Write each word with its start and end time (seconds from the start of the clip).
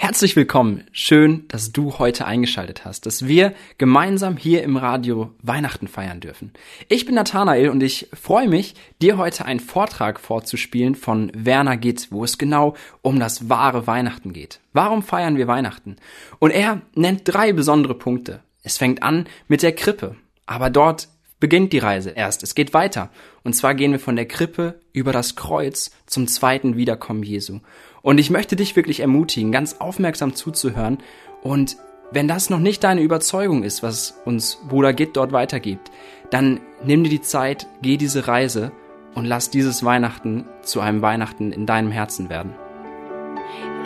Herzlich 0.00 0.36
willkommen. 0.36 0.84
Schön, 0.92 1.48
dass 1.48 1.72
du 1.72 1.98
heute 1.98 2.24
eingeschaltet 2.24 2.84
hast, 2.84 3.04
dass 3.04 3.26
wir 3.26 3.52
gemeinsam 3.78 4.36
hier 4.36 4.62
im 4.62 4.76
Radio 4.76 5.32
Weihnachten 5.42 5.88
feiern 5.88 6.20
dürfen. 6.20 6.52
Ich 6.88 7.04
bin 7.04 7.16
Nathanael 7.16 7.68
und 7.68 7.82
ich 7.82 8.08
freue 8.12 8.46
mich, 8.46 8.76
dir 9.02 9.18
heute 9.18 9.44
einen 9.44 9.58
Vortrag 9.58 10.20
vorzuspielen 10.20 10.94
von 10.94 11.32
Werner 11.34 11.76
Gitt, 11.76 12.12
wo 12.12 12.22
es 12.22 12.38
genau 12.38 12.76
um 13.02 13.18
das 13.18 13.48
wahre 13.48 13.88
Weihnachten 13.88 14.32
geht. 14.32 14.60
Warum 14.72 15.02
feiern 15.02 15.36
wir 15.36 15.48
Weihnachten? 15.48 15.96
Und 16.38 16.52
er 16.52 16.80
nennt 16.94 17.22
drei 17.24 17.52
besondere 17.52 17.96
Punkte. 17.96 18.40
Es 18.62 18.78
fängt 18.78 19.02
an 19.02 19.26
mit 19.48 19.64
der 19.64 19.72
Krippe, 19.74 20.14
aber 20.46 20.70
dort 20.70 21.08
beginnt 21.40 21.72
die 21.72 21.78
Reise 21.78 22.10
erst. 22.10 22.44
Es 22.44 22.54
geht 22.54 22.72
weiter. 22.72 23.10
Und 23.42 23.54
zwar 23.54 23.74
gehen 23.74 23.92
wir 23.92 24.00
von 24.00 24.16
der 24.16 24.26
Krippe 24.26 24.80
über 24.92 25.12
das 25.12 25.36
Kreuz 25.36 25.90
zum 26.06 26.28
zweiten 26.28 26.76
Wiederkommen 26.76 27.22
Jesu. 27.22 27.60
Und 28.08 28.16
ich 28.16 28.30
möchte 28.30 28.56
dich 28.56 28.74
wirklich 28.74 29.00
ermutigen, 29.00 29.52
ganz 29.52 29.80
aufmerksam 29.80 30.34
zuzuhören. 30.34 30.96
Und 31.42 31.76
wenn 32.10 32.26
das 32.26 32.48
noch 32.48 32.58
nicht 32.58 32.82
deine 32.82 33.02
Überzeugung 33.02 33.64
ist, 33.64 33.82
was 33.82 34.18
uns 34.24 34.56
Bruder 34.66 34.94
Gitt 34.94 35.14
dort 35.14 35.32
weitergibt, 35.32 35.90
dann 36.30 36.60
nimm 36.82 37.04
dir 37.04 37.10
die 37.10 37.20
Zeit, 37.20 37.66
geh 37.82 37.98
diese 37.98 38.26
Reise 38.26 38.72
und 39.14 39.26
lass 39.26 39.50
dieses 39.50 39.84
Weihnachten 39.84 40.46
zu 40.62 40.80
einem 40.80 41.02
Weihnachten 41.02 41.52
in 41.52 41.66
deinem 41.66 41.90
Herzen 41.90 42.30
werden. 42.30 42.54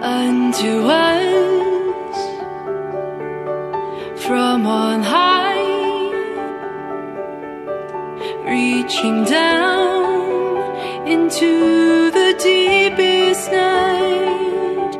Unto 0.00 0.68
us 0.68 1.02
from 4.14 4.66
on 4.66 5.02
high 5.02 6.12
reaching 8.46 9.24
down 9.24 10.76
into 11.08 12.12
the 12.12 12.34
deepest 13.32 13.52
night 13.52 14.92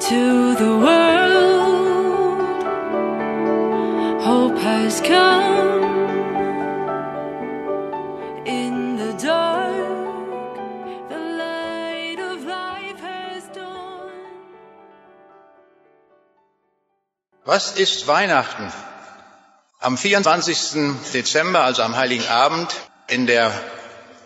to 0.00 0.54
the 0.54 0.72
world. 0.84 2.40
Hope 4.22 4.58
has 4.58 5.00
come 5.00 5.82
in 8.46 8.96
the 8.96 9.12
dark. 9.22 10.56
The 11.10 11.18
light 11.18 12.18
of 12.18 12.44
life 12.46 13.00
has 13.00 13.50
dawned. 13.52 14.12
Was 17.44 17.72
ist 17.72 18.06
Weihnachten? 18.06 18.72
Am 19.80 19.96
24. 19.96 20.96
Dezember, 21.12 21.64
also 21.64 21.82
am 21.82 21.94
Heiligen 21.94 22.26
Abend, 22.28 22.74
in 23.08 23.26
der 23.26 23.52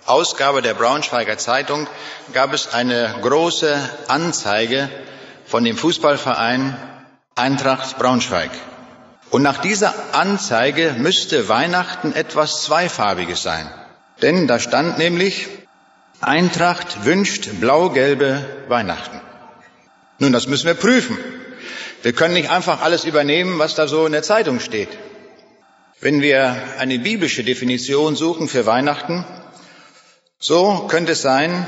Ausgabe 0.07 0.63
der 0.63 0.75
Braunschweiger 0.75 1.39
Zeitung 1.39 1.87
gab 2.33 2.53
es 2.53 2.73
eine 2.73 3.15
große 3.23 3.77
Anzeige 4.09 4.89
von 5.47 5.65
dem 5.65 5.77
Fußballverein 5.77 6.77
Eintracht 7.35 7.99
Braunschweig. 7.99 8.51
Und 9.31 9.43
nach 9.43 9.59
dieser 9.59 9.95
Anzeige 10.13 10.95
müsste 10.99 11.49
Weihnachten 11.49 12.13
etwas 12.15 12.65
Zweifarbiges 12.65 13.43
sein. 13.43 13.67
Denn 14.21 14.47
da 14.47 14.59
stand 14.59 14.99
nämlich, 14.99 15.49
Eintracht 16.21 17.05
wünscht 17.05 17.49
blau-gelbe 17.61 18.45
Weihnachten. 18.69 19.21
Nun, 20.19 20.33
das 20.33 20.47
müssen 20.47 20.67
wir 20.67 20.75
prüfen. 20.75 21.17
Wir 22.03 22.13
können 22.13 22.35
nicht 22.35 22.51
einfach 22.51 22.83
alles 22.83 23.05
übernehmen, 23.05 23.59
was 23.59 23.75
da 23.75 23.89
so 23.89 24.07
in 24.07 24.13
der 24.13 24.23
Zeitung 24.23 24.61
steht. 24.61 24.91
Wenn 26.01 26.21
wir 26.21 26.57
eine 26.79 26.99
biblische 26.99 27.45
Definition 27.45 28.17
suchen 28.17 28.49
für 28.49 28.67
Weihnachten, 28.67 29.25
so 30.43 30.89
könnte 30.89 31.13
es 31.13 31.23
sein, 31.23 31.67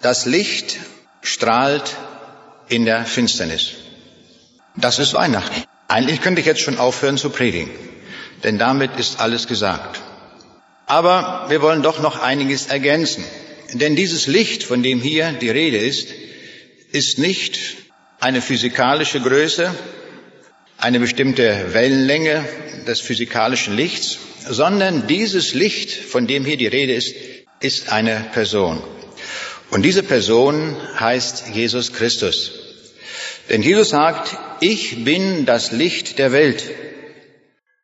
das 0.00 0.24
Licht 0.24 0.76
strahlt 1.20 1.96
in 2.68 2.84
der 2.84 3.04
Finsternis. 3.04 3.72
Das 4.76 5.00
ist 5.00 5.14
Weihnachten. 5.14 5.64
Eigentlich 5.88 6.20
könnte 6.22 6.40
ich 6.40 6.46
jetzt 6.46 6.60
schon 6.60 6.78
aufhören 6.78 7.18
zu 7.18 7.30
predigen, 7.30 7.70
denn 8.44 8.56
damit 8.56 8.96
ist 8.98 9.20
alles 9.20 9.48
gesagt. 9.48 10.00
Aber 10.86 11.46
wir 11.48 11.60
wollen 11.60 11.82
doch 11.82 12.00
noch 12.00 12.22
einiges 12.22 12.66
ergänzen. 12.66 13.24
Denn 13.72 13.96
dieses 13.96 14.28
Licht, 14.28 14.62
von 14.62 14.84
dem 14.84 15.00
hier 15.00 15.32
die 15.32 15.50
Rede 15.50 15.78
ist, 15.78 16.08
ist 16.92 17.18
nicht 17.18 17.58
eine 18.20 18.40
physikalische 18.40 19.20
Größe, 19.20 19.74
eine 20.78 21.00
bestimmte 21.00 21.72
Wellenlänge 21.72 22.44
des 22.86 23.00
physikalischen 23.00 23.74
Lichts, 23.74 24.18
sondern 24.48 25.08
dieses 25.08 25.54
Licht, 25.54 25.90
von 25.90 26.28
dem 26.28 26.44
hier 26.44 26.56
die 26.56 26.68
Rede 26.68 26.92
ist, 26.92 27.14
ist 27.64 27.90
eine 27.90 28.30
Person. 28.32 28.82
Und 29.70 29.82
diese 29.82 30.02
Person 30.02 30.76
heißt 31.00 31.48
Jesus 31.48 31.92
Christus. 31.94 32.52
Denn 33.48 33.62
Jesus 33.62 33.88
sagt, 33.88 34.36
ich 34.60 35.04
bin 35.04 35.46
das 35.46 35.72
Licht 35.72 36.18
der 36.18 36.30
Welt. 36.32 36.62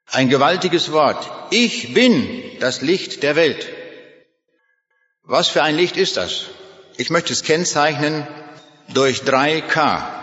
Ein 0.06 0.28
gewaltiges 0.28 0.92
Wort. 0.92 1.30
Ich 1.50 1.94
bin 1.94 2.58
das 2.60 2.82
Licht 2.82 3.22
der 3.22 3.36
Welt. 3.36 3.66
Was 5.22 5.48
für 5.48 5.62
ein 5.62 5.76
Licht 5.76 5.96
ist 5.96 6.16
das? 6.16 6.46
Ich 6.96 7.10
möchte 7.10 7.32
es 7.32 7.42
kennzeichnen 7.42 8.26
durch 8.88 9.22
drei 9.22 9.62
K. 9.62 10.16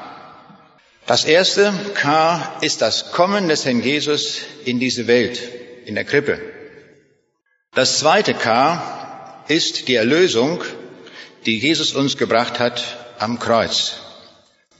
Das 1.07 1.25
erste 1.25 1.73
K 1.95 2.57
ist 2.61 2.81
das 2.81 3.11
Kommen 3.11 3.47
des 3.47 3.65
Herrn 3.65 3.81
Jesus 3.81 4.39
in 4.65 4.79
diese 4.79 5.07
Welt, 5.07 5.41
in 5.85 5.95
der 5.95 6.03
Krippe. 6.03 6.39
Das 7.73 7.99
zweite 7.99 8.33
K 8.33 9.06
ist 9.47 9.87
die 9.87 9.95
Erlösung, 9.95 10.63
die 11.45 11.59
Jesus 11.59 11.93
uns 11.93 12.17
gebracht 12.17 12.59
hat 12.59 12.83
am 13.19 13.39
Kreuz. 13.39 13.97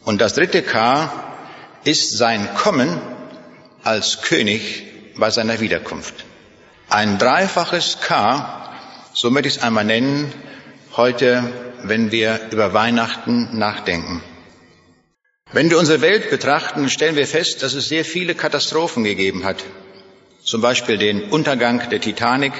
Und 0.04 0.20
das 0.20 0.34
dritte 0.34 0.62
K 0.62 1.12
ist 1.84 2.18
sein 2.18 2.54
Kommen 2.56 3.02
als 3.84 4.22
König 4.22 4.84
bei 5.18 5.30
seiner 5.30 5.60
Wiederkunft. 5.60 6.26
Ein 6.90 7.18
dreifaches 7.18 8.00
K, 8.02 8.74
so 9.14 9.30
möchte 9.30 9.50
ich 9.50 9.58
es 9.58 9.64
einmal 9.64 9.86
nennen, 9.86 10.34
heute, 10.96 11.44
wenn 11.84 12.12
wir 12.12 12.40
über 12.52 12.74
Weihnachten 12.74 13.58
nachdenken. 13.58 14.22
Wenn 15.54 15.70
wir 15.70 15.80
unsere 15.80 16.02
Welt 16.02 16.30
betrachten, 16.30 16.90
stellen 16.90 17.16
wir 17.16 17.28
fest, 17.28 17.64
dass 17.64 17.74
es 17.74 17.88
sehr 17.88 18.04
viele 18.04 18.36
Katastrophen 18.36 19.04
gegeben 19.04 19.46
hat. 19.46 19.64
Zum 20.44 20.62
Beispiel 20.62 20.98
den 20.98 21.30
Untergang 21.30 21.90
der 21.90 22.02
Titanic 22.02 22.54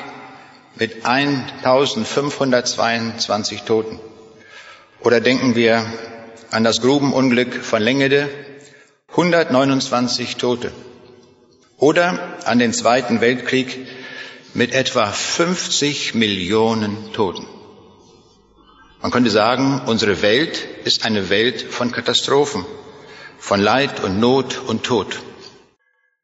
mit 0.80 1.06
1522 1.06 3.64
Toten. 3.64 4.00
Oder 5.02 5.20
denken 5.22 5.56
wir 5.56 5.86
an 6.52 6.64
das 6.64 6.82
Grubenunglück 6.82 7.64
von 7.64 7.82
Lengede, 7.82 8.30
129 9.10 10.38
Tote. 10.38 10.72
Oder 11.78 12.38
an 12.46 12.60
den 12.60 12.74
Zweiten 12.74 13.22
Weltkrieg 13.22 13.88
mit 14.54 14.74
etwa 14.74 15.08
50 15.08 16.16
Millionen 16.16 17.14
Toten. 17.14 17.48
Man 19.02 19.12
könnte 19.12 19.30
sagen, 19.30 19.82
unsere 19.86 20.22
Welt 20.22 20.66
ist 20.84 21.06
eine 21.06 21.30
Welt 21.30 21.62
von 21.62 21.92
Katastrophen, 21.92 22.66
von 23.38 23.62
Leid 23.62 24.04
und 24.04 24.20
Not 24.20 24.60
und 24.66 24.84
Tod. 24.84 25.20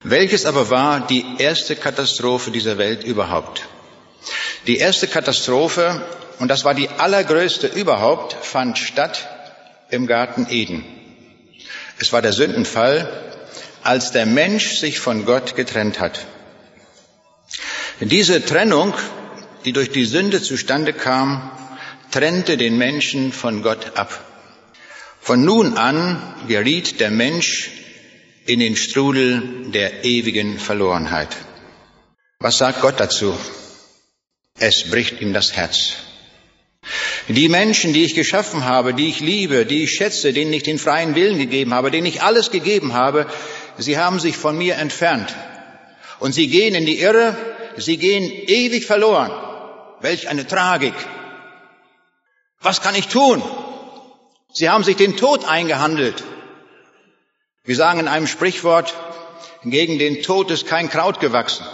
Welches 0.04 0.46
aber 0.46 0.70
war 0.70 1.06
die 1.06 1.24
erste 1.38 1.76
Katastrophe 1.76 2.52
dieser 2.52 2.78
Welt 2.78 3.04
überhaupt? 3.04 3.68
Die 4.68 4.78
erste 4.78 5.08
Katastrophe, 5.08 6.06
und 6.40 6.48
das 6.48 6.66
war 6.66 6.74
die 6.74 6.90
allergrößte 6.90 7.68
überhaupt, 7.68 8.34
fand 8.46 8.78
statt 8.78 9.28
im 9.90 10.08
Garten 10.08 10.48
Eden. 10.50 10.86
Es 12.00 12.12
war 12.14 12.22
der 12.22 12.34
Sündenfall, 12.34 13.10
als 13.84 14.12
der 14.12 14.25
Mensch 14.25 14.78
sich 14.78 15.00
von 15.00 15.25
Gott 15.25 15.56
getrennt 15.56 16.00
hat. 16.00 16.25
Diese 18.00 18.44
Trennung, 18.44 18.94
die 19.66 19.74
durch 19.74 19.92
die 19.92 20.06
Sünde 20.06 20.42
zustande 20.42 20.94
kam, 20.94 21.52
trennte 22.12 22.58
den 22.58 22.78
Menschen 22.78 23.31
von 23.31 23.62
Gott 23.62 23.96
ab. 23.96 24.20
Von 25.20 25.46
nun 25.46 25.78
an 25.78 26.22
geriet 26.48 27.00
der 27.00 27.12
Mensch 27.12 27.72
in 28.46 28.60
den 28.60 28.75
Strudel 28.75 29.72
der 29.72 30.04
ewigen 30.04 30.60
Verlorenheit. 30.60 31.30
Was 32.40 32.58
sagt 32.58 32.81
Gott 32.81 33.00
dazu? 33.00 33.38
Es 34.60 34.90
bricht 34.90 35.22
ihm 35.22 35.34
das 35.34 35.54
Herz. 35.54 35.94
Die 37.28 37.48
Menschen, 37.48 37.94
die 37.94 38.04
ich 38.04 38.16
geschaffen 38.16 38.66
habe, 38.66 38.94
die 38.94 39.08
ich 39.08 39.20
liebe, 39.20 39.66
die 39.66 39.84
ich 39.84 39.92
schätze, 39.92 40.34
denen 40.34 40.54
ich 40.54 40.64
den 40.64 40.78
freien 40.78 41.16
Willen 41.16 41.38
gegeben 41.38 41.74
habe, 41.74 41.92
denen 41.92 42.08
ich 42.08 42.22
alles 42.22 42.52
gegeben 42.52 42.94
habe, 42.94 43.28
sie 43.78 43.98
haben 43.98 44.20
sich 44.20 44.36
von 44.38 44.58
mir 44.58 44.76
entfernt. 44.76 45.34
Und 46.20 46.34
sie 46.34 46.48
gehen 46.48 46.76
in 46.76 46.86
die 46.86 47.00
Irre, 47.00 47.36
sie 47.78 47.98
gehen 47.98 48.24
ewig 48.24 48.86
verloren. 48.86 49.32
Welch 50.02 50.28
eine 50.28 50.46
Tragik. 50.46 50.94
Was 52.62 52.82
kann 52.82 52.96
ich 52.96 53.08
tun? 53.08 53.42
Sie 54.52 54.70
haben 54.70 54.84
sich 54.84 54.98
den 54.98 55.18
Tod 55.18 55.46
eingehandelt. 55.46 56.24
Wir 57.64 57.76
sagen 57.76 58.02
in 58.02 58.08
einem 58.10 58.28
Sprichwort, 58.28 58.94
gegen 59.64 59.98
den 59.98 60.22
Tod 60.22 60.52
ist 60.52 60.68
kein 60.68 60.90
Kraut 60.90 61.22
gewachsen. 61.22 61.66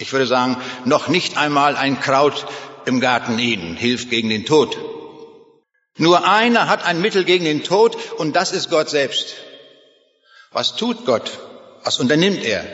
Ich 0.00 0.12
würde 0.12 0.26
sagen, 0.26 0.56
noch 0.86 1.08
nicht 1.08 1.36
einmal 1.36 1.76
ein 1.76 2.00
Kraut 2.00 2.46
im 2.86 3.00
Garten 3.00 3.38
Eden 3.38 3.76
hilft 3.76 4.08
gegen 4.08 4.30
den 4.30 4.46
Tod. 4.46 4.78
Nur 5.98 6.26
einer 6.26 6.68
hat 6.68 6.82
ein 6.84 7.02
Mittel 7.02 7.24
gegen 7.24 7.44
den 7.44 7.62
Tod 7.62 7.98
und 8.12 8.34
das 8.34 8.52
ist 8.52 8.70
Gott 8.70 8.88
selbst. 8.88 9.34
Was 10.52 10.76
tut 10.76 11.04
Gott? 11.04 11.30
Was 11.84 12.00
unternimmt 12.00 12.42
er? 12.44 12.64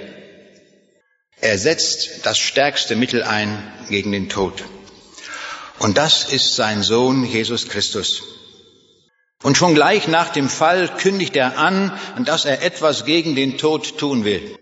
Er 1.40 1.58
setzt 1.58 2.25
das 2.25 2.38
stärkste 2.38 2.94
Mittel 2.94 3.25
ein 3.25 3.61
gegen 3.90 4.12
den 4.12 4.28
Tod. 4.28 4.62
Und 5.81 5.99
das 5.99 6.32
ist 6.32 6.55
sein 6.55 6.84
Sohn 6.84 7.25
Jesus 7.25 7.69
Christus. 7.69 8.23
Und 9.43 9.56
schon 9.56 9.75
gleich 9.75 10.06
nach 10.06 10.28
dem 10.28 10.49
Fall 10.49 10.88
kündigt 10.96 11.34
er 11.34 11.58
an, 11.58 11.90
dass 12.25 12.44
er 12.44 12.62
etwas 12.62 13.05
gegen 13.05 13.34
den 13.34 13.58
Tod 13.58 13.99
tun 13.99 14.25
will. 14.25 14.56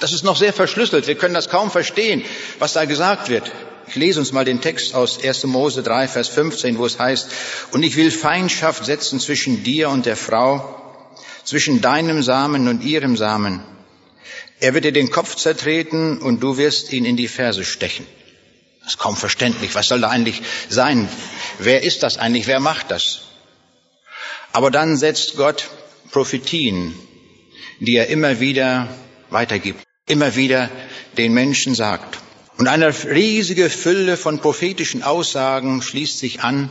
Das 0.00 0.12
ist 0.12 0.24
noch 0.24 0.36
sehr 0.36 0.52
verschlüsselt. 0.52 1.06
Wir 1.06 1.14
können 1.14 1.34
das 1.34 1.48
kaum 1.48 1.70
verstehen, 1.70 2.24
was 2.58 2.72
da 2.72 2.84
gesagt 2.84 3.28
wird. 3.28 3.50
Ich 3.86 3.96
lese 3.96 4.18
uns 4.18 4.32
mal 4.32 4.44
den 4.44 4.60
Text 4.60 4.94
aus 4.94 5.22
1. 5.22 5.44
Mose 5.44 5.82
3, 5.82 6.08
Vers 6.08 6.28
15, 6.28 6.78
wo 6.78 6.86
es 6.86 6.98
heißt, 6.98 7.30
und 7.72 7.82
ich 7.82 7.96
will 7.96 8.10
Feindschaft 8.10 8.84
setzen 8.84 9.20
zwischen 9.20 9.62
dir 9.62 9.90
und 9.90 10.06
der 10.06 10.16
Frau, 10.16 10.80
zwischen 11.44 11.80
deinem 11.80 12.22
Samen 12.22 12.66
und 12.68 12.82
ihrem 12.82 13.16
Samen. 13.16 13.62
Er 14.60 14.74
wird 14.74 14.84
dir 14.84 14.92
den 14.92 15.10
Kopf 15.10 15.36
zertreten 15.36 16.18
und 16.18 16.40
du 16.40 16.56
wirst 16.56 16.92
ihn 16.92 17.04
in 17.04 17.16
die 17.16 17.28
Ferse 17.28 17.64
stechen. 17.64 18.06
Das 18.80 18.94
ist 18.94 18.98
kaum 18.98 19.16
verständlich. 19.16 19.74
Was 19.74 19.88
soll 19.88 20.00
da 20.00 20.08
eigentlich 20.08 20.42
sein? 20.68 21.08
Wer 21.58 21.82
ist 21.82 22.02
das 22.02 22.18
eigentlich? 22.18 22.46
Wer 22.46 22.60
macht 22.60 22.90
das? 22.90 23.20
Aber 24.52 24.70
dann 24.70 24.96
setzt 24.96 25.36
Gott 25.36 25.68
Prophetien, 26.10 26.94
die 27.80 27.96
er 27.96 28.08
immer 28.08 28.40
wieder 28.40 28.88
weitergibt, 29.34 29.84
immer 30.06 30.34
wieder 30.36 30.70
den 31.18 31.34
Menschen 31.34 31.74
sagt. 31.74 32.18
Und 32.56 32.68
eine 32.68 32.94
riesige 33.04 33.68
Fülle 33.68 34.16
von 34.16 34.38
prophetischen 34.38 35.02
Aussagen 35.02 35.82
schließt 35.82 36.18
sich 36.18 36.40
an. 36.40 36.70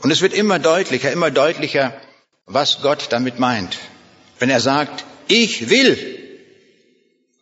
Und 0.00 0.10
es 0.10 0.22
wird 0.22 0.32
immer 0.32 0.58
deutlicher, 0.58 1.12
immer 1.12 1.30
deutlicher, 1.30 1.94
was 2.46 2.80
Gott 2.82 3.08
damit 3.10 3.38
meint. 3.38 3.78
Wenn 4.38 4.50
er 4.50 4.60
sagt, 4.60 5.04
ich 5.28 5.70
will, 5.70 6.18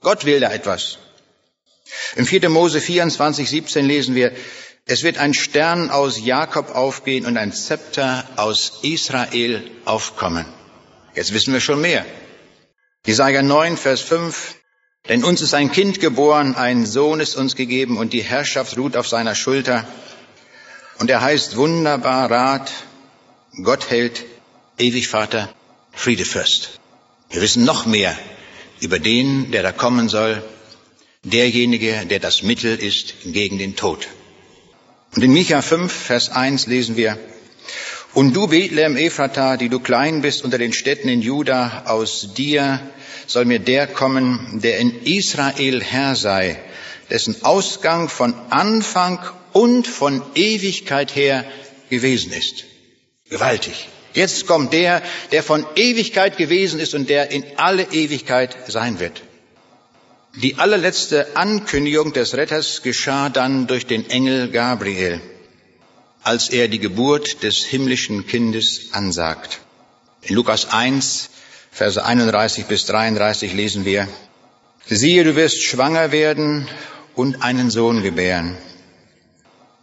Gott 0.01 0.25
will 0.27 0.41
da 0.41 0.53
etwas. 0.53 0.99
Im 2.17 2.27
4. 2.27 2.49
Mose 2.49 2.81
24, 2.81 3.49
17 3.49 3.87
lesen 3.87 4.15
wir, 4.15 4.33
es 4.85 5.03
wird 5.03 5.19
ein 5.19 5.35
Stern 5.35 5.91
aus 5.91 6.19
Jakob 6.19 6.75
aufgehen 6.75 7.27
und 7.27 7.37
ein 7.37 7.53
Zepter 7.53 8.27
aus 8.37 8.81
Israel 8.83 9.71
aufkommen. 9.85 10.47
Jetzt 11.15 11.33
wissen 11.33 11.53
wir 11.53 11.61
schon 11.61 11.81
mehr. 11.81 12.05
Jesaja 13.09 13.41
9, 13.43 13.79
Vers 13.79 14.03
5. 14.03 14.57
Denn 15.09 15.25
uns 15.25 15.41
ist 15.41 15.55
ein 15.55 15.73
Kind 15.73 15.99
geboren, 15.99 16.55
ein 16.57 16.85
Sohn 16.85 17.21
ist 17.21 17.37
uns 17.37 17.57
gegeben 17.57 17.97
und 17.97 18.13
die 18.13 18.21
Herrschaft 18.21 18.77
ruht 18.77 18.99
auf 18.99 19.09
seiner 19.09 19.35
Schulter. 19.35 19.89
Und 20.99 21.09
er 21.09 21.23
heißt 21.23 21.57
wunderbar 21.57 22.31
Rat, 22.31 22.71
Gott 23.63 23.89
hält, 23.89 24.27
ewig 24.77 25.09
Vater, 25.09 25.49
Friedefürst. 25.93 26.81
Wir 27.31 27.41
wissen 27.41 27.65
noch 27.65 27.87
mehr 27.87 28.15
über 28.81 28.99
den, 28.99 29.53
der 29.53 29.63
da 29.63 29.73
kommen 29.73 30.11
soll, 30.11 30.43
derjenige, 31.23 32.05
der 32.05 32.19
das 32.19 32.43
Mittel 32.43 32.77
ist 32.77 33.15
gegen 33.25 33.57
den 33.57 33.75
Tod. 33.75 34.07
Und 35.17 35.23
in 35.23 35.33
Micha 35.33 35.63
5, 35.63 35.91
Vers 35.91 36.29
1 36.29 36.67
lesen 36.67 36.99
wir, 36.99 37.19
und 38.19 38.35
du, 38.35 38.49
Bethlehem 38.49 38.97
Ephrata, 38.97 39.57
die 39.57 39.69
du 39.69 39.79
klein 39.79 40.23
bist 40.23 40.43
unter 40.43 40.59
den 40.59 40.73
Städten 40.73 41.09
in 41.09 41.23
Juda, 41.23 41.85
aus 41.87 42.35
dir 42.35 42.81
soll 43.29 43.45
mir 43.45 43.61
der 43.61 43.87
kommen, 43.87 44.59
der 44.61 44.79
in 44.79 45.05
Israel 45.05 45.81
Herr 45.81 46.17
sei, 46.17 46.59
dessen 47.11 47.45
Ausgang 47.45 48.09
von 48.09 48.35
Anfang 48.51 49.21
und 49.53 49.87
von 49.87 50.21
Ewigkeit 50.35 51.15
her 51.15 51.45
gewesen 51.91 52.33
ist. 52.33 52.65
Gewaltig. 53.31 53.87
Jetzt 54.15 54.49
kommt 54.49 54.73
der, 54.73 55.01
der 55.31 55.45
von 55.45 55.65
Ewigkeit 55.77 56.37
gewesen 56.37 56.81
ist 56.81 56.97
und 56.97 57.09
der 57.09 57.31
in 57.31 57.45
alle 57.55 57.85
Ewigkeit 57.93 58.57
sein 58.67 58.99
wird. 58.99 59.23
Die 60.35 60.57
allerletzte 60.57 61.37
Ankündigung 61.37 62.13
des 62.15 62.35
Retters 62.35 62.83
geschah 62.83 63.29
dann 63.29 63.69
durch 63.69 63.87
den 63.87 64.11
Engel 64.11 64.51
Gabriel, 64.51 65.21
als 66.29 66.51
er 66.51 66.69
die 66.69 66.79
Geburt 66.79 67.43
des 67.43 67.65
himmlischen 67.65 68.27
Kindes 68.27 68.91
ansagt. 68.93 69.61
In 70.21 70.35
Lukas 70.35 70.71
1, 70.71 71.31
Verse 71.71 72.05
31 72.05 72.67
bis 72.67 72.85
33 72.85 73.55
lesen 73.55 73.87
wir, 73.87 74.07
siehe, 74.85 75.25
du 75.25 75.37
wirst 75.37 75.63
schwanger 75.63 76.13
werden 76.13 76.69
und 77.15 77.43
einen 77.43 77.71
Sohn 77.71 78.03
gebären. 78.03 78.59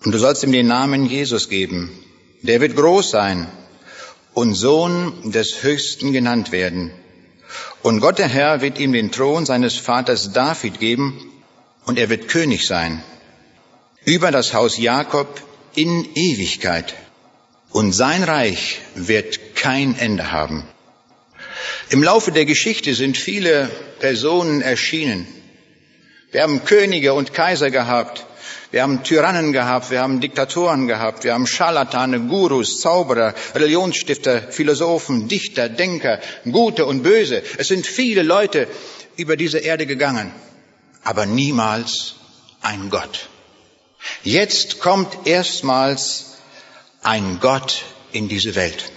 Und 0.03 0.11
du 0.11 0.19
sollst 0.19 0.43
ihm 0.43 0.51
den 0.51 0.67
Namen 0.67 1.07
Jesus 1.07 1.49
geben. 1.49 1.89
Der 2.43 2.61
wird 2.61 2.75
groß 2.75 3.09
sein 3.09 3.47
und 4.35 4.53
Sohn 4.53 5.31
des 5.31 5.63
Höchsten 5.63 6.13
genannt 6.13 6.51
werden. 6.51 6.91
Und 7.81 8.01
Gott 8.01 8.19
der 8.19 8.27
Herr 8.27 8.61
wird 8.61 8.77
ihm 8.77 8.93
den 8.93 9.11
Thron 9.11 9.47
seines 9.47 9.77
Vaters 9.77 10.31
David 10.31 10.79
geben, 10.79 11.31
und 11.85 11.97
er 11.97 12.09
wird 12.09 12.27
König 12.27 12.67
sein, 12.67 13.03
über 14.03 14.29
das 14.29 14.53
Haus 14.53 14.77
Jakob 14.77 15.41
in 15.75 16.07
Ewigkeit. 16.15 16.93
Und 17.71 17.91
sein 17.91 18.23
Reich 18.23 18.79
wird 18.95 19.55
kein 19.55 19.97
Ende 19.97 20.31
haben. 20.31 20.63
Im 21.89 22.03
Laufe 22.03 22.31
der 22.31 22.45
Geschichte 22.45 22.93
sind 22.95 23.17
viele 23.17 23.69
Personen 23.99 24.61
erschienen. 24.61 25.27
Wir 26.31 26.43
haben 26.43 26.65
Könige 26.65 27.13
und 27.13 27.33
Kaiser 27.33 27.69
gehabt, 27.71 28.25
wir 28.71 28.81
haben 28.81 29.03
Tyrannen 29.03 29.53
gehabt, 29.53 29.89
wir 29.91 30.01
haben 30.01 30.19
Diktatoren 30.19 30.87
gehabt, 30.87 31.23
wir 31.23 31.33
haben 31.33 31.47
Scharlatane, 31.47 32.19
Gurus, 32.21 32.81
Zauberer, 32.81 33.33
Religionsstifter, 33.53 34.41
Philosophen, 34.51 35.27
Dichter, 35.27 35.69
Denker, 35.69 36.19
Gute 36.51 36.85
und 36.85 37.03
Böse. 37.03 37.41
Es 37.57 37.69
sind 37.69 37.85
viele 37.85 38.21
Leute 38.21 38.67
über 39.15 39.37
diese 39.37 39.59
Erde 39.59 39.85
gegangen, 39.85 40.31
aber 41.03 41.25
niemals 41.25 42.15
ein 42.61 42.89
Gott. 42.89 43.29
Jetzt 44.23 44.79
kommt 44.79 45.27
erstmals 45.27 46.37
ein 47.01 47.39
Gott 47.39 47.83
in 48.11 48.27
diese 48.27 48.55
Welt. 48.55 48.91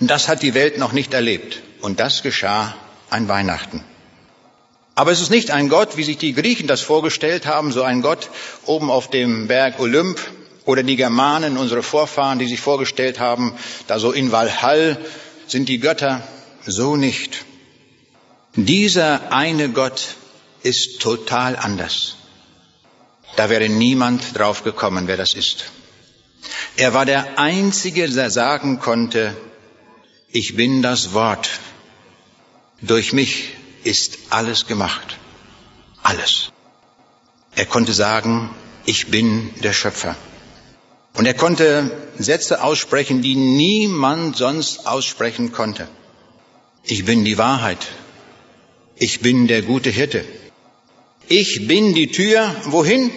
Das 0.00 0.28
hat 0.28 0.42
die 0.42 0.54
Welt 0.54 0.78
noch 0.78 0.92
nicht 0.92 1.14
erlebt 1.14 1.62
und 1.80 2.00
das 2.00 2.22
geschah 2.22 2.74
an 3.10 3.28
Weihnachten. 3.28 3.84
Aber 4.96 5.10
es 5.10 5.20
ist 5.20 5.30
nicht 5.30 5.50
ein 5.50 5.68
Gott, 5.68 5.96
wie 5.96 6.04
sich 6.04 6.18
die 6.18 6.34
Griechen 6.34 6.66
das 6.66 6.80
vorgestellt 6.80 7.46
haben, 7.46 7.72
so 7.72 7.82
ein 7.82 8.02
Gott 8.02 8.30
oben 8.64 8.90
auf 8.90 9.10
dem 9.10 9.48
Berg 9.48 9.80
Olymp 9.80 10.20
oder 10.64 10.82
die 10.82 10.96
Germanen, 10.96 11.56
unsere 11.56 11.82
Vorfahren, 11.82 12.38
die 12.38 12.46
sich 12.46 12.60
vorgestellt 12.60 13.18
haben, 13.18 13.54
da 13.86 13.98
so 13.98 14.12
in 14.12 14.30
Valhall 14.30 14.98
sind 15.46 15.68
die 15.68 15.78
Götter, 15.78 16.26
so 16.64 16.96
nicht. 16.96 17.44
Dieser 18.54 19.32
eine 19.32 19.68
Gott 19.70 20.14
ist 20.62 21.00
total 21.00 21.56
anders. 21.56 22.16
Da 23.36 23.50
wäre 23.50 23.68
niemand 23.68 24.38
drauf 24.38 24.62
gekommen, 24.62 25.06
wer 25.06 25.16
das 25.16 25.34
ist. 25.34 25.70
Er 26.76 26.92
war 26.94 27.06
der 27.06 27.38
Einzige, 27.38 28.08
der 28.08 28.30
sagen 28.30 28.80
konnte, 28.80 29.36
ich 30.28 30.56
bin 30.56 30.82
das 30.82 31.12
Wort. 31.12 31.48
Durch 32.80 33.12
mich 33.12 33.50
ist 33.84 34.18
alles 34.30 34.66
gemacht. 34.66 35.16
Alles. 36.02 36.50
Er 37.54 37.66
konnte 37.66 37.92
sagen, 37.92 38.50
ich 38.84 39.10
bin 39.10 39.50
der 39.62 39.72
Schöpfer. 39.72 40.16
Und 41.14 41.26
er 41.26 41.34
konnte 41.34 41.90
Sätze 42.18 42.62
aussprechen, 42.62 43.22
die 43.22 43.36
niemand 43.36 44.36
sonst 44.36 44.86
aussprechen 44.86 45.52
konnte. 45.52 45.88
Ich 46.82 47.04
bin 47.04 47.24
die 47.24 47.38
Wahrheit. 47.38 47.86
Ich 48.96 49.20
bin 49.20 49.46
der 49.46 49.62
gute 49.62 49.90
Hirte. 49.90 50.24
Ich 51.28 51.66
bin 51.66 51.94
die 51.94 52.10
Tür, 52.10 52.54
wohin? 52.64 53.10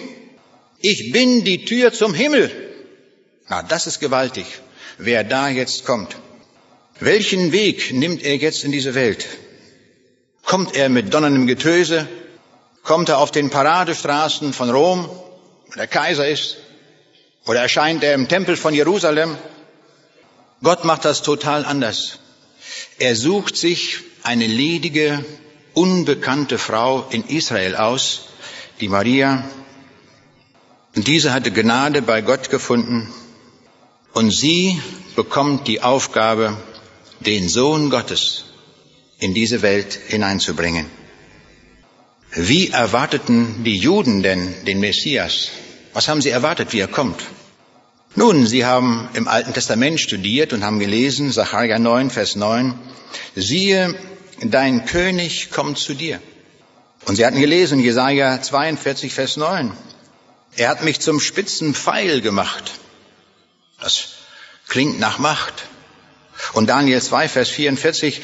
Ich 0.80 1.12
bin 1.12 1.44
die 1.44 1.64
Tür 1.64 1.92
zum 1.92 2.14
Himmel. 2.14 2.50
Na, 3.48 3.62
das 3.62 3.86
ist 3.86 4.00
gewaltig, 4.00 4.46
wer 4.96 5.24
da 5.24 5.48
jetzt 5.48 5.84
kommt. 5.84 6.16
Welchen 7.00 7.52
Weg 7.52 7.92
nimmt 7.92 8.22
er 8.22 8.36
jetzt 8.36 8.64
in 8.64 8.72
diese 8.72 8.94
Welt? 8.94 9.26
Kommt 10.44 10.74
er 10.74 10.88
mit 10.88 11.12
donnerndem 11.12 11.46
Getöse? 11.46 12.08
Kommt 12.82 13.08
er 13.10 13.18
auf 13.18 13.30
den 13.30 13.50
Paradestraßen 13.50 14.52
von 14.52 14.70
Rom, 14.70 15.08
wo 15.66 15.74
der 15.76 15.86
Kaiser 15.86 16.26
ist? 16.26 16.56
Oder 17.46 17.60
erscheint 17.60 18.02
er 18.02 18.14
im 18.14 18.28
Tempel 18.28 18.56
von 18.56 18.72
Jerusalem? 18.74 19.36
Gott 20.62 20.84
macht 20.84 21.04
das 21.04 21.22
total 21.22 21.64
anders. 21.64 22.18
Er 22.98 23.14
sucht 23.14 23.56
sich 23.56 23.98
eine 24.22 24.46
ledige, 24.46 25.24
unbekannte 25.78 26.58
Frau 26.58 27.06
in 27.10 27.24
Israel 27.24 27.76
aus, 27.76 28.30
die 28.80 28.88
Maria. 28.88 29.44
Und 30.96 31.06
diese 31.06 31.32
hatte 31.32 31.52
Gnade 31.52 32.02
bei 32.02 32.20
Gott 32.20 32.50
gefunden 32.50 33.06
und 34.12 34.32
sie 34.32 34.80
bekommt 35.14 35.68
die 35.68 35.80
Aufgabe, 35.80 36.56
den 37.20 37.48
Sohn 37.48 37.90
Gottes 37.90 38.44
in 39.20 39.34
diese 39.34 39.62
Welt 39.62 39.98
hineinzubringen. 40.08 40.86
Wie 42.32 42.70
erwarteten 42.70 43.62
die 43.62 43.76
Juden 43.76 44.22
denn 44.24 44.64
den 44.66 44.80
Messias? 44.80 45.50
Was 45.92 46.08
haben 46.08 46.22
sie 46.22 46.30
erwartet, 46.30 46.72
wie 46.72 46.80
er 46.80 46.88
kommt? 46.88 47.22
Nun, 48.16 48.46
sie 48.46 48.64
haben 48.64 49.08
im 49.14 49.28
Alten 49.28 49.54
Testament 49.54 50.00
studiert 50.00 50.52
und 50.52 50.64
haben 50.64 50.80
gelesen, 50.80 51.30
Sacharja 51.30 51.78
9, 51.78 52.10
Vers 52.10 52.34
9, 52.34 52.74
siehe, 53.36 53.94
dein 54.42 54.86
König 54.86 55.50
kommt 55.50 55.78
zu 55.78 55.94
dir. 55.94 56.20
Und 57.06 57.16
sie 57.16 57.24
hatten 57.24 57.40
gelesen, 57.40 57.80
Jesaja 57.80 58.40
42, 58.40 59.12
Vers 59.12 59.36
9, 59.36 59.72
er 60.56 60.68
hat 60.68 60.82
mich 60.82 61.00
zum 61.00 61.20
spitzen 61.20 61.74
Pfeil 61.74 62.20
gemacht. 62.20 62.72
Das 63.80 64.08
klingt 64.66 64.98
nach 64.98 65.18
Macht. 65.18 65.54
Und 66.52 66.68
Daniel 66.68 67.00
2, 67.00 67.28
Vers 67.28 67.48
44, 67.48 68.22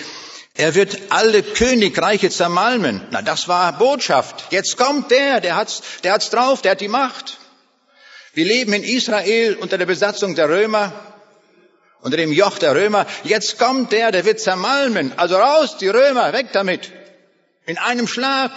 er 0.54 0.74
wird 0.74 0.98
alle 1.10 1.42
Königreiche 1.42 2.30
zermalmen. 2.30 3.00
Na, 3.10 3.22
das 3.22 3.48
war 3.48 3.76
Botschaft. 3.76 4.46
Jetzt 4.50 4.76
kommt 4.76 5.10
der, 5.10 5.40
der 5.40 5.56
hat's, 5.56 5.82
der 6.04 6.12
hat's 6.12 6.30
drauf, 6.30 6.62
der 6.62 6.72
hat 6.72 6.80
die 6.80 6.88
Macht. 6.88 7.38
Wir 8.34 8.44
leben 8.44 8.72
in 8.72 8.82
Israel 8.82 9.56
unter 9.60 9.78
der 9.78 9.86
Besatzung 9.86 10.34
der 10.34 10.48
Römer, 10.48 10.92
unter 12.04 12.18
dem 12.18 12.32
Joch 12.32 12.58
der 12.58 12.76
Römer. 12.76 13.06
Jetzt 13.24 13.58
kommt 13.58 13.90
der, 13.90 14.12
der 14.12 14.26
wird 14.26 14.38
zermalmen. 14.38 15.12
Also 15.16 15.36
raus, 15.36 15.78
die 15.78 15.88
Römer, 15.88 16.34
weg 16.34 16.48
damit. 16.52 16.92
In 17.64 17.78
einem 17.78 18.06
Schlag. 18.06 18.52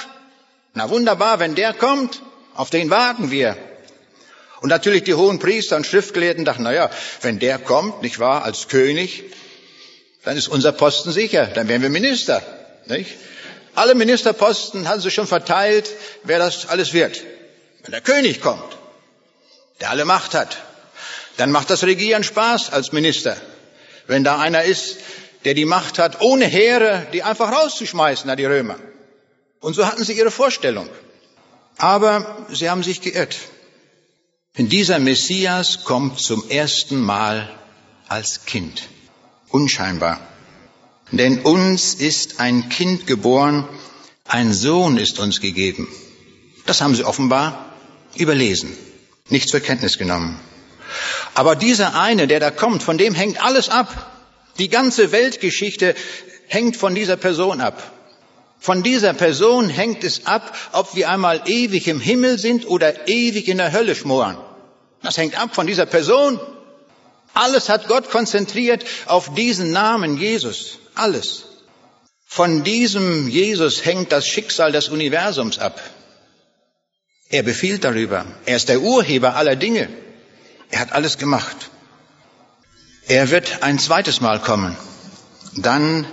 Na 0.73 0.89
wunderbar, 0.89 1.39
wenn 1.39 1.55
der 1.55 1.73
kommt, 1.73 2.21
auf 2.53 2.69
den 2.69 2.89
warten 2.89 3.31
wir. 3.31 3.57
Und 4.59 4.69
natürlich 4.69 5.05
die 5.05 5.13
hohen 5.13 5.39
Priester 5.39 5.77
und 5.77 5.87
Schriftgelehrten 5.87 6.43
dachten, 6.43 6.63
na 6.63 6.73
ja, 6.73 6.89
wenn 7.21 7.39
der 7.39 7.57
kommt, 7.57 8.01
nicht 8.01 8.19
wahr, 8.19 8.43
als 8.43 8.67
König, 8.67 9.23
dann 10.25 10.35
ist 10.35 10.49
unser 10.49 10.73
Posten 10.73 11.11
sicher, 11.13 11.45
dann 11.45 11.69
werden 11.69 11.81
wir 11.83 11.89
Minister. 11.89 12.41
Nicht? 12.87 13.15
Alle 13.75 13.95
Ministerposten 13.95 14.89
haben 14.89 14.99
sie 14.99 15.11
schon 15.11 15.27
verteilt, 15.27 15.89
wer 16.23 16.39
das 16.39 16.67
alles 16.67 16.91
wird. 16.91 17.23
Wenn 17.83 17.91
der 17.91 18.01
König 18.01 18.41
kommt, 18.41 18.77
der 19.79 19.89
alle 19.91 20.03
Macht 20.03 20.33
hat, 20.33 20.57
dann 21.37 21.51
macht 21.51 21.69
das 21.69 21.83
Regieren 21.83 22.23
Spaß 22.23 22.71
als 22.71 22.91
Minister. 22.91 23.37
Wenn 24.07 24.23
da 24.23 24.39
einer 24.39 24.63
ist, 24.63 24.97
der 25.45 25.53
die 25.53 25.65
Macht 25.65 25.99
hat, 25.99 26.21
ohne 26.21 26.45
Heere, 26.45 27.07
die 27.13 27.23
einfach 27.23 27.51
rauszuschmeißen, 27.51 28.25
na 28.27 28.35
die 28.35 28.45
Römer. 28.45 28.77
Und 29.59 29.75
so 29.75 29.85
hatten 29.85 30.03
sie 30.03 30.13
ihre 30.13 30.31
Vorstellung. 30.31 30.89
Aber 31.77 32.47
sie 32.51 32.69
haben 32.69 32.83
sich 32.83 33.01
geirrt. 33.01 33.37
Denn 34.57 34.67
dieser 34.67 34.99
Messias 34.99 35.83
kommt 35.83 36.19
zum 36.19 36.49
ersten 36.49 36.99
Mal 36.99 37.49
als 38.07 38.45
Kind 38.45 38.87
unscheinbar. 39.49 40.19
Denn 41.11 41.39
uns 41.39 41.93
ist 41.93 42.39
ein 42.39 42.69
Kind 42.69 43.07
geboren, 43.07 43.67
ein 44.25 44.53
Sohn 44.53 44.97
ist 44.97 45.19
uns 45.19 45.39
gegeben. 45.39 45.87
Das 46.65 46.81
haben 46.81 46.95
sie 46.95 47.05
offenbar 47.05 47.73
überlesen, 48.15 48.75
nicht 49.29 49.47
zur 49.47 49.61
Kenntnis 49.61 49.97
genommen. 49.97 50.39
Aber 51.33 51.55
dieser 51.55 51.99
eine, 51.99 52.27
der 52.27 52.39
da 52.39 52.51
kommt, 52.51 52.83
von 52.83 52.97
dem 52.97 53.13
hängt 53.13 53.43
alles 53.43 53.69
ab. 53.69 54.11
Die 54.57 54.69
ganze 54.69 55.11
Weltgeschichte 55.11 55.95
hängt 56.47 56.77
von 56.77 56.95
dieser 56.95 57.17
Person 57.17 57.61
ab. 57.61 57.91
Von 58.59 58.81
dieser 58.83 59.13
Person 59.13 59.69
hängt 59.69 60.03
es 60.03 60.25
ab, 60.25 60.57
ob 60.71 60.95
wir 60.95 61.09
einmal 61.09 61.43
ewig 61.45 61.87
im 61.87 61.99
Himmel 61.99 62.39
sind 62.39 62.67
oder 62.67 63.07
ewig 63.07 63.47
in 63.47 63.57
der 63.57 63.71
Hölle 63.71 63.95
schmoren. 63.95 64.37
Das 65.03 65.17
hängt 65.17 65.39
ab 65.39 65.53
von 65.53 65.67
dieser 65.67 65.85
Person. 65.85 66.39
Alles 67.33 67.69
hat 67.69 67.87
Gott 67.87 68.09
konzentriert 68.09 68.83
auf 69.05 69.33
diesen 69.35 69.71
Namen 69.71 70.17
Jesus. 70.17 70.79
Alles. 70.95 71.43
Von 72.25 72.63
diesem 72.63 73.27
Jesus 73.27 73.85
hängt 73.85 74.11
das 74.11 74.27
Schicksal 74.27 74.71
des 74.71 74.89
Universums 74.89 75.59
ab. 75.59 75.79
Er 77.29 77.43
befiehlt 77.43 77.83
darüber. 77.83 78.25
Er 78.45 78.57
ist 78.57 78.69
der 78.69 78.81
Urheber 78.81 79.35
aller 79.35 79.55
Dinge. 79.55 79.87
Er 80.69 80.79
hat 80.79 80.91
alles 80.91 81.17
gemacht. 81.17 81.69
Er 83.07 83.29
wird 83.29 83.63
ein 83.63 83.79
zweites 83.79 84.21
Mal 84.21 84.41
kommen. 84.41 84.75
Dann 85.55 86.05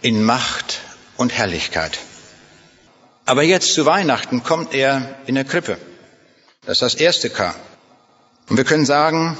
in 0.00 0.24
Macht 0.24 0.80
und 1.16 1.32
Herrlichkeit. 1.32 1.98
Aber 3.26 3.42
jetzt 3.42 3.74
zu 3.74 3.84
Weihnachten 3.86 4.42
kommt 4.42 4.74
er 4.74 5.18
in 5.26 5.34
der 5.34 5.44
Krippe. 5.44 5.78
Das 6.64 6.78
ist 6.78 6.82
das 6.82 6.94
erste 6.94 7.30
K. 7.30 7.54
Und 8.48 8.56
wir 8.56 8.64
können 8.64 8.86
sagen, 8.86 9.38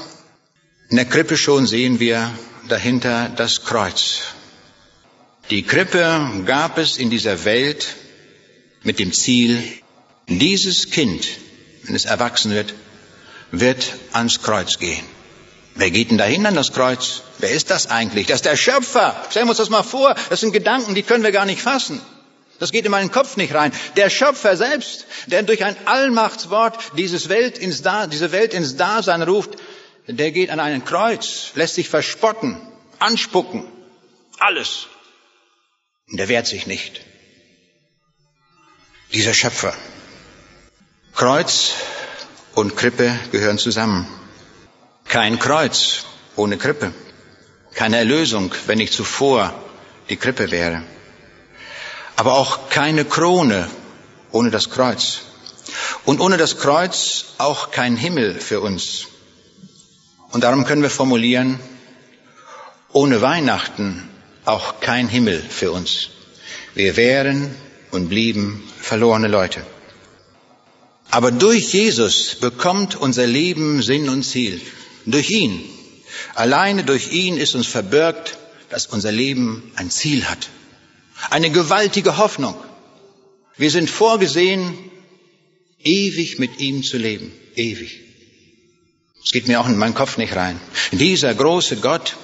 in 0.89 0.97
der 0.97 1.05
Krippe 1.05 1.37
schon 1.37 1.65
sehen 1.65 1.99
wir 1.99 2.31
dahinter 2.67 3.29
das 3.29 3.63
Kreuz. 3.63 4.21
Die 5.49 5.63
Krippe 5.63 6.43
gab 6.45 6.77
es 6.77 6.97
in 6.97 7.09
dieser 7.09 7.43
Welt 7.43 7.87
mit 8.83 8.99
dem 8.99 9.11
Ziel, 9.11 9.61
dieses 10.27 10.91
Kind, 10.91 11.27
wenn 11.83 11.95
es 11.95 12.05
erwachsen 12.05 12.51
wird, 12.51 12.73
wird 13.51 13.93
ans 14.13 14.41
Kreuz 14.41 14.79
gehen. 14.79 15.05
Wer 15.75 15.91
geht 15.91 16.11
denn 16.11 16.17
dahin 16.17 16.45
an 16.45 16.55
das 16.55 16.73
Kreuz? 16.73 17.21
Wer 17.37 17.51
ist 17.51 17.69
das 17.69 17.87
eigentlich? 17.87 18.27
Das 18.27 18.37
ist 18.37 18.45
der 18.45 18.57
Schöpfer. 18.57 19.15
Stellen 19.29 19.45
wir 19.45 19.51
uns 19.51 19.57
das 19.57 19.69
mal 19.69 19.83
vor. 19.83 20.15
Das 20.29 20.41
sind 20.41 20.51
Gedanken, 20.51 20.95
die 20.95 21.03
können 21.03 21.23
wir 21.23 21.31
gar 21.31 21.45
nicht 21.45 21.61
fassen. 21.61 22.01
Das 22.59 22.71
geht 22.71 22.85
in 22.85 22.91
meinen 22.91 23.11
Kopf 23.11 23.37
nicht 23.37 23.53
rein. 23.55 23.71
Der 23.95 24.09
Schöpfer 24.09 24.55
selbst, 24.55 25.07
der 25.25 25.43
durch 25.43 25.63
ein 25.63 25.75
Allmachtswort 25.85 26.77
dieses 26.97 27.29
Welt 27.29 27.57
ins 27.57 27.81
da 27.81 28.05
diese 28.07 28.31
Welt 28.31 28.53
ins 28.53 28.75
Dasein 28.75 29.23
ruft, 29.23 29.51
der 30.07 30.31
geht 30.31 30.49
an 30.49 30.59
einen 30.59 30.85
Kreuz, 30.85 31.51
lässt 31.55 31.75
sich 31.75 31.89
verspotten, 31.89 32.61
anspucken, 32.99 33.65
alles. 34.37 34.87
Und 36.09 36.17
der 36.17 36.27
wehrt 36.27 36.47
sich 36.47 36.67
nicht. 36.67 37.01
Dieser 39.13 39.33
Schöpfer. 39.33 39.73
Kreuz 41.15 41.73
und 42.55 42.75
Krippe 42.75 43.17
gehören 43.31 43.57
zusammen. 43.57 44.07
Kein 45.07 45.39
Kreuz 45.39 46.05
ohne 46.35 46.57
Krippe. 46.57 46.93
Keine 47.73 47.97
Erlösung, 47.97 48.53
wenn 48.67 48.77
nicht 48.77 48.93
zuvor 48.93 49.53
die 50.09 50.17
Krippe 50.17 50.51
wäre. 50.51 50.83
Aber 52.15 52.33
auch 52.33 52.69
keine 52.69 53.05
Krone 53.05 53.69
ohne 54.31 54.51
das 54.51 54.69
Kreuz. 54.69 55.21
Und 56.05 56.19
ohne 56.19 56.37
das 56.37 56.57
Kreuz 56.57 57.25
auch 57.37 57.71
kein 57.71 57.95
Himmel 57.95 58.39
für 58.39 58.61
uns. 58.61 59.07
Und 60.31 60.43
darum 60.43 60.65
können 60.65 60.81
wir 60.81 60.89
formulieren, 60.89 61.59
ohne 62.91 63.21
Weihnachten 63.21 64.09
auch 64.45 64.79
kein 64.79 65.07
Himmel 65.07 65.41
für 65.41 65.71
uns. 65.71 66.09
Wir 66.73 66.95
wären 66.95 67.55
und 67.91 68.09
blieben 68.09 68.63
verlorene 68.79 69.27
Leute. 69.27 69.61
Aber 71.11 71.31
durch 71.31 71.73
Jesus 71.73 72.35
bekommt 72.35 72.95
unser 72.95 73.27
Leben 73.27 73.81
Sinn 73.81 74.07
und 74.07 74.23
Ziel. 74.23 74.61
Durch 75.05 75.29
ihn. 75.29 75.61
Alleine 76.35 76.85
durch 76.85 77.11
ihn 77.11 77.37
ist 77.37 77.53
uns 77.53 77.67
verbirgt, 77.67 78.37
dass 78.69 78.87
unser 78.87 79.11
Leben 79.11 79.71
ein 79.75 79.91
Ziel 79.91 80.25
hat. 80.25 80.47
Eine 81.29 81.51
gewaltige 81.51 82.17
Hoffnung. 82.17 82.55
Wir 83.57 83.69
sind 83.69 83.89
vorgesehen, 83.89 84.73
ewig 85.83 86.39
mit 86.39 86.59
ihm 86.59 86.81
zu 86.81 86.97
leben. 86.97 87.31
Ewig. 87.55 87.99
Es 89.23 89.31
geht 89.31 89.49
mir 89.49 89.59
auch 89.59 89.67
in 89.67 89.77
meinen 89.77 89.93
Kopf 89.93 90.17
nicht 90.17 90.35
rein. 90.35 90.59
Dieser 90.93 91.33
große 91.33 91.77
Gott, 91.77 92.15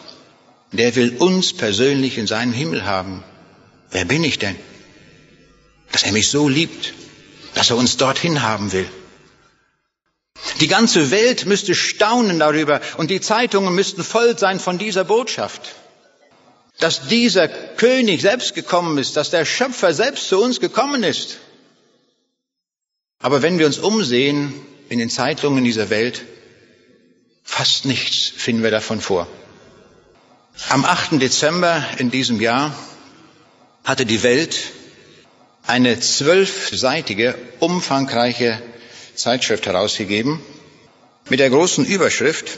der 0.72 0.96
will 0.96 1.18
uns 1.18 1.52
persönlich 1.54 2.18
in 2.18 2.28
seinen 2.28 2.54
Himmel 2.54 2.86
haben. 2.86 3.24
Wer 3.92 4.06
bin 4.06 4.24
ich 4.24 4.40
denn? 4.40 4.56
Dass 5.92 6.04
er 6.04 6.14
mich 6.14 6.30
so 6.30 6.48
liebt, 6.48 6.94
dass 7.58 7.70
er 7.70 7.78
uns 7.78 7.98
dorthin 7.98 8.42
haben 8.44 8.72
will. 8.72 8.88
Die 10.62 10.68
ganze 10.68 11.12
Welt 11.12 11.46
müsste 11.46 11.76
staunen 11.76 12.40
darüber 12.40 12.80
und 12.98 13.10
die 13.10 13.22
Zeitungen 13.22 13.74
müssten 13.76 14.04
voll 14.04 14.38
sein 14.38 14.60
von 14.60 14.78
dieser 14.78 15.04
Botschaft. 15.04 15.76
Dass 16.80 17.08
dieser 17.08 17.48
König 17.48 18.22
selbst 18.22 18.54
gekommen 18.54 18.98
ist, 18.98 19.18
dass 19.18 19.32
der 19.32 19.46
Schöpfer 19.46 19.94
selbst 19.94 20.28
zu 20.30 20.40
uns 20.40 20.60
gekommen 20.60 21.04
ist. 21.04 21.38
Aber 23.20 23.42
wenn 23.42 23.58
wir 23.58 23.66
uns 23.66 23.80
umsehen 23.80 24.54
in 24.90 25.00
den 25.00 25.10
Zeitungen 25.10 25.64
dieser 25.64 25.90
Welt, 25.90 26.24
Fast 27.48 27.86
nichts 27.86 28.30
finden 28.36 28.62
wir 28.62 28.72
davon 28.72 29.00
vor. 29.00 29.26
Am 30.68 30.84
8. 30.84 31.14
Dezember 31.14 31.84
in 31.98 32.12
diesem 32.12 32.42
Jahr 32.42 32.76
hatte 33.86 34.06
die 34.06 34.22
Welt 34.22 34.58
eine 35.68 36.00
zwölfseitige, 36.00 37.36
umfangreiche 37.60 38.62
Zeitschrift 39.16 39.66
herausgegeben 39.66 40.40
mit 41.30 41.40
der 41.40 41.50
großen 41.50 41.86
Überschrift 41.86 42.58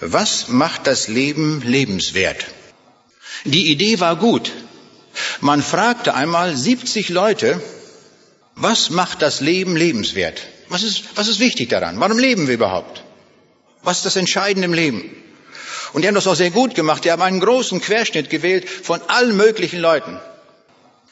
Was 0.00 0.46
macht 0.46 0.86
das 0.86 1.08
Leben 1.08 1.60
lebenswert? 1.62 2.46
Die 3.44 3.72
Idee 3.72 3.98
war 3.98 4.14
gut. 4.14 4.52
Man 5.40 5.60
fragte 5.60 6.14
einmal 6.14 6.56
70 6.56 7.08
Leute, 7.08 7.60
was 8.54 8.90
macht 8.90 9.22
das 9.22 9.40
Leben 9.40 9.74
lebenswert? 9.76 10.40
Was 10.68 10.84
ist, 10.84 11.02
was 11.16 11.26
ist 11.26 11.40
wichtig 11.40 11.68
daran? 11.70 11.98
Warum 11.98 12.18
leben 12.18 12.46
wir 12.46 12.54
überhaupt? 12.54 13.02
Was 13.82 13.98
ist 13.98 14.06
das 14.06 14.16
Entscheidende 14.16 14.66
im 14.66 14.74
Leben? 14.74 15.10
Und 15.92 16.02
die 16.02 16.08
haben 16.08 16.14
das 16.14 16.28
auch 16.28 16.36
sehr 16.36 16.50
gut 16.50 16.76
gemacht. 16.76 17.04
Die 17.04 17.10
haben 17.10 17.22
einen 17.22 17.40
großen 17.40 17.80
Querschnitt 17.80 18.30
gewählt 18.30 18.68
von 18.68 19.00
allen 19.08 19.36
möglichen 19.36 19.80
Leuten. 19.80 20.20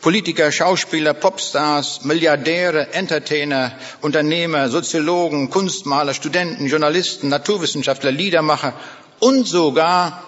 Politiker, 0.07 0.53
Schauspieler, 0.53 1.15
Popstars, 1.15 2.05
Milliardäre, 2.05 2.93
Entertainer, 2.93 3.77
Unternehmer, 4.03 4.69
Soziologen, 4.69 5.51
Kunstmaler, 5.51 6.15
Studenten, 6.15 6.69
Journalisten, 6.69 7.29
Naturwissenschaftler, 7.29 8.13
Liedermacher 8.13 8.73
und 9.19 9.49
sogar 9.49 10.23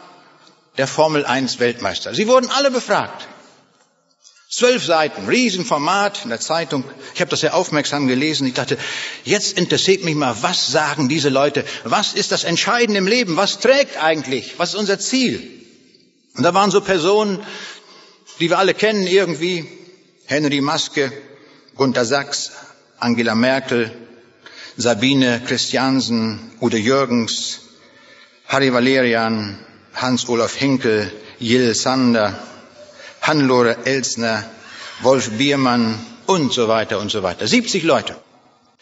der 0.78 0.88
Formel 0.88 1.24
1 1.24 1.60
Weltmeister. 1.60 2.12
Sie 2.12 2.26
wurden 2.26 2.50
alle 2.50 2.72
befragt. 2.72 3.28
Zwölf 4.50 4.84
Seiten, 4.84 5.28
Riesenformat 5.28 6.24
in 6.24 6.30
der 6.30 6.40
Zeitung. 6.40 6.82
Ich 7.14 7.20
habe 7.20 7.30
das 7.30 7.42
sehr 7.42 7.54
aufmerksam 7.54 8.08
gelesen. 8.08 8.48
Ich 8.48 8.54
dachte, 8.54 8.78
jetzt 9.22 9.56
interessiert 9.56 10.02
mich 10.02 10.16
mal, 10.16 10.34
was 10.40 10.72
sagen 10.72 11.08
diese 11.08 11.28
Leute? 11.28 11.64
Was 11.84 12.14
ist 12.14 12.32
das 12.32 12.42
Entscheidende 12.42 12.98
im 12.98 13.06
Leben? 13.06 13.36
Was 13.36 13.60
trägt 13.60 14.02
eigentlich? 14.02 14.54
Was 14.58 14.70
ist 14.70 14.80
unser 14.80 14.98
Ziel? 14.98 15.54
Und 16.34 16.42
da 16.42 16.52
waren 16.52 16.72
so 16.72 16.80
Personen, 16.80 17.44
die 18.40 18.50
wir 18.50 18.58
alle 18.58 18.74
kennen 18.74 19.06
irgendwie. 19.06 19.66
Henry 20.26 20.60
Maske, 20.60 21.12
Gunter 21.76 22.04
Sachs, 22.04 22.52
Angela 22.98 23.34
Merkel, 23.34 23.90
Sabine 24.76 25.42
Christiansen, 25.46 26.52
Ude 26.60 26.78
Jürgens, 26.78 27.60
Harry 28.46 28.72
Valerian, 28.72 29.58
Hans-Olaf 29.94 30.60
Henkel, 30.60 31.12
Jill 31.38 31.74
Sander, 31.74 32.38
Hannelore 33.22 33.76
Elsner, 33.84 34.48
Wolf 35.02 35.30
Biermann 35.30 35.98
und 36.26 36.52
so 36.52 36.68
weiter 36.68 36.98
und 36.98 37.10
so 37.10 37.22
weiter. 37.22 37.46
70 37.46 37.82
Leute. 37.82 38.16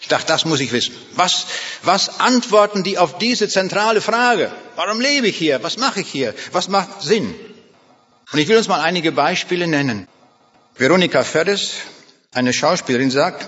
Ich 0.01 0.09
dachte, 0.09 0.27
das 0.27 0.45
muss 0.45 0.61
ich 0.61 0.73
wissen. 0.73 0.95
Was, 1.15 1.47
was 1.83 2.21
antworten 2.21 2.83
die 2.83 2.99
auf 2.99 3.19
diese 3.19 3.49
zentrale 3.49 4.01
Frage? 4.01 4.53
Warum 4.77 5.01
lebe 5.01 5.29
ich 5.29 5.37
hier? 5.37 5.63
Was 5.63 5.79
mache 5.79 6.01
ich 6.01 6.09
hier? 6.09 6.35
Was 6.53 6.69
macht 6.69 7.03
Sinn? 7.03 7.35
Und 8.33 8.39
ich 8.39 8.49
will 8.49 8.57
uns 8.57 8.69
mal 8.69 8.81
einige 8.81 9.13
Beispiele 9.13 9.67
nennen. 9.67 10.09
Veronika 10.77 11.25
Ferres, 11.25 11.73
eine 12.33 12.53
Schauspielerin, 12.53 13.11
sagt, 13.11 13.47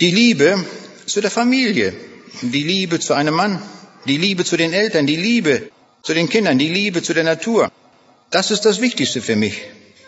die 0.00 0.10
Liebe 0.10 0.64
zu 1.06 1.20
der 1.20 1.30
Familie, 1.30 1.94
die 2.40 2.64
Liebe 2.64 2.98
zu 2.98 3.14
einem 3.14 3.34
Mann, 3.34 3.62
die 4.06 4.16
Liebe 4.16 4.44
zu 4.44 4.56
den 4.56 4.72
Eltern, 4.72 5.06
die 5.06 5.16
Liebe 5.16 5.70
zu 6.02 6.14
den 6.14 6.28
Kindern, 6.28 6.58
die 6.58 6.68
Liebe 6.68 7.02
zu 7.02 7.14
der 7.14 7.24
Natur. 7.24 7.70
Das 8.30 8.50
ist 8.50 8.64
das 8.64 8.80
Wichtigste 8.80 9.20
für 9.22 9.36
mich 9.36 9.62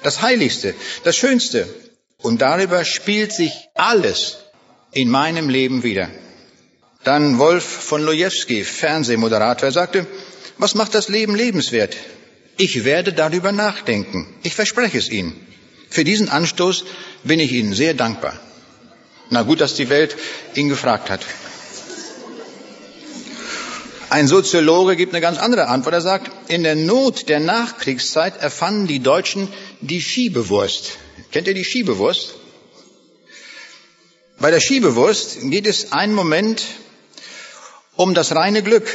das 0.06 0.22
Heiligste, 0.22 0.74
das 1.04 1.16
Schönste. 1.16 1.68
Und 2.18 2.40
darüber 2.40 2.84
spielt 2.84 3.32
sich 3.32 3.52
alles 3.74 4.38
in 4.92 5.10
meinem 5.10 5.48
Leben 5.48 5.82
wieder. 5.82 6.08
Dann 7.04 7.38
Wolf 7.38 7.64
von 7.64 8.02
Lojewski, 8.02 8.64
Fernsehmoderator, 8.64 9.70
sagte, 9.70 10.06
was 10.58 10.74
macht 10.74 10.94
das 10.94 11.08
Leben 11.08 11.34
lebenswert? 11.34 11.96
Ich 12.58 12.84
werde 12.84 13.12
darüber 13.12 13.52
nachdenken. 13.52 14.26
Ich 14.42 14.54
verspreche 14.54 14.98
es 14.98 15.10
Ihnen. 15.10 15.34
Für 15.90 16.04
diesen 16.04 16.28
Anstoß 16.28 16.84
bin 17.24 17.38
ich 17.38 17.52
Ihnen 17.52 17.74
sehr 17.74 17.94
dankbar. 17.94 18.38
Na 19.30 19.42
gut, 19.42 19.60
dass 19.60 19.74
die 19.74 19.88
Welt 19.88 20.16
ihn 20.54 20.68
gefragt 20.68 21.10
hat. 21.10 21.20
Ein 24.08 24.28
Soziologe 24.28 24.96
gibt 24.96 25.12
eine 25.12 25.20
ganz 25.20 25.38
andere 25.38 25.66
Antwort. 25.66 25.94
Er 25.94 26.00
sagt, 26.00 26.30
in 26.50 26.62
der 26.62 26.76
Not 26.76 27.28
der 27.28 27.40
Nachkriegszeit 27.40 28.40
erfanden 28.40 28.86
die 28.86 29.00
Deutschen 29.00 29.48
die 29.80 30.00
Schiebewurst. 30.00 30.92
Kennt 31.32 31.48
ihr 31.48 31.54
die 31.54 31.64
Schiebewurst? 31.64 32.34
Bei 34.38 34.50
der 34.50 34.60
Schiebewurst 34.60 35.38
geht 35.50 35.66
es 35.66 35.92
einen 35.92 36.14
Moment 36.14 36.62
um 37.96 38.14
das 38.14 38.34
reine 38.34 38.62
Glück, 38.62 38.86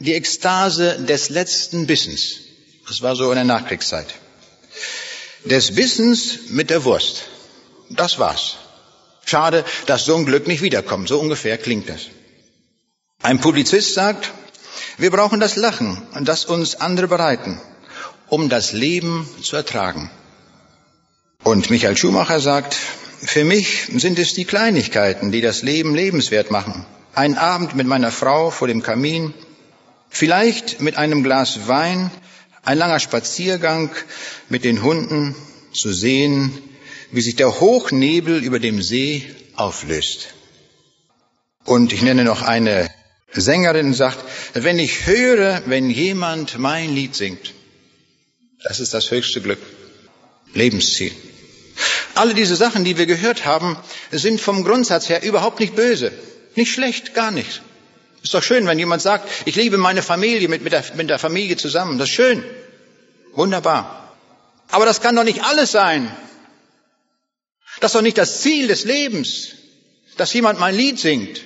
die 0.00 0.14
Ekstase 0.14 0.98
des 1.00 1.30
letzten 1.30 1.86
Bissens. 1.86 2.40
Das 2.92 3.00
war 3.00 3.16
so 3.16 3.30
in 3.30 3.36
der 3.36 3.44
Nachkriegszeit. 3.44 4.14
Des 5.46 5.74
Bissens 5.74 6.50
mit 6.50 6.68
der 6.68 6.84
Wurst. 6.84 7.22
Das 7.88 8.18
war's. 8.18 8.56
Schade, 9.24 9.64
dass 9.86 10.04
so 10.04 10.14
ein 10.14 10.26
Glück 10.26 10.46
nicht 10.46 10.60
wiederkommt. 10.60 11.08
So 11.08 11.18
ungefähr 11.18 11.56
klingt 11.56 11.88
das. 11.88 12.02
Ein 13.22 13.40
Publizist 13.40 13.94
sagt, 13.94 14.30
wir 14.98 15.10
brauchen 15.10 15.40
das 15.40 15.56
Lachen, 15.56 16.02
das 16.20 16.44
uns 16.44 16.74
andere 16.74 17.08
bereiten 17.08 17.58
um 18.28 18.50
das 18.50 18.72
Leben 18.72 19.26
zu 19.42 19.56
ertragen. 19.56 20.10
Und 21.44 21.70
Michael 21.70 21.96
Schumacher 21.96 22.40
sagt, 22.40 22.74
für 22.74 23.44
mich 23.44 23.88
sind 23.96 24.18
es 24.18 24.34
die 24.34 24.44
Kleinigkeiten, 24.44 25.32
die 25.32 25.40
das 25.40 25.62
Leben 25.62 25.94
lebenswert 25.94 26.50
machen. 26.50 26.86
Ein 27.14 27.38
Abend 27.38 27.74
mit 27.74 27.86
meiner 27.86 28.10
Frau 28.10 28.50
vor 28.50 28.68
dem 28.68 28.82
Kamin, 28.82 29.32
vielleicht 30.10 30.82
mit 30.82 30.96
einem 30.96 31.22
Glas 31.22 31.68
Wein, 31.68 32.10
ein 32.62 32.78
langer 32.78 33.00
Spaziergang 33.00 33.90
mit 34.48 34.64
den 34.64 34.82
Hunden, 34.82 35.34
zu 35.72 35.92
sehen, 35.92 36.52
wie 37.10 37.22
sich 37.22 37.36
der 37.36 37.60
Hochnebel 37.60 38.42
über 38.42 38.58
dem 38.58 38.82
See 38.82 39.24
auflöst. 39.54 40.28
Und 41.64 41.92
ich 41.92 42.02
nenne 42.02 42.24
noch 42.24 42.42
eine 42.42 42.90
Sängerin, 43.32 43.94
sagt, 43.94 44.18
wenn 44.54 44.78
ich 44.78 45.06
höre, 45.06 45.62
wenn 45.66 45.90
jemand 45.90 46.58
mein 46.58 46.94
Lied 46.94 47.14
singt, 47.14 47.54
das 48.64 48.80
ist 48.80 48.94
das 48.94 49.10
höchste 49.10 49.40
Glück. 49.40 49.60
Lebensziel. 50.54 51.12
Alle 52.14 52.34
diese 52.34 52.56
Sachen, 52.56 52.84
die 52.84 52.98
wir 52.98 53.06
gehört 53.06 53.46
haben, 53.46 53.76
sind 54.10 54.40
vom 54.40 54.64
Grundsatz 54.64 55.08
her 55.08 55.22
überhaupt 55.22 55.60
nicht 55.60 55.74
böse. 55.74 56.12
Nicht 56.54 56.72
schlecht, 56.72 57.14
gar 57.14 57.30
nicht. 57.30 57.62
Ist 58.22 58.34
doch 58.34 58.42
schön, 58.42 58.66
wenn 58.66 58.78
jemand 58.78 59.02
sagt, 59.02 59.28
ich 59.46 59.56
liebe 59.56 59.78
meine 59.78 60.02
Familie 60.02 60.48
mit, 60.48 60.62
mit, 60.62 60.72
der, 60.72 60.84
mit 60.94 61.10
der 61.10 61.18
Familie 61.18 61.56
zusammen. 61.56 61.98
Das 61.98 62.08
ist 62.08 62.14
schön. 62.14 62.44
Wunderbar. 63.32 64.16
Aber 64.70 64.86
das 64.86 65.00
kann 65.00 65.16
doch 65.16 65.24
nicht 65.24 65.42
alles 65.42 65.72
sein. 65.72 66.14
Das 67.80 67.90
ist 67.90 67.94
doch 67.96 68.02
nicht 68.02 68.18
das 68.18 68.42
Ziel 68.42 68.68
des 68.68 68.84
Lebens, 68.84 69.48
dass 70.16 70.32
jemand 70.32 70.60
mein 70.60 70.74
Lied 70.74 71.00
singt. 71.00 71.40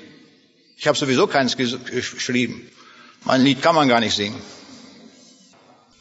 Ich 0.76 0.86
habe 0.86 0.98
sowieso 0.98 1.26
keins 1.26 1.56
geschrieben. 1.56 2.70
Mein 3.24 3.42
Lied 3.42 3.62
kann 3.62 3.74
man 3.74 3.88
gar 3.88 4.00
nicht 4.00 4.14
singen. 4.14 4.40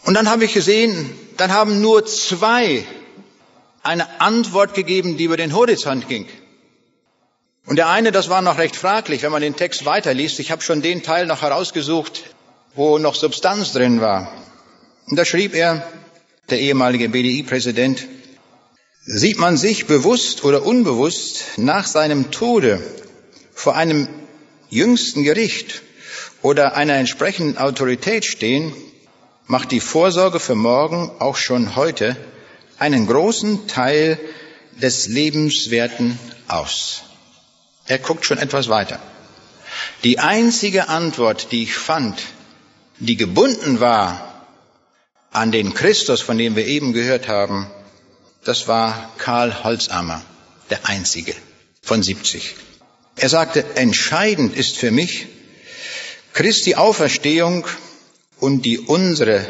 Und 0.04 0.14
dann 0.14 0.30
habe 0.30 0.46
ich 0.46 0.54
gesehen, 0.54 1.10
dann 1.38 1.54
haben 1.54 1.82
nur 1.82 2.06
zwei 2.06 2.86
eine 3.82 4.20
Antwort 4.20 4.74
gegeben, 4.74 5.16
die 5.18 5.24
über 5.24 5.38
den 5.38 5.54
Horizont 5.54 6.10
ging. 6.10 6.28
Und 7.66 7.78
der 7.78 7.88
eine, 7.88 8.12
das 8.12 8.30
war 8.30 8.42
noch 8.42 8.58
recht 8.58 8.76
fraglich, 8.76 9.24
wenn 9.24 9.32
man 9.32 9.42
den 9.42 9.56
Text 9.56 9.86
weiterliest. 9.86 10.40
Ich 10.40 10.52
habe 10.52 10.62
schon 10.62 10.82
den 10.82 11.02
Teil 11.02 11.26
noch 11.26 11.42
herausgesucht, 11.42 12.24
wo 12.76 13.00
noch 13.00 13.16
Substanz 13.16 13.72
drin 13.72 14.02
war. 14.02 14.32
Und 15.08 15.18
da 15.18 15.26
schrieb 15.26 15.56
er, 15.56 15.88
der 16.50 16.60
ehemalige 16.60 17.10
BDI-Präsident, 17.10 18.08
sieht 19.02 19.40
man 19.40 19.58
sich 19.58 19.88
bewusst 19.88 20.44
oder 20.44 20.66
unbewusst 20.66 21.58
nach 21.58 21.88
seinem 21.88 22.32
Tode 22.32 22.82
vor 23.54 23.76
einem 23.76 24.08
jüngsten 24.70 25.24
Gericht 25.24 25.82
oder 26.42 26.76
einer 26.76 26.96
entsprechenden 26.96 27.58
Autorität 27.58 28.26
stehen, 28.26 28.74
macht 29.48 29.72
die 29.72 29.80
Vorsorge 29.80 30.40
für 30.40 30.56
morgen 30.56 31.12
auch 31.20 31.36
schon 31.36 31.76
heute 31.76 32.16
einen 32.78 33.08
großen 33.08 33.68
Teil 33.68 34.20
des 34.82 35.08
Lebenswerten 35.08 36.20
aus. 36.48 37.04
Er 37.88 38.00
guckt 38.00 38.26
schon 38.26 38.38
etwas 38.38 38.68
weiter. 38.68 39.00
Die 40.04 40.20
einzige 40.20 40.90
Antwort, 40.90 41.52
die 41.52 41.64
ich 41.64 41.76
fand, 41.76 42.20
die 43.00 43.18
gebunden 43.18 43.80
war 43.80 44.46
an 45.32 45.52
den 45.52 45.74
Christus, 45.74 46.22
von 46.22 46.38
dem 46.38 46.56
wir 46.56 46.66
eben 46.66 46.94
gehört 46.94 47.28
haben, 47.28 47.68
das 48.44 48.68
war 48.68 49.12
Karl 49.18 49.64
Holzammer, 49.64 50.22
der 50.70 50.88
einzige 50.88 51.36
von 51.82 52.02
70. 52.02 52.56
Er 53.18 53.30
sagte, 53.30 53.66
entscheidend 53.76 54.56
ist 54.56 54.78
für 54.78 54.92
mich 54.92 55.28
Christi 56.34 56.76
Auferstehung 56.76 57.66
und 58.40 58.64
die 58.66 58.80
unsere 58.80 59.46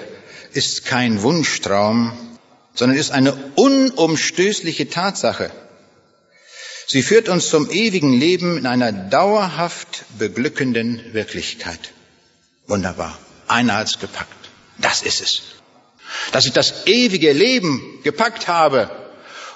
ist 0.53 0.85
kein 0.85 1.21
Wunschtraum, 1.21 2.13
sondern 2.73 2.97
ist 2.97 3.11
eine 3.11 3.33
unumstößliche 3.55 4.89
Tatsache. 4.89 5.51
Sie 6.87 7.01
führt 7.01 7.29
uns 7.29 7.49
zum 7.49 7.69
ewigen 7.69 8.13
Leben 8.13 8.57
in 8.57 8.67
einer 8.67 8.91
dauerhaft 8.91 10.05
beglückenden 10.17 11.13
Wirklichkeit. 11.13 11.79
Wunderbar. 12.67 13.17
Einer 13.47 13.75
hat's 13.75 13.99
gepackt. 13.99 14.49
Das 14.77 15.01
ist 15.01 15.21
es. 15.21 15.41
Dass 16.31 16.45
ich 16.45 16.53
das 16.53 16.85
ewige 16.85 17.31
Leben 17.31 17.99
gepackt 18.03 18.47
habe. 18.47 18.89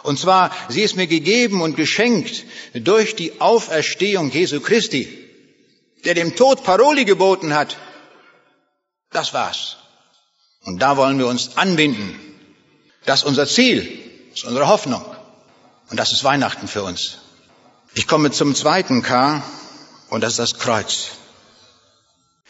Und 0.04 0.18
zwar, 0.18 0.52
sie 0.70 0.82
ist 0.82 0.96
mir 0.96 1.08
gegeben 1.08 1.62
und 1.62 1.76
geschenkt 1.76 2.46
durch 2.74 3.15
die 3.15 3.42
Auferstehung 3.42 4.32
Jesu 4.32 4.60
Christi, 4.60 5.08
der 6.06 6.15
dem 6.15 6.36
Tod 6.36 6.63
Paroli 6.63 7.06
geboten 7.06 7.54
hat 7.54 7.78
das 9.12 9.34
war's. 9.34 9.78
Und 10.65 10.80
da 10.80 10.98
wollen 10.98 11.18
wir 11.18 11.28
uns 11.28 11.58
anbinden. 11.58 12.20
Das 13.06 13.22
ist 13.22 13.26
unser 13.26 13.48
Ziel. 13.48 13.82
Das 14.30 14.39
ist 14.39 14.46
unsere 14.46 14.68
Hoffnung. 14.68 15.04
Und 15.89 15.97
das 15.97 16.12
ist 16.12 16.23
Weihnachten 16.23 16.67
für 16.67 16.84
uns. 16.84 17.17
Ich 17.95 18.08
komme 18.08 18.32
zum 18.32 18.54
zweiten 18.56 19.02
K 19.02 19.43
und 20.10 20.21
das 20.21 20.34
ist 20.34 20.39
das 20.39 20.60
Kreuz. 20.60 21.12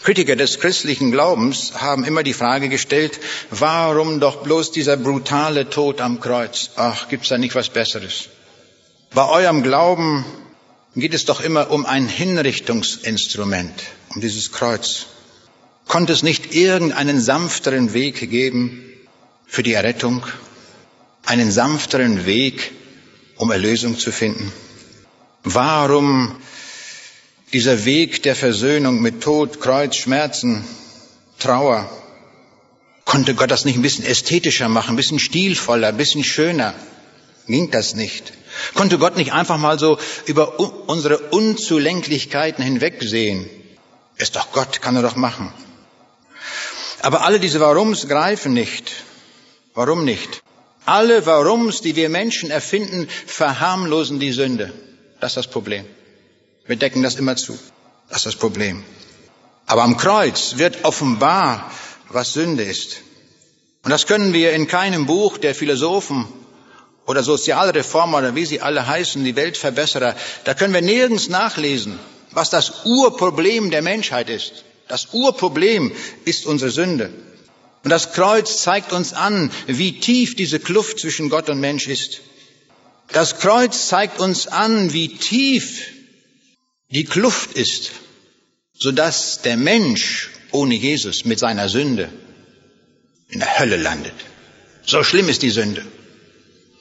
Kritiker 0.01 0.35
des 0.35 0.59
christlichen 0.59 1.11
Glaubens 1.11 1.73
haben 1.75 2.05
immer 2.05 2.23
die 2.23 2.33
Frage 2.33 2.69
gestellt, 2.69 3.19
warum 3.49 4.19
doch 4.19 4.43
bloß 4.43 4.71
dieser 4.71 4.95
brutale 4.95 5.69
Tod 5.69 5.99
am 5.99 6.21
Kreuz? 6.21 6.71
Ach, 6.77 7.09
gibt's 7.09 7.29
da 7.29 7.37
nicht 7.37 7.55
was 7.55 7.69
Besseres? 7.69 8.29
Bei 9.13 9.27
eurem 9.27 9.61
Glauben 9.61 10.23
geht 10.95 11.13
es 11.13 11.25
doch 11.25 11.41
immer 11.41 11.71
um 11.71 11.85
ein 11.85 12.07
Hinrichtungsinstrument, 12.07 13.73
um 14.15 14.21
dieses 14.21 14.51
Kreuz. 14.51 15.07
Konnte 15.87 16.13
es 16.13 16.23
nicht 16.23 16.53
irgendeinen 16.53 17.19
sanfteren 17.19 17.93
Weg 17.93 18.29
geben 18.29 18.83
für 19.47 19.63
die 19.63 19.73
Errettung? 19.73 20.25
Einen 21.25 21.51
sanfteren 21.51 22.25
Weg, 22.25 22.71
um 23.39 23.51
Erlösung 23.51 23.97
zu 23.97 24.11
finden? 24.11 24.51
Warum 25.43 26.35
dieser 27.53 27.85
Weg 27.85 28.21
der 28.23 28.35
Versöhnung 28.35 29.01
mit 29.01 29.21
Tod, 29.21 29.61
Kreuz, 29.61 29.95
Schmerzen, 29.95 30.63
Trauer? 31.39 31.89
Konnte 33.05 33.33
Gott 33.33 33.49
das 33.49 33.65
nicht 33.65 33.77
ein 33.77 33.81
bisschen 33.81 34.05
ästhetischer 34.05 34.67
machen, 34.67 34.91
ein 34.91 34.97
bisschen 34.97 35.19
stilvoller, 35.19 35.87
ein 35.87 35.97
bisschen 35.97 36.23
schöner? 36.23 36.75
Ging 37.47 37.71
das 37.71 37.95
nicht? 37.95 38.33
Konnte 38.75 38.99
Gott 38.99 39.15
nicht 39.15 39.31
einfach 39.31 39.57
mal 39.57 39.79
so 39.79 39.97
über 40.25 40.59
unsere 40.59 41.17
Unzulänglichkeiten 41.17 42.63
hinwegsehen? 42.63 43.49
Ist 44.17 44.35
doch 44.35 44.51
Gott, 44.51 44.81
kann 44.81 44.97
er 44.97 45.01
doch 45.01 45.15
machen. 45.15 45.51
Aber 47.01 47.23
alle 47.23 47.39
diese 47.39 47.61
Warums 47.61 48.09
greifen 48.09 48.53
nicht. 48.53 48.91
Warum 49.73 50.03
nicht? 50.03 50.43
Alle 50.89 51.23
Warums, 51.27 51.81
die 51.81 51.95
wir 51.95 52.09
Menschen 52.09 52.49
erfinden, 52.49 53.07
verharmlosen 53.27 54.19
die 54.19 54.31
Sünde. 54.31 54.73
Das 55.19 55.33
ist 55.33 55.37
das 55.37 55.47
Problem. 55.47 55.85
Wir 56.65 56.77
decken 56.77 57.03
das 57.03 57.13
immer 57.13 57.35
zu. 57.35 57.59
Das 58.07 58.17
ist 58.17 58.25
das 58.25 58.35
Problem. 58.35 58.83
Aber 59.67 59.83
am 59.83 59.97
Kreuz 59.97 60.57
wird 60.57 60.85
offenbar, 60.85 61.69
was 62.09 62.33
Sünde 62.33 62.63
ist. 62.63 63.01
Und 63.83 63.91
das 63.91 64.07
können 64.07 64.33
wir 64.33 64.53
in 64.53 64.65
keinem 64.65 65.05
Buch 65.05 65.37
der 65.37 65.53
Philosophen 65.53 66.27
oder 67.05 67.21
Sozialreformer 67.21 68.17
oder 68.17 68.33
wie 68.33 68.47
sie 68.47 68.61
alle 68.61 68.87
heißen, 68.87 69.23
die 69.23 69.35
Weltverbesserer, 69.35 70.15
da 70.43 70.55
können 70.55 70.73
wir 70.73 70.81
nirgends 70.81 71.29
nachlesen, 71.29 71.99
was 72.31 72.49
das 72.49 72.85
Urproblem 72.85 73.69
der 73.69 73.83
Menschheit 73.83 74.31
ist. 74.31 74.63
Das 74.87 75.09
Urproblem 75.13 75.91
ist 76.25 76.47
unsere 76.47 76.71
Sünde. 76.71 77.13
Und 77.83 77.91
das 77.91 78.13
Kreuz 78.13 78.61
zeigt 78.61 78.91
uns 78.91 79.13
an, 79.13 79.51
wie 79.67 79.99
tief 79.99 80.35
diese 80.35 80.59
Kluft 80.59 80.99
zwischen 80.99 81.29
Gott 81.29 81.49
und 81.49 81.59
Mensch 81.59 81.87
ist. 81.87 82.21
Das 83.11 83.39
Kreuz 83.39 83.87
zeigt 83.87 84.19
uns 84.19 84.47
an, 84.47 84.93
wie 84.93 85.15
tief 85.15 85.87
die 86.89 87.05
Kluft 87.05 87.53
ist, 87.53 87.91
sodass 88.73 89.41
der 89.41 89.57
Mensch 89.57 90.29
ohne 90.51 90.75
Jesus 90.75 91.25
mit 91.25 91.39
seiner 91.39 91.69
Sünde 91.69 92.09
in 93.29 93.39
der 93.39 93.59
Hölle 93.59 93.77
landet. 93.77 94.13
So 94.85 95.03
schlimm 95.03 95.29
ist 95.29 95.41
die 95.41 95.51
Sünde. 95.51 95.85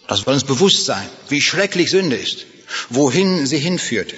Das 0.06 0.20
soll 0.20 0.34
uns 0.34 0.44
bewusst 0.44 0.86
sein, 0.86 1.08
wie 1.28 1.42
schrecklich 1.42 1.90
Sünde 1.90 2.16
ist, 2.16 2.46
wohin 2.88 3.46
sie 3.46 3.58
hinführt. 3.58 4.14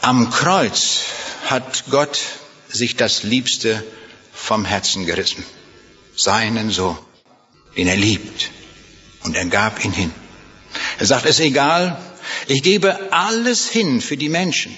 Am 0.00 0.30
Kreuz 0.30 1.00
hat 1.46 1.84
Gott 1.90 2.18
sich 2.68 2.96
das 2.96 3.24
Liebste 3.24 3.84
vom 4.32 4.64
Herzen 4.64 5.06
gerissen. 5.06 5.44
Seinen 6.16 6.70
Sohn, 6.70 6.98
den 7.76 7.88
er 7.88 7.96
liebt. 7.96 8.50
Und 9.24 9.36
er 9.36 9.46
gab 9.46 9.84
ihn 9.84 9.92
hin. 9.92 10.12
Er 10.98 11.06
sagt, 11.06 11.26
es 11.26 11.38
ist 11.38 11.46
egal, 11.46 12.00
ich 12.48 12.62
gebe 12.62 13.12
alles 13.12 13.68
hin 13.68 14.00
für 14.00 14.16
die 14.16 14.28
Menschen, 14.28 14.76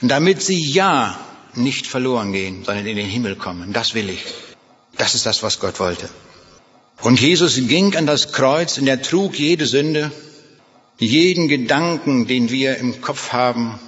damit 0.00 0.42
sie 0.42 0.60
ja 0.60 1.18
nicht 1.54 1.86
verloren 1.86 2.32
gehen, 2.32 2.64
sondern 2.64 2.86
in 2.86 2.96
den 2.96 3.08
Himmel 3.08 3.36
kommen. 3.36 3.72
Das 3.72 3.94
will 3.94 4.10
ich. 4.10 4.24
Das 4.96 5.14
ist 5.14 5.26
das, 5.26 5.42
was 5.42 5.60
Gott 5.60 5.80
wollte. 5.80 6.08
Und 7.00 7.20
Jesus 7.20 7.56
ging 7.56 7.94
an 7.96 8.06
das 8.06 8.32
Kreuz 8.32 8.78
und 8.78 8.86
er 8.86 9.02
trug 9.02 9.38
jede 9.38 9.66
Sünde, 9.66 10.10
jeden 10.98 11.48
Gedanken, 11.48 12.26
den 12.26 12.50
wir 12.50 12.76
im 12.76 13.00
Kopf 13.00 13.32
haben, 13.32 13.78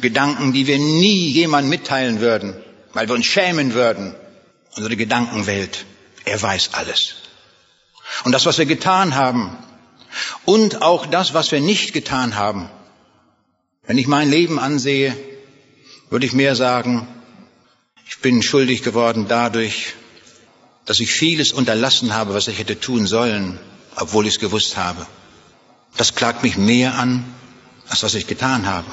Gedanken, 0.00 0.52
die 0.52 0.66
wir 0.66 0.78
nie 0.78 1.28
jemand 1.28 1.68
mitteilen 1.68 2.20
würden, 2.20 2.56
weil 2.92 3.08
wir 3.08 3.14
uns 3.14 3.26
schämen 3.26 3.74
würden. 3.74 4.14
Unsere 4.74 4.96
Gedankenwelt. 4.96 5.84
Er 6.24 6.40
weiß 6.40 6.70
alles. 6.72 7.14
Und 8.24 8.32
das, 8.32 8.46
was 8.46 8.58
wir 8.58 8.66
getan 8.66 9.14
haben 9.14 9.56
und 10.44 10.82
auch 10.82 11.06
das, 11.06 11.34
was 11.34 11.50
wir 11.52 11.60
nicht 11.60 11.92
getan 11.92 12.36
haben. 12.36 12.70
Wenn 13.86 13.98
ich 13.98 14.06
mein 14.06 14.30
Leben 14.30 14.58
ansehe, 14.58 15.16
würde 16.10 16.26
ich 16.26 16.32
mehr 16.32 16.54
sagen, 16.54 17.08
ich 18.06 18.18
bin 18.18 18.42
schuldig 18.42 18.82
geworden 18.82 19.26
dadurch, 19.28 19.94
dass 20.84 21.00
ich 21.00 21.12
vieles 21.12 21.52
unterlassen 21.52 22.14
habe, 22.14 22.34
was 22.34 22.48
ich 22.48 22.58
hätte 22.58 22.78
tun 22.78 23.06
sollen, 23.06 23.58
obwohl 23.96 24.26
ich 24.26 24.34
es 24.34 24.40
gewusst 24.40 24.76
habe. 24.76 25.06
Das 25.96 26.14
klagt 26.14 26.42
mich 26.42 26.56
mehr 26.56 26.94
an, 26.94 27.24
als 27.88 28.02
was 28.02 28.14
ich 28.14 28.26
getan 28.26 28.66
habe. 28.66 28.90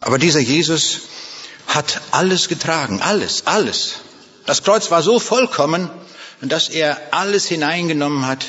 Aber 0.00 0.18
dieser 0.18 0.40
Jesus 0.40 1.00
hat 1.66 2.00
alles 2.12 2.48
getragen, 2.48 3.00
alles, 3.00 3.46
alles. 3.46 3.96
Das 4.48 4.62
Kreuz 4.62 4.90
war 4.90 5.02
so 5.02 5.20
vollkommen, 5.20 5.90
dass 6.40 6.70
er 6.70 6.98
alles 7.10 7.46
hineingenommen 7.46 8.26
hat 8.26 8.46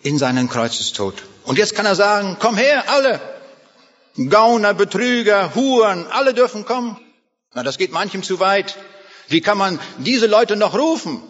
in 0.00 0.16
seinen 0.16 0.48
Kreuzestod. 0.48 1.12
Und 1.44 1.58
jetzt 1.58 1.74
kann 1.74 1.84
er 1.84 1.94
sagen, 1.94 2.38
komm 2.40 2.56
her, 2.56 2.88
alle. 2.88 3.20
Gauner, 4.30 4.72
Betrüger, 4.72 5.54
Huren, 5.54 6.06
alle 6.06 6.32
dürfen 6.32 6.64
kommen. 6.64 6.98
Na, 7.52 7.62
das 7.62 7.76
geht 7.76 7.92
manchem 7.92 8.22
zu 8.22 8.40
weit. 8.40 8.78
Wie 9.28 9.42
kann 9.42 9.58
man 9.58 9.78
diese 9.98 10.26
Leute 10.26 10.56
noch 10.56 10.72
rufen? 10.72 11.20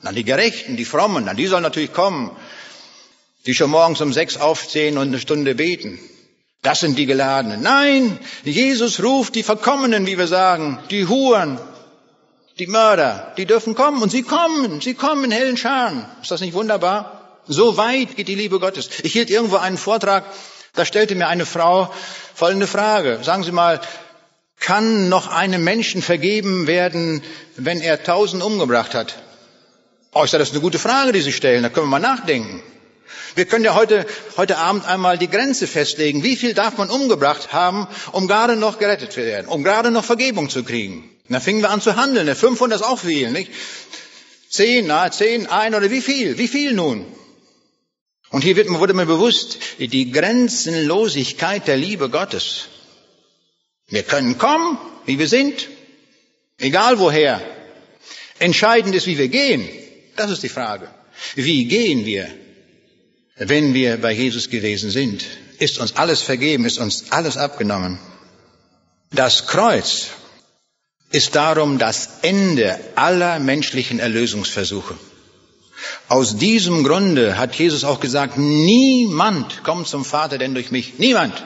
Na, 0.00 0.12
die 0.12 0.22
Gerechten, 0.22 0.76
die 0.76 0.84
Frommen, 0.84 1.24
na, 1.24 1.34
die 1.34 1.48
sollen 1.48 1.64
natürlich 1.64 1.92
kommen. 1.92 2.30
Die 3.46 3.54
schon 3.56 3.70
morgens 3.70 4.00
um 4.00 4.12
sechs 4.12 4.36
aufstehen 4.36 4.96
und 4.96 5.08
eine 5.08 5.18
Stunde 5.18 5.56
beten. 5.56 5.98
Das 6.62 6.78
sind 6.78 6.96
die 6.96 7.06
Geladenen. 7.06 7.62
Nein, 7.62 8.16
Jesus 8.44 9.02
ruft 9.02 9.34
die 9.34 9.42
Verkommenen, 9.42 10.06
wie 10.06 10.18
wir 10.18 10.28
sagen, 10.28 10.78
die 10.88 11.08
Huren, 11.08 11.58
die 12.58 12.66
Mörder, 12.66 13.32
die 13.36 13.46
dürfen 13.46 13.74
kommen 13.74 14.02
und 14.02 14.10
sie 14.10 14.22
kommen, 14.22 14.80
sie 14.80 14.94
kommen 14.94 15.24
in 15.24 15.30
hellen 15.32 15.56
Scharen. 15.56 16.06
Ist 16.22 16.30
das 16.30 16.40
nicht 16.40 16.54
wunderbar? 16.54 17.40
So 17.46 17.76
weit 17.76 18.16
geht 18.16 18.28
die 18.28 18.34
Liebe 18.34 18.60
Gottes. 18.60 18.88
Ich 19.02 19.12
hielt 19.12 19.28
irgendwo 19.28 19.56
einen 19.56 19.76
Vortrag, 19.76 20.24
da 20.74 20.84
stellte 20.84 21.14
mir 21.14 21.28
eine 21.28 21.46
Frau 21.46 21.92
folgende 22.34 22.66
Frage. 22.66 23.20
Sagen 23.22 23.44
Sie 23.44 23.52
mal, 23.52 23.80
kann 24.60 25.08
noch 25.08 25.28
einem 25.30 25.62
Menschen 25.62 26.00
vergeben 26.00 26.66
werden, 26.66 27.22
wenn 27.56 27.80
er 27.80 28.02
tausend 28.02 28.42
umgebracht 28.42 28.94
hat? 28.94 29.16
Oh, 30.12 30.22
ich 30.24 30.30
sage, 30.30 30.40
das 30.40 30.48
ist 30.48 30.54
eine 30.54 30.62
gute 30.62 30.78
Frage, 30.78 31.12
die 31.12 31.20
Sie 31.20 31.32
stellen. 31.32 31.64
Da 31.64 31.68
können 31.68 31.86
wir 31.86 31.90
mal 31.90 31.98
nachdenken. 31.98 32.62
Wir 33.34 33.46
können 33.46 33.64
ja 33.64 33.74
heute, 33.74 34.06
heute 34.36 34.58
Abend 34.58 34.86
einmal 34.86 35.18
die 35.18 35.28
Grenze 35.28 35.66
festlegen. 35.66 36.22
Wie 36.22 36.36
viel 36.36 36.54
darf 36.54 36.78
man 36.78 36.88
umgebracht 36.88 37.52
haben, 37.52 37.88
um 38.12 38.28
gerade 38.28 38.54
noch 38.54 38.78
gerettet 38.78 39.12
zu 39.12 39.20
werden, 39.20 39.48
um 39.48 39.64
gerade 39.64 39.90
noch 39.90 40.04
Vergebung 40.04 40.48
zu 40.48 40.62
kriegen? 40.62 41.10
Und 41.26 41.32
dann 41.32 41.42
fingen 41.42 41.62
wir 41.62 41.70
an 41.70 41.80
zu 41.80 41.96
handeln. 41.96 42.34
500 42.34 42.80
ist 42.80 42.86
auch 42.86 42.98
viel, 42.98 43.30
nicht? 43.30 43.50
Zehn, 44.50 44.86
na, 44.86 45.10
zehn, 45.10 45.46
ein 45.46 45.74
oder 45.74 45.90
wie 45.90 46.00
viel? 46.00 46.38
Wie 46.38 46.48
viel 46.48 46.74
nun? 46.74 47.06
Und 48.30 48.42
hier 48.42 48.56
wird, 48.56 48.68
wurde 48.70 48.94
mir 48.94 49.06
bewusst, 49.06 49.58
die 49.78 50.10
Grenzenlosigkeit 50.10 51.66
der 51.66 51.76
Liebe 51.76 52.10
Gottes. 52.10 52.68
Wir 53.88 54.02
können 54.02 54.38
kommen, 54.38 54.78
wie 55.06 55.18
wir 55.18 55.28
sind, 55.28 55.68
egal 56.58 56.98
woher. 56.98 57.42
Entscheidend 58.38 58.94
ist, 58.94 59.06
wie 59.06 59.18
wir 59.18 59.28
gehen. 59.28 59.68
Das 60.16 60.30
ist 60.30 60.42
die 60.42 60.48
Frage. 60.48 60.88
Wie 61.34 61.66
gehen 61.66 62.04
wir? 62.04 62.28
wenn 63.36 63.74
wir 63.74 63.96
bei 63.96 64.12
Jesus 64.12 64.48
gewesen 64.48 64.90
sind, 64.90 65.24
ist 65.58 65.78
uns 65.78 65.96
alles 65.96 66.22
vergeben, 66.22 66.64
ist 66.64 66.78
uns 66.78 67.10
alles 67.10 67.36
abgenommen. 67.36 67.98
Das 69.10 69.46
Kreuz 69.46 70.10
ist 71.14 71.36
darum 71.36 71.78
das 71.78 72.08
Ende 72.22 72.76
aller 72.96 73.38
menschlichen 73.38 74.00
Erlösungsversuche. 74.00 74.96
Aus 76.08 76.36
diesem 76.36 76.82
Grunde 76.82 77.38
hat 77.38 77.54
Jesus 77.54 77.84
auch 77.84 78.00
gesagt, 78.00 78.36
niemand 78.36 79.62
kommt 79.62 79.86
zum 79.86 80.04
Vater 80.04 80.38
denn 80.38 80.54
durch 80.54 80.72
mich. 80.72 80.98
Niemand. 80.98 81.44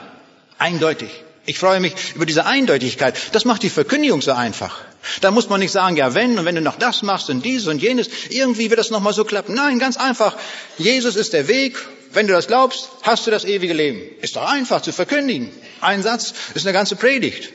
Eindeutig. 0.57 1.09
Ich 1.45 1.59
freue 1.59 1.79
mich 1.79 1.93
über 2.15 2.25
diese 2.25 2.47
Eindeutigkeit. 2.47 3.15
Das 3.31 3.45
macht 3.45 3.61
die 3.61 3.69
Verkündigung 3.69 4.23
so 4.23 4.31
einfach. 4.31 4.75
Da 5.21 5.29
muss 5.29 5.49
man 5.49 5.59
nicht 5.59 5.71
sagen, 5.71 5.97
ja 5.97 6.15
wenn 6.15 6.39
und 6.39 6.45
wenn 6.45 6.55
du 6.55 6.61
noch 6.61 6.77
das 6.77 7.03
machst 7.03 7.29
und 7.29 7.45
dieses 7.45 7.67
und 7.67 7.79
jenes, 7.79 8.09
irgendwie 8.29 8.71
wird 8.71 8.79
das 8.79 8.89
nochmal 8.89 9.13
so 9.13 9.23
klappen. 9.23 9.53
Nein, 9.53 9.77
ganz 9.77 9.97
einfach. 9.97 10.35
Jesus 10.79 11.15
ist 11.15 11.33
der 11.33 11.47
Weg. 11.47 11.77
Wenn 12.11 12.25
du 12.25 12.33
das 12.33 12.47
glaubst, 12.47 12.89
hast 13.03 13.27
du 13.27 13.31
das 13.31 13.45
ewige 13.45 13.73
Leben. 13.73 14.01
Ist 14.21 14.35
doch 14.35 14.49
einfach 14.49 14.81
zu 14.81 14.91
verkündigen. 14.91 15.51
Ein 15.79 16.01
Satz 16.01 16.33
ist 16.55 16.65
eine 16.65 16.73
ganze 16.73 16.95
Predigt. 16.95 17.51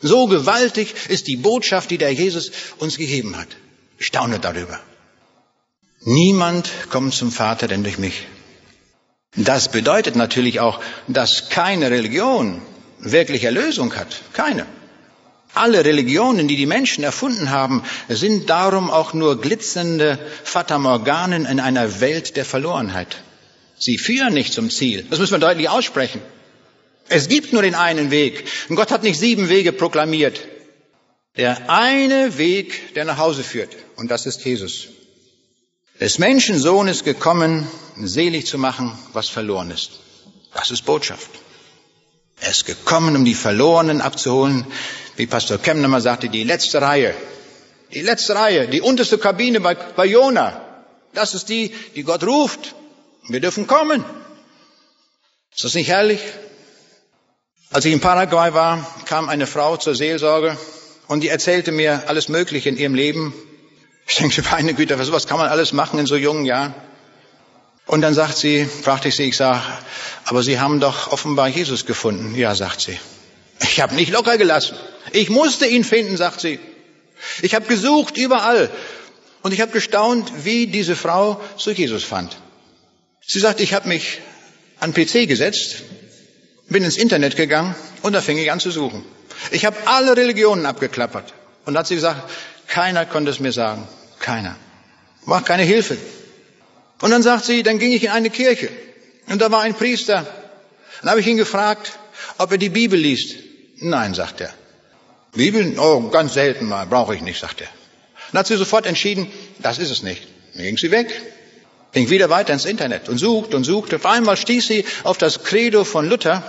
So 0.00 0.26
gewaltig 0.26 0.94
ist 1.08 1.26
die 1.26 1.36
Botschaft, 1.36 1.90
die 1.90 1.98
der 1.98 2.12
Jesus 2.12 2.52
uns 2.78 2.96
gegeben 2.98 3.36
hat. 3.36 3.48
Ich 3.98 4.06
staune 4.06 4.38
darüber. 4.38 4.78
Niemand 6.04 6.70
kommt 6.90 7.14
zum 7.14 7.32
Vater 7.32 7.66
denn 7.66 7.82
durch 7.82 7.98
mich. 7.98 8.26
Das 9.34 9.70
bedeutet 9.70 10.16
natürlich 10.16 10.60
auch, 10.60 10.80
dass 11.06 11.48
keine 11.48 11.90
Religion 11.90 12.62
wirklich 12.98 13.44
Erlösung 13.44 13.94
hat. 13.94 14.08
Keine. 14.32 14.66
Alle 15.54 15.84
Religionen, 15.84 16.46
die 16.46 16.56
die 16.56 16.66
Menschen 16.66 17.02
erfunden 17.02 17.50
haben, 17.50 17.82
sind 18.08 18.48
darum 18.50 18.90
auch 18.90 19.12
nur 19.12 19.40
glitzernde 19.40 20.18
Fatamorganen 20.44 21.46
in 21.46 21.58
einer 21.58 22.00
Welt 22.00 22.36
der 22.36 22.44
Verlorenheit. 22.44 23.16
Sie 23.78 23.98
führen 23.98 24.34
nicht 24.34 24.52
zum 24.52 24.70
Ziel. 24.70 25.06
Das 25.08 25.18
müssen 25.18 25.32
wir 25.32 25.38
deutlich 25.38 25.68
aussprechen. 25.68 26.20
Es 27.08 27.28
gibt 27.28 27.52
nur 27.52 27.62
den 27.62 27.74
einen 27.74 28.10
Weg. 28.10 28.44
Und 28.68 28.76
Gott 28.76 28.90
hat 28.90 29.02
nicht 29.02 29.18
sieben 29.18 29.48
Wege 29.48 29.72
proklamiert. 29.72 30.40
Der 31.36 31.70
eine 31.70 32.38
Weg, 32.38 32.94
der 32.94 33.04
nach 33.04 33.18
Hause 33.18 33.42
führt. 33.42 33.70
Und 33.96 34.10
das 34.10 34.26
ist 34.26 34.44
Jesus. 34.44 34.88
Des 36.00 36.18
Menschensohn 36.18 36.88
ist 36.88 37.04
gekommen, 37.04 37.66
selig 37.96 38.46
zu 38.46 38.58
machen, 38.58 38.96
was 39.12 39.28
verloren 39.28 39.70
ist. 39.70 39.90
Das 40.54 40.70
ist 40.70 40.84
Botschaft. 40.84 41.30
Er 42.40 42.50
ist 42.50 42.66
gekommen, 42.66 43.16
um 43.16 43.24
die 43.24 43.34
Verlorenen 43.34 44.00
abzuholen, 44.00 44.64
wie 45.16 45.26
Pastor 45.26 45.58
Kemner 45.58 45.88
mal 45.88 46.00
sagte, 46.00 46.28
die 46.28 46.44
letzte 46.44 46.80
Reihe. 46.80 47.14
Die 47.92 48.02
letzte 48.02 48.34
Reihe, 48.34 48.68
die 48.68 48.80
unterste 48.80 49.18
Kabine 49.18 49.60
bei, 49.60 49.74
bei 49.74 50.06
Jona. 50.06 50.64
Das 51.14 51.34
ist 51.34 51.48
die, 51.48 51.74
die 51.96 52.04
Gott 52.04 52.22
ruft. 52.22 52.74
Wir 53.28 53.40
dürfen 53.40 53.66
kommen. 53.66 54.04
Ist 55.54 55.64
das 55.64 55.74
nicht 55.74 55.88
herrlich? 55.88 56.20
Als 57.70 57.84
ich 57.84 57.92
in 57.92 58.00
Paraguay 58.00 58.54
war, 58.54 58.86
kam 59.04 59.28
eine 59.28 59.46
Frau 59.46 59.76
zur 59.76 59.94
Seelsorge 59.94 60.56
und 61.06 61.20
die 61.20 61.28
erzählte 61.28 61.70
mir 61.70 62.04
alles 62.06 62.30
Mögliche 62.30 62.70
in 62.70 62.78
ihrem 62.78 62.94
Leben. 62.94 63.34
Ich 64.06 64.16
denke, 64.16 64.42
meine 64.50 64.72
Güte, 64.72 64.98
was 64.98 65.26
kann 65.26 65.36
man 65.36 65.48
alles 65.48 65.74
machen 65.74 65.98
in 65.98 66.06
so 66.06 66.16
jungen 66.16 66.46
Jahren? 66.46 66.74
Und 67.86 68.00
dann 68.00 68.14
sagt 68.14 68.38
sie, 68.38 68.64
fragte 68.64 69.08
ich 69.08 69.16
sie, 69.16 69.24
ich 69.24 69.36
sage, 69.36 69.60
aber 70.24 70.42
Sie 70.42 70.60
haben 70.60 70.80
doch 70.80 71.12
offenbar 71.12 71.48
Jesus 71.48 71.84
gefunden. 71.84 72.34
Ja, 72.34 72.54
sagt 72.54 72.80
sie. 72.80 72.98
Ich 73.60 73.80
habe 73.80 73.94
nicht 73.94 74.12
locker 74.12 74.38
gelassen. 74.38 74.76
Ich 75.12 75.28
musste 75.28 75.66
ihn 75.66 75.84
finden, 75.84 76.16
sagt 76.16 76.40
sie. 76.40 76.58
Ich 77.42 77.54
habe 77.54 77.66
gesucht 77.66 78.16
überall. 78.16 78.70
Und 79.42 79.52
ich 79.52 79.60
habe 79.60 79.72
gestaunt, 79.72 80.44
wie 80.44 80.66
diese 80.66 80.96
Frau 80.96 81.40
zu 81.56 81.70
Jesus 81.70 82.04
fand. 82.04 82.36
Sie 83.26 83.40
sagt, 83.40 83.60
ich 83.60 83.74
habe 83.74 83.88
mich 83.88 84.20
an 84.80 84.92
PC 84.92 85.26
gesetzt, 85.26 85.82
bin 86.68 86.84
ins 86.84 86.96
Internet 86.96 87.36
gegangen 87.36 87.74
und 88.02 88.12
da 88.12 88.20
fing 88.20 88.38
ich 88.38 88.50
an 88.52 88.60
zu 88.60 88.70
suchen. 88.70 89.04
Ich 89.50 89.64
habe 89.64 89.76
alle 89.86 90.16
Religionen 90.16 90.66
abgeklappert. 90.66 91.32
Und 91.64 91.74
da 91.74 91.80
hat 91.80 91.86
sie 91.86 91.94
gesagt, 91.94 92.30
keiner 92.66 93.06
konnte 93.06 93.30
es 93.30 93.40
mir 93.40 93.52
sagen. 93.52 93.86
Keiner. 94.20 94.56
War 95.24 95.44
keine 95.44 95.62
Hilfe. 95.62 95.96
Und 97.00 97.10
dann 97.10 97.22
sagt 97.22 97.44
sie, 97.44 97.62
dann 97.62 97.78
ging 97.78 97.92
ich 97.92 98.04
in 98.04 98.10
eine 98.10 98.30
Kirche. 98.30 98.70
Und 99.28 99.40
da 99.40 99.50
war 99.50 99.62
ein 99.62 99.74
Priester. 99.74 100.26
Dann 101.00 101.10
habe 101.10 101.20
ich 101.20 101.26
ihn 101.26 101.36
gefragt, 101.36 101.92
ob 102.38 102.50
er 102.50 102.58
die 102.58 102.70
Bibel 102.70 102.98
liest. 102.98 103.36
Nein, 103.76 104.14
sagt 104.14 104.40
er. 104.40 104.52
Bibel? 105.32 105.78
Oh, 105.78 106.08
ganz 106.08 106.34
selten 106.34 106.66
mal, 106.66 106.86
brauche 106.86 107.14
ich 107.14 107.22
nicht, 107.22 107.38
sagt 107.38 107.60
er. 107.60 107.68
Dann 108.32 108.40
hat 108.40 108.46
sie 108.46 108.56
sofort 108.56 108.86
entschieden, 108.86 109.30
das 109.60 109.78
ist 109.78 109.90
es 109.90 110.02
nicht. 110.02 110.26
Dann 110.54 110.64
ging 110.64 110.76
sie 110.76 110.90
weg, 110.90 111.08
ging 111.92 112.10
wieder 112.10 112.30
weiter 112.30 112.52
ins 112.52 112.64
Internet 112.64 113.08
und 113.08 113.18
sucht 113.18 113.54
und 113.54 113.64
suchte. 113.64 113.96
Auf 113.96 114.06
einmal 114.06 114.36
stieß 114.36 114.66
sie 114.66 114.84
auf 115.04 115.18
das 115.18 115.42
Credo 115.44 115.84
von 115.84 116.08
Luther 116.08 116.42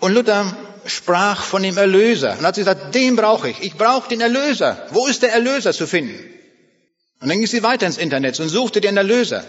und 0.00 0.14
Luther 0.14 0.56
sprach 0.86 1.42
von 1.42 1.62
dem 1.62 1.76
Erlöser. 1.76 2.36
Und 2.38 2.46
hat 2.46 2.54
sie 2.54 2.62
gesagt, 2.62 2.94
den 2.94 3.16
brauche 3.16 3.50
ich. 3.50 3.60
Ich 3.60 3.74
brauche 3.74 4.08
den 4.08 4.20
Erlöser. 4.20 4.86
Wo 4.90 5.06
ist 5.06 5.22
der 5.22 5.32
Erlöser 5.32 5.72
zu 5.72 5.86
finden? 5.86 6.18
Und 7.20 7.28
dann 7.28 7.38
ging 7.38 7.46
sie 7.46 7.62
weiter 7.62 7.86
ins 7.86 7.98
Internet 7.98 8.38
und 8.40 8.48
suchte 8.48 8.80
den 8.80 8.96
Erlöser. 8.96 9.44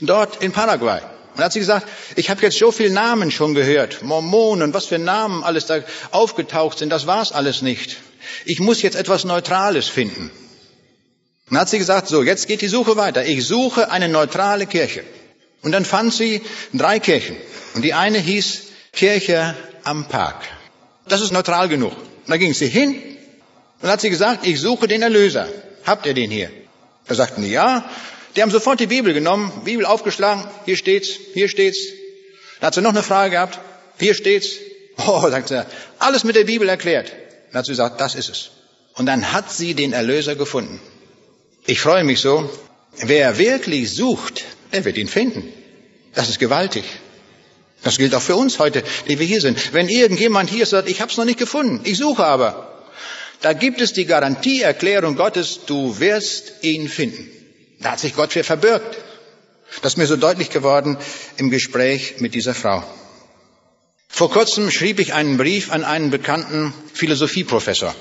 Dort 0.00 0.42
in 0.42 0.52
Paraguay. 0.52 1.00
Und 1.34 1.42
hat 1.42 1.52
sie 1.52 1.60
gesagt, 1.60 1.88
ich 2.16 2.28
habe 2.28 2.42
jetzt 2.42 2.58
so 2.58 2.70
viele 2.70 2.90
Namen 2.90 3.30
schon 3.30 3.54
gehört, 3.54 4.02
Mormonen, 4.02 4.74
was 4.74 4.86
für 4.86 4.98
Namen 4.98 5.42
alles 5.42 5.66
da 5.66 5.78
aufgetaucht 6.10 6.78
sind, 6.78 6.90
das 6.90 7.06
war's 7.06 7.32
alles 7.32 7.62
nicht. 7.62 7.96
Ich 8.44 8.60
muss 8.60 8.82
jetzt 8.82 8.96
etwas 8.96 9.24
Neutrales 9.24 9.88
finden. 9.88 10.30
Und 11.52 11.58
hat 11.58 11.68
sie 11.68 11.76
gesagt, 11.76 12.08
so, 12.08 12.22
jetzt 12.22 12.48
geht 12.48 12.62
die 12.62 12.68
Suche 12.68 12.96
weiter. 12.96 13.26
Ich 13.26 13.46
suche 13.46 13.90
eine 13.90 14.08
neutrale 14.08 14.64
Kirche. 14.64 15.04
Und 15.60 15.72
dann 15.72 15.84
fand 15.84 16.14
sie 16.14 16.40
drei 16.72 16.98
Kirchen. 16.98 17.36
Und 17.74 17.82
die 17.82 17.92
eine 17.92 18.18
hieß 18.18 18.62
Kirche 18.94 19.54
am 19.84 20.08
Park. 20.08 20.48
Das 21.06 21.20
ist 21.20 21.30
neutral 21.30 21.68
genug. 21.68 21.92
Und 21.92 22.28
da 22.28 22.38
ging 22.38 22.54
sie 22.54 22.68
hin 22.68 23.02
und 23.82 23.90
hat 23.90 24.00
sie 24.00 24.08
gesagt, 24.08 24.46
ich 24.46 24.62
suche 24.62 24.88
den 24.88 25.02
Erlöser. 25.02 25.46
Habt 25.84 26.06
ihr 26.06 26.14
den 26.14 26.30
hier? 26.30 26.50
Da 27.06 27.14
sagten 27.14 27.42
die, 27.42 27.50
ja. 27.50 27.84
Die 28.34 28.40
haben 28.40 28.50
sofort 28.50 28.80
die 28.80 28.86
Bibel 28.86 29.12
genommen, 29.12 29.52
Bibel 29.62 29.84
aufgeschlagen, 29.84 30.48
hier 30.64 30.78
steht's, 30.78 31.10
hier 31.34 31.50
steht's. 31.50 31.80
Dann 32.60 32.68
hat 32.68 32.74
sie 32.76 32.80
noch 32.80 32.92
eine 32.92 33.02
Frage 33.02 33.32
gehabt, 33.32 33.58
hier 34.00 34.14
steht's. 34.14 34.52
Oh, 35.06 35.28
sagt 35.28 35.48
sie, 35.48 35.66
alles 35.98 36.24
mit 36.24 36.34
der 36.34 36.44
Bibel 36.44 36.66
erklärt. 36.66 37.12
Dann 37.50 37.58
hat 37.58 37.66
sie 37.66 37.72
gesagt, 37.72 38.00
das 38.00 38.14
ist 38.14 38.30
es. 38.30 38.50
Und 38.94 39.04
dann 39.04 39.32
hat 39.32 39.52
sie 39.52 39.74
den 39.74 39.92
Erlöser 39.92 40.34
gefunden. 40.34 40.80
Ich 41.66 41.80
freue 41.80 42.04
mich 42.04 42.20
so, 42.20 42.50
wer 42.98 43.38
wirklich 43.38 43.90
sucht, 43.90 44.44
der 44.72 44.84
wird 44.84 44.98
ihn 44.98 45.08
finden. 45.08 45.44
Das 46.14 46.28
ist 46.28 46.38
gewaltig. 46.38 46.84
Das 47.82 47.98
gilt 47.98 48.14
auch 48.14 48.22
für 48.22 48.36
uns 48.36 48.58
heute, 48.58 48.82
die 49.08 49.18
wir 49.18 49.26
hier 49.26 49.40
sind. 49.40 49.72
Wenn 49.72 49.88
irgendjemand 49.88 50.50
hier 50.50 50.66
sagt, 50.66 50.88
ich 50.88 51.00
habe 51.00 51.10
es 51.10 51.16
noch 51.16 51.24
nicht 51.24 51.38
gefunden, 51.38 51.80
ich 51.84 51.98
suche 51.98 52.24
aber, 52.24 52.68
da 53.40 53.52
gibt 53.52 53.80
es 53.80 53.92
die 53.92 54.06
Garantieerklärung 54.06 55.16
Gottes, 55.16 55.60
du 55.66 55.98
wirst 55.98 56.52
ihn 56.62 56.88
finden. 56.88 57.28
Da 57.80 57.92
hat 57.92 58.00
sich 58.00 58.14
Gott 58.14 58.32
für 58.32 58.44
verbirgt. 58.44 58.96
Das 59.82 59.94
ist 59.94 59.96
mir 59.96 60.06
so 60.06 60.16
deutlich 60.16 60.50
geworden 60.50 60.96
im 61.38 61.50
Gespräch 61.50 62.16
mit 62.18 62.34
dieser 62.34 62.54
Frau. 62.54 62.84
Vor 64.08 64.30
kurzem 64.30 64.70
schrieb 64.70 65.00
ich 65.00 65.14
einen 65.14 65.38
Brief 65.38 65.72
an 65.72 65.82
einen 65.82 66.10
bekannten 66.10 66.72
Philosophieprofessor. 66.92 67.94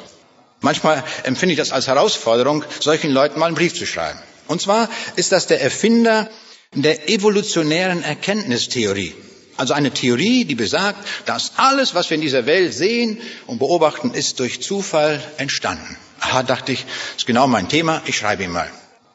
Manchmal 0.62 1.04
empfinde 1.24 1.54
ich 1.54 1.60
das 1.60 1.72
als 1.72 1.88
Herausforderung, 1.88 2.64
solchen 2.80 3.12
Leuten 3.12 3.40
mal 3.40 3.48
einen 3.48 3.56
Brief 3.56 3.74
zu 3.74 3.86
schreiben. 3.86 4.20
Und 4.48 4.62
zwar 4.62 4.90
ist 5.16 5.32
das 5.32 5.48
der 5.48 5.62
Erfinder 5.62 6.30
der 6.74 7.10
evolutionären 7.10 8.04
Erkenntnistheorie. 8.04 9.14
Also 9.58 9.74
eine 9.74 9.92
Theorie, 9.92 10.46
die 10.46 10.56
besagt, 10.56 11.06
dass 11.26 11.54
alles, 11.58 11.94
was 11.94 12.10
wir 12.10 12.16
in 12.16 12.22
dieser 12.22 12.46
Welt 12.46 12.74
sehen 12.74 13.20
und 13.48 13.60
beobachten, 13.60 14.14
ist 14.14 14.40
durch 14.40 14.62
Zufall 14.62 15.22
entstanden. 15.38 15.98
Aha, 16.20 16.44
dachte 16.44 16.72
ich, 16.72 16.86
ist 17.18 17.26
genau 17.26 17.48
mein 17.48 17.68
Thema, 17.68 18.02
ich 18.06 18.18
schreibe 18.18 18.44
ihm 18.44 18.52
mal. 18.52 18.70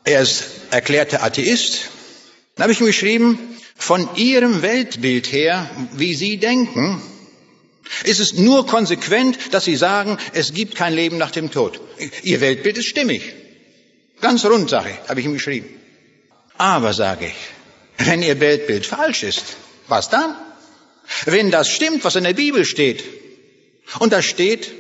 Er 0.05 0.21
ist 0.21 0.45
erklärter 0.71 1.23
Atheist. 1.23 1.89
Dann 2.55 2.65
habe 2.65 2.73
ich 2.73 2.81
ihm 2.81 2.87
geschrieben, 2.87 3.39
von 3.77 4.09
Ihrem 4.17 4.63
Weltbild 4.63 5.31
her, 5.33 5.69
wie 5.93 6.15
Sie 6.15 6.39
denken, 6.39 7.03
ist 8.05 8.21
es 8.21 8.35
nur 8.35 8.67
konsequent, 8.67 9.55
dass 9.55 9.65
Sie 9.65 9.77
sagen, 9.77 10.19
es 10.33 10.53
gibt 10.53 10.75
kein 10.75 10.93
Leben 10.93 11.19
nach 11.19 11.31
dem 11.31 11.51
Tod. 11.51 11.81
Ihr 12.23 12.41
Weltbild 12.41 12.79
ist 12.79 12.87
stimmig. 12.87 13.35
Ganz 14.21 14.45
rund, 14.45 14.71
sage 14.71 14.91
ich, 14.91 15.09
habe 15.09 15.21
ich 15.21 15.27
ihm 15.27 15.35
geschrieben. 15.35 15.69
Aber, 16.59 16.93
sage 16.93 17.27
ich, 17.27 18.07
wenn 18.07 18.23
Ihr 18.23 18.41
Weltbild 18.41 18.87
falsch 18.87 19.23
ist, 19.23 19.45
was 19.89 20.09
dann? 20.09 20.35
Wenn 21.25 21.51
das 21.51 21.69
stimmt, 21.69 22.05
was 22.05 22.17
in 22.17 22.25
der 22.25 22.33
Bibel 22.33 22.65
steht, 22.65 23.05
und 23.99 24.13
da 24.13 24.23
steht, 24.23 24.73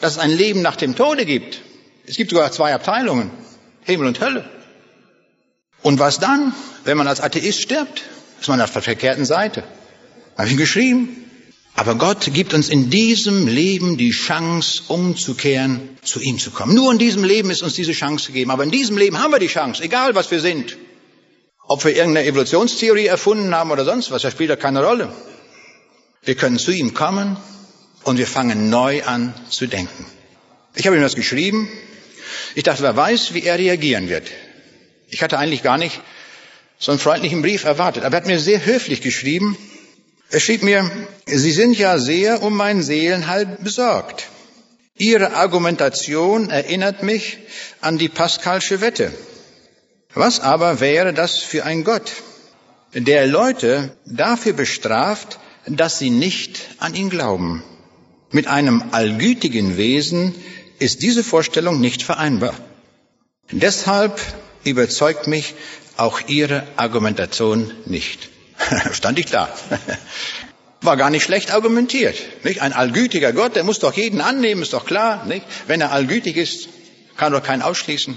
dass 0.00 0.12
es 0.12 0.18
ein 0.18 0.30
Leben 0.30 0.62
nach 0.62 0.76
dem 0.76 0.96
Tode 0.96 1.26
gibt, 1.26 1.60
es 2.06 2.16
gibt 2.16 2.30
sogar 2.30 2.52
zwei 2.52 2.72
Abteilungen, 2.74 3.30
Himmel 3.84 4.06
und 4.06 4.20
Hölle, 4.20 4.48
und 5.82 6.00
was 6.00 6.18
dann, 6.18 6.52
wenn 6.84 6.96
man 6.96 7.06
als 7.06 7.20
Atheist 7.20 7.62
stirbt? 7.62 8.02
Ist 8.40 8.48
man 8.48 8.60
auf 8.60 8.72
der 8.72 8.82
verkehrten 8.82 9.24
Seite. 9.24 9.62
Habe 10.36 10.48
ich 10.48 10.54
ihm 10.54 10.58
geschrieben. 10.58 11.25
Aber 11.76 11.94
Gott 11.94 12.30
gibt 12.32 12.54
uns 12.54 12.70
in 12.70 12.88
diesem 12.88 13.46
Leben 13.46 13.98
die 13.98 14.10
Chance, 14.10 14.82
umzukehren, 14.88 15.98
zu 16.02 16.20
ihm 16.20 16.38
zu 16.38 16.50
kommen. 16.50 16.74
Nur 16.74 16.90
in 16.90 16.98
diesem 16.98 17.22
Leben 17.22 17.50
ist 17.50 17.62
uns 17.62 17.74
diese 17.74 17.92
Chance 17.92 18.28
gegeben. 18.28 18.50
Aber 18.50 18.64
in 18.64 18.70
diesem 18.70 18.96
Leben 18.96 19.18
haben 19.18 19.30
wir 19.30 19.38
die 19.38 19.46
Chance, 19.46 19.82
egal 19.82 20.14
was 20.14 20.30
wir 20.30 20.40
sind. 20.40 20.78
Ob 21.68 21.84
wir 21.84 21.94
irgendeine 21.94 22.26
Evolutionstheorie 22.26 23.06
erfunden 23.06 23.54
haben 23.54 23.70
oder 23.70 23.84
sonst 23.84 24.10
was, 24.10 24.22
das 24.22 24.32
spielt 24.32 24.50
ja 24.50 24.56
keine 24.56 24.82
Rolle. 24.82 25.12
Wir 26.24 26.34
können 26.34 26.58
zu 26.58 26.70
ihm 26.70 26.94
kommen 26.94 27.36
und 28.04 28.16
wir 28.16 28.26
fangen 28.26 28.70
neu 28.70 29.04
an 29.04 29.34
zu 29.50 29.66
denken. 29.66 30.06
Ich 30.76 30.86
habe 30.86 30.96
ihm 30.96 31.02
das 31.02 31.14
geschrieben. 31.14 31.68
Ich 32.54 32.62
dachte, 32.62 32.82
wer 32.82 32.96
weiß, 32.96 33.34
wie 33.34 33.42
er 33.42 33.58
reagieren 33.58 34.08
wird. 34.08 34.28
Ich 35.08 35.22
hatte 35.22 35.38
eigentlich 35.38 35.62
gar 35.62 35.76
nicht 35.76 36.00
so 36.78 36.90
einen 36.90 37.00
freundlichen 37.00 37.42
Brief 37.42 37.64
erwartet, 37.64 38.04
aber 38.04 38.16
er 38.16 38.20
hat 38.22 38.26
mir 38.26 38.40
sehr 38.40 38.64
höflich 38.64 39.02
geschrieben. 39.02 39.56
Er 40.30 40.40
schrieb 40.40 40.62
mir, 40.62 40.90
Sie 41.26 41.52
sind 41.52 41.78
ja 41.78 41.98
sehr 41.98 42.42
um 42.42 42.56
mein 42.56 42.82
Seelenheil 42.82 43.46
besorgt. 43.60 44.28
Ihre 44.98 45.34
Argumentation 45.34 46.50
erinnert 46.50 47.02
mich 47.02 47.38
an 47.80 47.98
die 47.98 48.08
Pascalsche 48.08 48.80
Wette. 48.80 49.12
Was 50.14 50.40
aber 50.40 50.80
wäre 50.80 51.12
das 51.12 51.38
für 51.38 51.64
ein 51.64 51.84
Gott, 51.84 52.10
der 52.94 53.26
Leute 53.26 53.94
dafür 54.06 54.54
bestraft, 54.54 55.38
dass 55.66 55.98
sie 55.98 56.10
nicht 56.10 56.60
an 56.78 56.94
ihn 56.94 57.10
glauben? 57.10 57.62
Mit 58.30 58.46
einem 58.46 58.82
allgütigen 58.92 59.76
Wesen 59.76 60.34
ist 60.78 61.02
diese 61.02 61.22
Vorstellung 61.22 61.80
nicht 61.80 62.02
vereinbar. 62.02 62.54
Deshalb 63.50 64.20
überzeugt 64.64 65.26
mich 65.26 65.54
auch 65.96 66.20
Ihre 66.26 66.66
Argumentation 66.76 67.70
nicht. 67.84 68.30
Stand 68.92 69.18
ich 69.18 69.26
da. 69.26 69.48
War 70.80 70.96
gar 70.96 71.10
nicht 71.10 71.24
schlecht 71.24 71.52
argumentiert. 71.52 72.16
Nicht? 72.44 72.62
Ein 72.62 72.72
allgütiger 72.72 73.32
Gott, 73.32 73.56
der 73.56 73.64
muss 73.64 73.78
doch 73.78 73.94
jeden 73.94 74.20
annehmen, 74.20 74.62
ist 74.62 74.72
doch 74.72 74.86
klar. 74.86 75.24
Nicht? 75.26 75.46
Wenn 75.66 75.80
er 75.80 75.92
allgütig 75.92 76.36
ist, 76.36 76.68
kann 77.16 77.32
doch 77.32 77.42
keinen 77.42 77.62
ausschließen. 77.62 78.16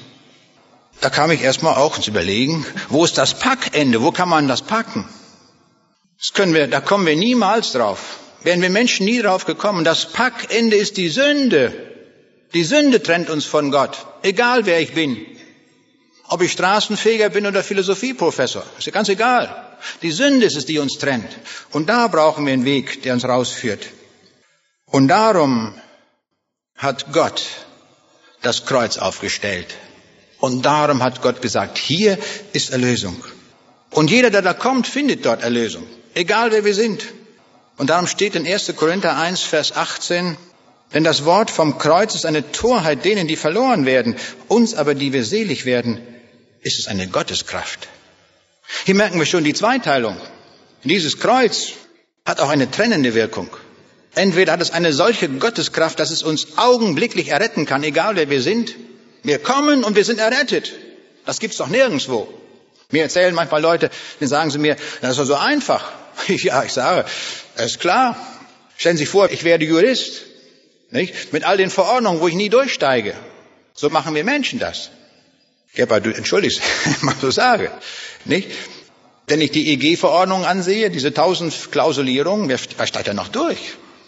Da 1.02 1.10
kam 1.10 1.32
ich 1.32 1.42
erstmal 1.42 1.76
auch 1.76 1.96
ins 1.96 2.08
Überlegen, 2.08 2.66
wo 2.90 3.06
ist 3.06 3.18
das 3.18 3.34
Packende? 3.40 4.02
Wo 4.02 4.12
kann 4.12 4.28
man 4.28 4.48
das 4.48 4.62
packen? 4.62 5.08
Das 6.20 6.34
können 6.34 6.54
wir, 6.54 6.68
da 6.68 6.82
kommen 6.82 7.06
wir 7.06 7.16
niemals 7.16 7.72
drauf. 7.72 8.20
Wären 8.44 8.62
wir 8.62 8.70
Menschen 8.70 9.06
nie 9.06 9.22
drauf 9.22 9.46
gekommen. 9.46 9.86
Das 9.86 10.12
Packende 10.12 10.76
ist 10.76 10.98
die 10.98 11.10
Sünde. 11.10 11.74
Die 12.54 12.64
Sünde 12.64 13.02
trennt 13.02 13.30
uns 13.30 13.46
von 13.46 13.72
Gott. 13.72 13.98
Egal 14.24 14.66
wer 14.66 14.82
ich 14.82 14.94
bin. 14.94 15.26
Ob 16.28 16.42
ich 16.42 16.52
Straßenfeger 16.52 17.30
bin 17.30 17.48
oder 17.48 17.64
Philosophieprofessor. 17.64 18.64
Ist 18.78 18.86
ja 18.86 18.92
ganz 18.92 19.08
egal. 19.08 19.69
Die 20.02 20.12
Sünde 20.12 20.46
ist 20.46 20.56
es, 20.56 20.66
die 20.66 20.80
uns 20.80 20.98
trennt. 20.98 21.30
Und 21.72 21.90
da 21.90 22.08
brauchen 22.08 22.46
wir 22.46 22.54
einen 22.54 22.66
Weg, 22.66 23.04
der 23.04 23.14
uns 23.14 23.26
rausführt. 23.26 23.86
Und 24.86 25.08
darum 25.08 25.74
hat 26.76 27.12
Gott 27.14 27.44
das 28.42 28.66
Kreuz 28.66 28.98
aufgestellt. 28.98 29.76
Und 30.40 30.66
darum 30.66 31.04
hat 31.04 31.22
Gott 31.22 31.42
gesagt, 31.42 31.78
hier 31.78 32.18
ist 32.54 32.72
Erlösung. 32.72 33.24
Und 33.92 34.10
jeder, 34.10 34.30
der 34.30 34.42
da 34.42 34.54
kommt, 34.54 34.88
findet 34.88 35.26
dort 35.26 35.44
Erlösung. 35.44 35.86
Egal 36.14 36.52
wer 36.52 36.64
wir 36.64 36.74
sind. 36.74 37.04
Und 37.78 37.90
darum 37.90 38.08
steht 38.08 38.36
in 38.36 38.48
1. 38.48 38.74
Korinther 38.76 39.18
1, 39.18 39.42
Vers 39.42 39.76
18, 39.76 40.38
denn 40.94 41.04
das 41.04 41.26
Wort 41.26 41.52
vom 41.52 41.78
Kreuz 41.78 42.16
ist 42.16 42.26
eine 42.26 42.52
Torheit 42.52 43.06
denen, 43.06 43.28
die 43.28 43.36
verloren 43.36 43.86
werden. 43.86 44.16
Uns 44.48 44.74
aber, 44.74 44.96
die 44.96 45.14
wir 45.14 45.24
selig 45.24 45.66
werden, 45.66 46.00
ist 46.62 46.80
es 46.80 46.88
eine 46.88 47.08
Gotteskraft. 47.08 47.88
Hier 48.86 48.96
merken 48.96 49.20
wir 49.20 49.26
schon 49.26 49.44
die 49.44 49.54
Zweiteilung. 49.54 50.18
Dieses 50.84 51.20
Kreuz 51.20 51.74
hat 52.26 52.40
auch 52.40 52.50
eine 52.50 52.70
trennende 52.70 53.14
Wirkung. 53.14 53.50
Entweder 54.16 54.54
hat 54.54 54.62
es 54.62 54.72
eine 54.72 54.94
solche 54.94 55.30
Gotteskraft, 55.30 56.00
dass 56.00 56.12
es 56.12 56.24
uns 56.24 56.58
augenblicklich 56.58 57.30
erretten 57.30 57.66
kann, 57.66 57.84
egal 57.84 58.16
wer 58.16 58.30
wir 58.30 58.42
sind. 58.42 58.76
Wir 59.24 59.40
kommen 59.40 59.84
und 59.84 59.96
wir 59.96 60.06
sind 60.06 60.20
errettet. 60.20 60.74
Das 61.26 61.40
gibt's 61.40 61.58
doch 61.58 61.68
nirgendwo. 61.68 62.28
Mir 62.92 63.04
erzählen 63.04 63.36
manchmal 63.36 63.62
Leute, 63.62 63.92
dann 64.20 64.30
sagen 64.30 64.50
sie 64.50 64.58
mir, 64.58 64.76
das 65.02 65.12
ist 65.12 65.20
doch 65.20 65.26
so 65.26 65.36
einfach. 65.36 65.92
ja, 66.28 66.64
ich 66.64 66.74
sage, 66.74 67.06
ist 67.58 67.80
klar. 67.80 68.18
Stellen 68.78 68.98
Sie 68.98 69.04
sich 69.04 69.10
vor, 69.10 69.30
ich 69.30 69.44
werde 69.44 69.66
Jurist. 69.66 70.22
Nicht? 70.90 71.34
Mit 71.34 71.44
all 71.44 71.58
den 71.58 71.70
Verordnungen, 71.70 72.22
wo 72.22 72.28
ich 72.28 72.34
nie 72.34 72.50
durchsteige. 72.50 73.14
So 73.74 73.90
machen 73.90 74.16
wir 74.16 74.24
Menschen 74.24 74.58
das. 74.58 74.90
Aber 75.80 76.00
du 76.00 76.12
entschuldigst, 76.12 76.62
mal 77.02 77.16
so 77.22 77.30
sage. 77.30 77.72
Nicht? 78.26 78.50
Wenn 79.28 79.42
ich 79.42 79.52
die 79.52 79.72
EG-Verordnung 79.74 80.46
ansehe, 80.46 80.90
diese 80.90 81.14
tausend 81.14 81.72
Klausulierungen, 81.72 82.50
wer, 82.50 82.60
wer 82.78 82.88
steigt 82.88 83.08
da 83.08 83.14
noch 83.14 83.28
durch? 83.28 83.60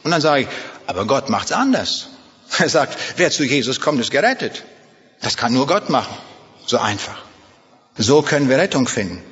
Und 0.04 0.12
dann 0.12 0.22
sage 0.22 0.42
ich, 0.44 0.48
aber 0.88 1.06
Gott 1.06 1.30
macht's 1.30 1.52
anders. 1.52 2.08
Er 2.58 2.68
sagt, 2.68 2.98
wer 3.16 3.32
zu 3.32 3.46
Jesus 3.46 3.80
kommt, 3.80 4.02
ist 4.02 4.12
gerettet. 4.12 4.64
Das 5.22 5.38
kann 5.38 5.54
nur 5.54 5.68
Gott 5.68 5.90
machen. 5.90 6.14
So 6.66 6.78
einfach. 6.80 7.18
So 7.98 8.22
können 8.22 8.50
wir 8.50 8.58
Rettung 8.58 8.88
finden. 8.88 9.24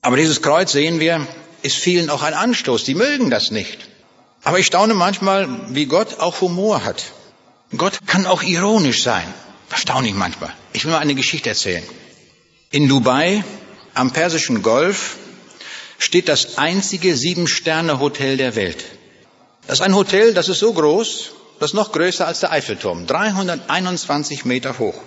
Aber 0.00 0.16
dieses 0.16 0.42
Kreuz 0.42 0.70
sehen 0.70 1.00
wir, 1.00 1.26
ist 1.62 1.76
vielen 1.76 2.10
auch 2.10 2.22
ein 2.22 2.34
Anstoß. 2.34 2.84
Die 2.84 2.94
mögen 2.94 3.30
das 3.30 3.50
nicht. 3.50 3.88
Aber 4.44 4.58
ich 4.58 4.66
staune 4.66 4.94
manchmal, 4.94 5.48
wie 5.70 5.86
Gott 5.86 6.20
auch 6.20 6.40
Humor 6.42 6.84
hat. 6.84 7.04
Gott 7.76 8.00
kann 8.06 8.26
auch 8.26 8.42
ironisch 8.42 9.02
sein. 9.02 9.26
Erstaunlich 9.70 10.14
manchmal. 10.14 10.52
Ich 10.74 10.84
will 10.84 10.92
mal 10.92 10.98
eine 10.98 11.14
Geschichte 11.14 11.48
erzählen. 11.48 11.82
In 12.70 12.86
Dubai, 12.88 13.42
am 13.94 14.12
Persischen 14.12 14.62
Golf, 14.62 15.16
steht 15.98 16.28
das 16.28 16.58
einzige 16.58 17.16
Sieben-Sterne-Hotel 17.16 18.36
der 18.36 18.56
Welt. 18.56 18.84
Das 19.66 19.78
ist 19.78 19.84
ein 19.84 19.94
Hotel, 19.94 20.34
das 20.34 20.48
ist 20.48 20.58
so 20.58 20.72
groß, 20.72 21.30
das 21.60 21.70
ist 21.70 21.74
noch 21.74 21.92
größer 21.92 22.26
als 22.26 22.40
der 22.40 22.52
Eiffelturm, 22.52 23.06
321 23.06 24.44
Meter 24.44 24.78
hoch. 24.78 25.00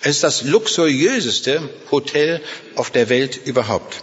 Es 0.00 0.16
ist 0.16 0.22
das 0.22 0.42
luxuriöseste 0.42 1.68
Hotel 1.90 2.42
auf 2.76 2.90
der 2.90 3.08
Welt 3.08 3.40
überhaupt. 3.46 4.02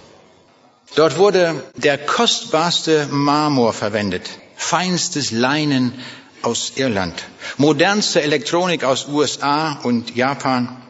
Dort 0.96 1.18
wurde 1.18 1.64
der 1.76 1.98
kostbarste 1.98 3.08
Marmor 3.10 3.74
verwendet, 3.74 4.30
feinstes 4.56 5.32
Leinen 5.32 5.94
aus 6.42 6.74
Irland, 6.76 7.24
modernste 7.58 8.22
Elektronik 8.22 8.84
aus 8.84 9.08
USA 9.08 9.80
und 9.84 10.16
Japan. 10.16 10.83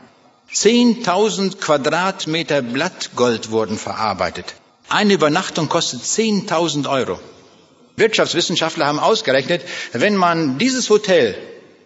Zehntausend 0.54 1.60
Quadratmeter 1.60 2.62
Blattgold 2.62 3.50
wurden 3.50 3.80
verarbeitet. 3.80 4.54
Eine 4.88 5.14
Übernachtung 5.14 5.68
kostet 5.68 6.04
10.000 6.04 6.88
Euro. 6.88 7.20
Wirtschaftswissenschaftler 7.96 8.86
haben 8.86 9.00
ausgerechnet, 9.00 9.64
wenn 9.94 10.16
man 10.16 10.60
dieses 10.60 10.92
Hotel 10.92 11.36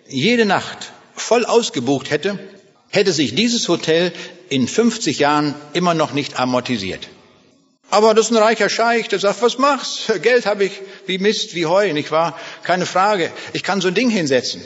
jede 0.10 0.46
Nacht 0.46 0.92
voll 1.16 1.46
ausgebucht 1.46 2.12
hätte, 2.12 2.40
hätte 2.90 3.14
sich 3.14 3.36
dieses 3.36 3.70
Hotel 3.70 4.12
in 4.50 4.68
50 4.68 5.20
Jahren 5.20 5.56
immer 5.72 5.94
noch 5.94 6.12
nicht 6.12 6.38
amortisiert. 6.38 7.08
Aber 7.90 8.14
das 8.14 8.26
ist 8.26 8.32
ein 8.34 8.44
reicher 8.44 8.68
Scheich, 8.68 9.08
der 9.08 9.20
sagt, 9.20 9.42
was 9.42 9.58
machst? 9.58 10.12
Geld 10.22 10.46
habe 10.46 10.66
ich 10.66 10.74
wie 11.06 11.20
Mist, 11.20 11.56
wie 11.56 11.66
Heu, 11.66 11.94
nicht 11.94 12.12
wahr? 12.12 12.38
Keine 12.64 12.86
Frage. 12.86 13.32
Ich 13.54 13.64
kann 13.64 13.80
so 13.80 13.88
ein 13.88 13.94
Ding 13.94 14.10
hinsetzen. 14.10 14.62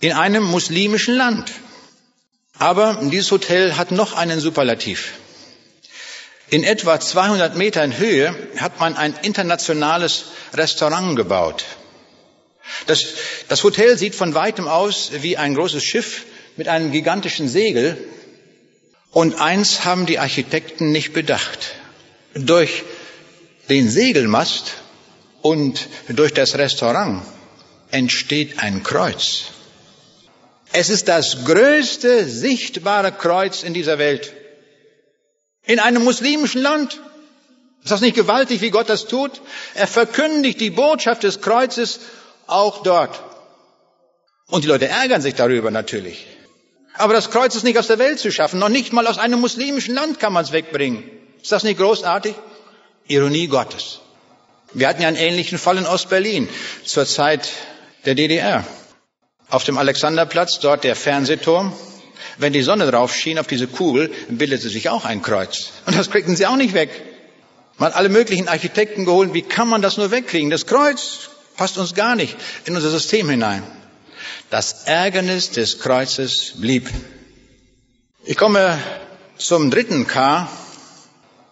In 0.00 0.12
einem 0.12 0.44
muslimischen 0.44 1.16
Land. 1.16 1.50
Aber 2.62 3.00
dieses 3.02 3.28
Hotel 3.32 3.76
hat 3.76 3.90
noch 3.90 4.12
einen 4.12 4.38
Superlativ. 4.38 5.14
In 6.48 6.62
etwa 6.62 7.00
200 7.00 7.56
Metern 7.56 7.98
Höhe 7.98 8.36
hat 8.56 8.78
man 8.78 8.94
ein 8.94 9.16
internationales 9.22 10.26
Restaurant 10.54 11.16
gebaut. 11.16 11.64
Das, 12.86 13.04
das 13.48 13.64
Hotel 13.64 13.98
sieht 13.98 14.14
von 14.14 14.34
weitem 14.34 14.68
aus 14.68 15.10
wie 15.22 15.36
ein 15.36 15.56
großes 15.56 15.82
Schiff 15.82 16.22
mit 16.56 16.68
einem 16.68 16.92
gigantischen 16.92 17.48
Segel. 17.48 17.98
Und 19.10 19.40
eins 19.40 19.84
haben 19.84 20.06
die 20.06 20.20
Architekten 20.20 20.92
nicht 20.92 21.12
bedacht. 21.12 21.74
Durch 22.34 22.84
den 23.70 23.90
Segelmast 23.90 24.74
und 25.40 25.88
durch 26.06 26.32
das 26.32 26.54
Restaurant 26.54 27.24
entsteht 27.90 28.60
ein 28.60 28.84
Kreuz. 28.84 29.46
Es 30.72 30.88
ist 30.88 31.08
das 31.08 31.44
größte 31.44 32.26
sichtbare 32.26 33.12
Kreuz 33.12 33.62
in 33.62 33.74
dieser 33.74 33.98
Welt. 33.98 34.32
In 35.66 35.78
einem 35.78 36.02
muslimischen 36.02 36.62
Land. 36.62 37.00
Ist 37.82 37.90
das 37.90 38.00
nicht 38.00 38.16
gewaltig, 38.16 38.60
wie 38.60 38.70
Gott 38.70 38.88
das 38.88 39.06
tut? 39.06 39.42
Er 39.74 39.86
verkündigt 39.86 40.60
die 40.60 40.70
Botschaft 40.70 41.24
des 41.24 41.40
Kreuzes 41.40 42.00
auch 42.46 42.82
dort. 42.82 43.20
Und 44.46 44.64
die 44.64 44.68
Leute 44.68 44.88
ärgern 44.88 45.20
sich 45.20 45.34
darüber 45.34 45.70
natürlich. 45.70 46.26
Aber 46.94 47.12
das 47.12 47.30
Kreuz 47.30 47.54
ist 47.54 47.64
nicht 47.64 47.78
aus 47.78 47.86
der 47.86 47.98
Welt 47.98 48.18
zu 48.18 48.30
schaffen. 48.30 48.58
Noch 48.58 48.68
nicht 48.68 48.92
mal 48.92 49.06
aus 49.06 49.18
einem 49.18 49.40
muslimischen 49.40 49.94
Land 49.94 50.20
kann 50.20 50.32
man 50.32 50.44
es 50.44 50.52
wegbringen. 50.52 51.04
Ist 51.42 51.52
das 51.52 51.64
nicht 51.64 51.78
großartig? 51.78 52.34
Ironie 53.08 53.48
Gottes. 53.48 54.00
Wir 54.72 54.88
hatten 54.88 55.02
ja 55.02 55.08
einen 55.08 55.16
ähnlichen 55.16 55.58
Fall 55.58 55.76
in 55.76 55.86
Ostberlin 55.86 56.48
zur 56.84 57.04
Zeit 57.04 57.50
der 58.04 58.14
DDR. 58.14 58.64
Auf 59.52 59.64
dem 59.64 59.76
Alexanderplatz, 59.76 60.60
dort 60.60 60.82
der 60.82 60.96
Fernsehturm. 60.96 61.74
Wenn 62.38 62.54
die 62.54 62.62
Sonne 62.62 62.90
drauf 62.90 63.14
schien 63.14 63.38
auf 63.38 63.46
diese 63.46 63.66
Kugel, 63.66 64.10
bildete 64.30 64.70
sich 64.70 64.88
auch 64.88 65.04
ein 65.04 65.20
Kreuz. 65.20 65.72
Und 65.84 65.94
das 65.94 66.10
kriegten 66.10 66.36
sie 66.36 66.46
auch 66.46 66.56
nicht 66.56 66.72
weg. 66.72 66.88
Man 67.76 67.90
hat 67.90 67.98
alle 67.98 68.08
möglichen 68.08 68.48
Architekten 68.48 69.04
geholt. 69.04 69.34
Wie 69.34 69.42
kann 69.42 69.68
man 69.68 69.82
das 69.82 69.98
nur 69.98 70.10
wegkriegen? 70.10 70.48
Das 70.48 70.64
Kreuz 70.64 71.28
passt 71.54 71.76
uns 71.76 71.92
gar 71.94 72.16
nicht 72.16 72.34
in 72.64 72.74
unser 72.74 72.88
System 72.88 73.28
hinein. 73.28 73.62
Das 74.48 74.84
Ärgernis 74.84 75.50
des 75.50 75.80
Kreuzes 75.80 76.54
blieb. 76.56 76.88
Ich 78.24 78.38
komme 78.38 78.78
zum 79.36 79.70
dritten 79.70 80.06
K 80.06 80.48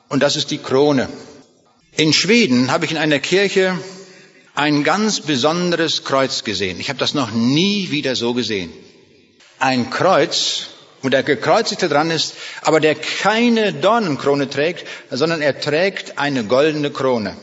und 0.09 0.23
das 0.23 0.37
ist 0.37 0.51
die 0.51 0.57
Krone. 0.57 1.11
In 1.99 2.15
Schweden 2.15 2.73
habe 2.73 2.87
ich 2.87 2.93
in 2.93 2.97
einer 2.97 3.19
Kirche 3.19 3.79
ein 4.55 4.85
ganz 4.85 5.21
besonderes 5.21 6.05
Kreuz 6.05 6.45
gesehen. 6.45 6.81
Ich 6.81 6.89
habe 6.89 6.99
das 6.99 7.15
noch 7.15 7.31
nie 7.31 7.91
wieder 7.91 8.17
so 8.17 8.35
gesehen. 8.35 8.73
Ein 9.59 9.91
Kreuz, 9.91 10.69
wo 11.03 11.09
der 11.09 11.23
Gekreuzigte 11.23 11.89
dran 11.89 12.11
ist, 12.11 12.35
aber 12.63 12.81
der 12.81 12.95
keine 12.95 13.73
Dornenkrone 13.73 14.51
trägt, 14.51 14.87
sondern 15.11 15.41
er 15.41 15.61
trägt 15.61 16.19
eine 16.19 16.45
goldene 16.45 16.91
Krone. 16.91 17.37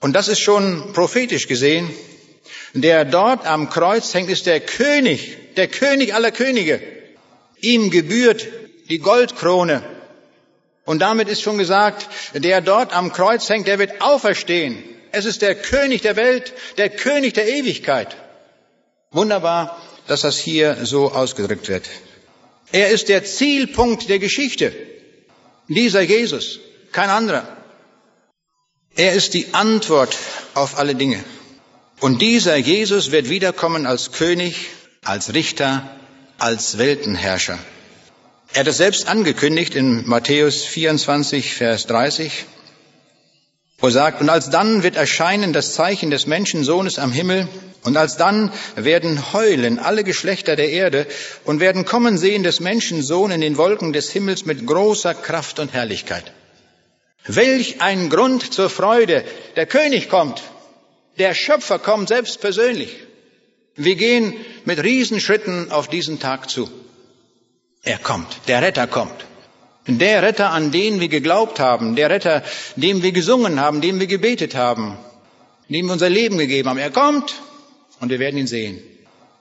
Und 0.00 0.14
das 0.14 0.28
ist 0.28 0.40
schon 0.40 0.92
prophetisch 0.92 1.48
gesehen. 1.48 1.90
Der 2.74 3.04
dort 3.04 3.46
am 3.46 3.70
Kreuz 3.70 4.12
hängt, 4.12 4.30
ist 4.30 4.46
der 4.46 4.60
König, 4.60 5.54
der 5.56 5.68
König 5.68 6.14
aller 6.14 6.30
Könige. 6.30 6.80
Ihm 7.60 7.90
gebührt 7.90 8.46
die 8.88 8.98
Goldkrone 8.98 9.82
und 10.84 10.98
damit 11.00 11.28
ist 11.28 11.40
schon 11.40 11.56
gesagt, 11.56 12.08
der 12.34 12.60
dort 12.60 12.94
am 12.94 13.12
Kreuz 13.12 13.48
hängt, 13.48 13.66
der 13.66 13.78
wird 13.78 14.02
auferstehen. 14.02 14.82
Es 15.14 15.26
ist 15.26 15.42
der 15.42 15.54
König 15.54 16.02
der 16.02 16.16
Welt, 16.16 16.52
der 16.76 16.90
König 16.90 17.34
der 17.34 17.48
Ewigkeit. 17.48 18.16
Wunderbar, 19.12 19.80
dass 20.08 20.22
das 20.22 20.38
hier 20.38 20.84
so 20.84 21.12
ausgedrückt 21.12 21.68
wird. 21.68 21.88
Er 22.72 22.90
ist 22.90 23.08
der 23.08 23.24
Zielpunkt 23.24 24.08
der 24.08 24.18
Geschichte. 24.18 24.74
Dieser 25.68 26.00
Jesus, 26.00 26.58
kein 26.90 27.10
anderer. 27.10 27.46
Er 28.96 29.12
ist 29.12 29.34
die 29.34 29.54
Antwort 29.54 30.16
auf 30.54 30.78
alle 30.78 30.96
Dinge. 30.96 31.22
Und 32.00 32.20
dieser 32.20 32.56
Jesus 32.56 33.12
wird 33.12 33.28
wiederkommen 33.28 33.86
als 33.86 34.10
König, 34.10 34.66
als 35.04 35.32
Richter, 35.32 35.96
als 36.38 36.76
Weltenherrscher. 36.78 37.58
Er 38.52 38.60
hat 38.60 38.66
es 38.66 38.78
selbst 38.78 39.06
angekündigt 39.06 39.76
in 39.76 40.08
Matthäus 40.08 40.64
24, 40.64 41.54
Vers 41.54 41.86
30, 41.86 42.46
wo 43.78 43.90
sagt, 43.90 44.20
und 44.20 44.28
alsdann 44.28 44.82
wird 44.82 44.96
erscheinen 44.96 45.52
das 45.52 45.74
Zeichen 45.74 46.10
des 46.10 46.26
Menschensohnes 46.26 46.98
am 46.98 47.12
Himmel, 47.12 47.48
und 47.84 47.98
alsdann 47.98 48.50
werden 48.76 49.32
heulen 49.34 49.78
alle 49.78 50.04
Geschlechter 50.04 50.56
der 50.56 50.70
Erde 50.70 51.06
und 51.44 51.60
werden 51.60 51.84
kommen 51.84 52.16
sehen 52.16 52.42
des 52.42 52.60
Menschensohn 52.60 53.30
in 53.30 53.42
den 53.42 53.58
Wolken 53.58 53.92
des 53.92 54.10
Himmels 54.10 54.46
mit 54.46 54.66
großer 54.66 55.14
Kraft 55.14 55.58
und 55.58 55.74
Herrlichkeit. 55.74 56.32
Welch 57.26 57.82
ein 57.82 58.08
Grund 58.08 58.52
zur 58.52 58.70
Freude. 58.70 59.24
Der 59.56 59.66
König 59.66 60.08
kommt. 60.08 60.42
Der 61.18 61.34
Schöpfer 61.34 61.78
kommt 61.78 62.08
selbst 62.08 62.40
persönlich. 62.40 62.96
Wir 63.76 63.96
gehen 63.96 64.34
mit 64.64 64.82
Riesenschritten 64.82 65.70
auf 65.70 65.88
diesen 65.88 66.20
Tag 66.20 66.48
zu. 66.48 66.70
Er 67.82 67.98
kommt. 67.98 68.28
Der 68.48 68.62
Retter 68.62 68.86
kommt. 68.86 69.26
Der 69.86 70.22
Retter, 70.22 70.50
an 70.50 70.70
den 70.70 71.00
wir 71.00 71.08
geglaubt 71.08 71.60
haben, 71.60 71.94
der 71.94 72.08
Retter, 72.08 72.42
dem 72.76 73.02
wir 73.02 73.12
gesungen 73.12 73.60
haben, 73.60 73.80
dem 73.80 74.00
wir 74.00 74.06
gebetet 74.06 74.54
haben, 74.54 74.96
dem 75.68 75.86
wir 75.86 75.92
unser 75.92 76.08
Leben 76.08 76.38
gegeben 76.38 76.68
haben. 76.70 76.78
Er 76.78 76.90
kommt 76.90 77.34
und 78.00 78.08
wir 78.08 78.18
werden 78.18 78.38
ihn 78.38 78.46
sehen. 78.46 78.82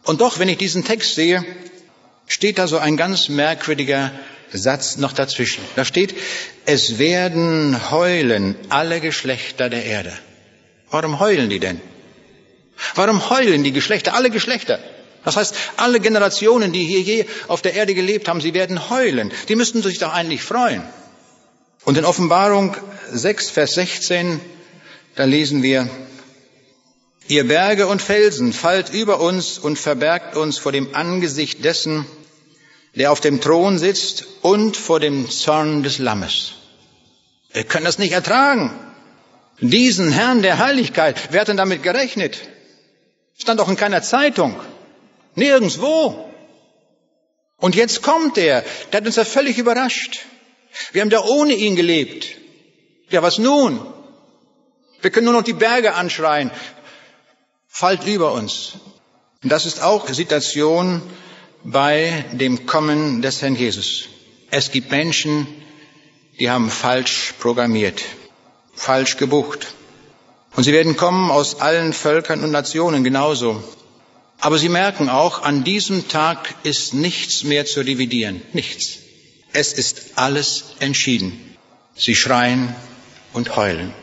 Und 0.03 0.19
doch, 0.19 0.39
wenn 0.39 0.49
ich 0.49 0.57
diesen 0.57 0.83
Text 0.83 1.15
sehe, 1.15 1.45
steht 2.27 2.57
da 2.57 2.67
so 2.67 2.77
ein 2.77 2.97
ganz 2.97 3.29
merkwürdiger 3.29 4.11
Satz 4.51 4.97
noch 4.97 5.13
dazwischen. 5.13 5.63
Da 5.75 5.85
steht, 5.85 6.13
es 6.65 6.99
werden 6.99 7.91
heulen 7.91 8.55
alle 8.69 8.99
Geschlechter 8.99 9.69
der 9.69 9.85
Erde. 9.85 10.13
Warum 10.91 11.19
heulen 11.19 11.49
die 11.49 11.59
denn? 11.59 11.81
Warum 12.95 13.29
heulen 13.29 13.63
die 13.63 13.71
Geschlechter, 13.71 14.13
alle 14.13 14.29
Geschlechter? 14.29 14.79
Das 15.25 15.37
heißt, 15.37 15.55
alle 15.77 15.99
Generationen, 15.99 16.71
die 16.73 16.83
hier 16.83 17.01
je 17.01 17.25
auf 17.47 17.61
der 17.61 17.73
Erde 17.73 17.93
gelebt 17.93 18.27
haben, 18.27 18.41
sie 18.41 18.53
werden 18.53 18.89
heulen. 18.89 19.31
Die 19.47 19.55
müssten 19.55 19.81
sich 19.81 19.99
doch 19.99 20.13
eigentlich 20.13 20.43
freuen. 20.43 20.83
Und 21.85 21.97
in 21.97 22.05
Offenbarung 22.05 22.75
6, 23.11 23.49
Vers 23.49 23.73
16, 23.75 24.39
da 25.15 25.25
lesen 25.25 25.63
wir, 25.63 25.89
Ihr 27.27 27.47
Berge 27.47 27.87
und 27.87 28.01
Felsen 28.01 28.51
fallt 28.51 28.89
über 28.89 29.21
uns 29.21 29.57
und 29.57 29.79
verbergt 29.79 30.35
uns 30.35 30.57
vor 30.57 30.73
dem 30.73 30.93
Angesicht 30.93 31.63
dessen, 31.63 32.05
der 32.95 33.11
auf 33.11 33.21
dem 33.21 33.39
Thron 33.39 33.79
sitzt 33.79 34.25
und 34.41 34.75
vor 34.75 34.99
dem 34.99 35.29
Zorn 35.29 35.83
des 35.83 35.99
Lammes. 35.99 36.53
Wir 37.53 37.63
können 37.63 37.85
das 37.85 37.97
nicht 37.97 38.11
ertragen. 38.11 38.71
Diesen 39.61 40.11
Herrn 40.11 40.41
der 40.41 40.59
Heiligkeit, 40.59 41.17
wer 41.31 41.41
hat 41.41 41.47
denn 41.47 41.57
damit 41.57 41.81
gerechnet? 41.81 42.37
Stand 43.37 43.61
auch 43.61 43.69
in 43.69 43.77
keiner 43.77 44.01
Zeitung. 44.01 44.59
Nirgendswo. 45.35 46.29
Und 47.57 47.75
jetzt 47.75 48.01
kommt 48.01 48.37
er. 48.37 48.63
Der 48.91 48.99
hat 48.99 49.05
uns 49.05 49.15
ja 49.15 49.25
völlig 49.25 49.57
überrascht. 49.57 50.25
Wir 50.91 51.01
haben 51.01 51.09
da 51.09 51.23
ohne 51.23 51.53
ihn 51.53 51.75
gelebt. 51.75 52.27
Ja, 53.09 53.21
was 53.21 53.37
nun? 53.37 53.79
Wir 55.01 55.11
können 55.11 55.25
nur 55.25 55.33
noch 55.33 55.43
die 55.43 55.53
Berge 55.53 55.93
anschreien. 55.93 56.51
Fallt 57.67 58.05
über 58.05 58.33
uns. 58.33 58.73
Und 59.43 59.51
das 59.51 59.65
ist 59.65 59.81
auch 59.81 60.07
Situation 60.09 61.01
bei 61.63 62.25
dem 62.31 62.65
Kommen 62.65 63.21
des 63.21 63.41
Herrn 63.41 63.55
Jesus. 63.55 64.09
Es 64.51 64.71
gibt 64.71 64.91
Menschen, 64.91 65.47
die 66.39 66.49
haben 66.49 66.69
falsch 66.69 67.33
programmiert, 67.39 68.01
falsch 68.73 69.17
gebucht. 69.17 69.67
Und 70.55 70.63
sie 70.63 70.73
werden 70.73 70.95
kommen 70.95 71.31
aus 71.31 71.61
allen 71.61 71.93
Völkern 71.93 72.43
und 72.43 72.51
Nationen 72.51 73.03
genauso. 73.03 73.63
Aber 74.43 74.57
sie 74.57 74.69
merken 74.69 75.09
auch, 75.09 75.41
an 75.41 75.63
diesem 75.63 76.07
Tag 76.09 76.53
ist 76.63 76.93
nichts 76.93 77.43
mehr 77.43 77.65
zu 77.65 77.83
dividieren. 77.83 78.41
Nichts. 78.51 78.99
Es 79.53 79.73
ist 79.73 80.17
alles 80.17 80.65
entschieden. 80.79 81.31
Sie 81.95 82.15
schreien 82.15 82.75
und 83.33 83.55
heulen, 83.55 83.93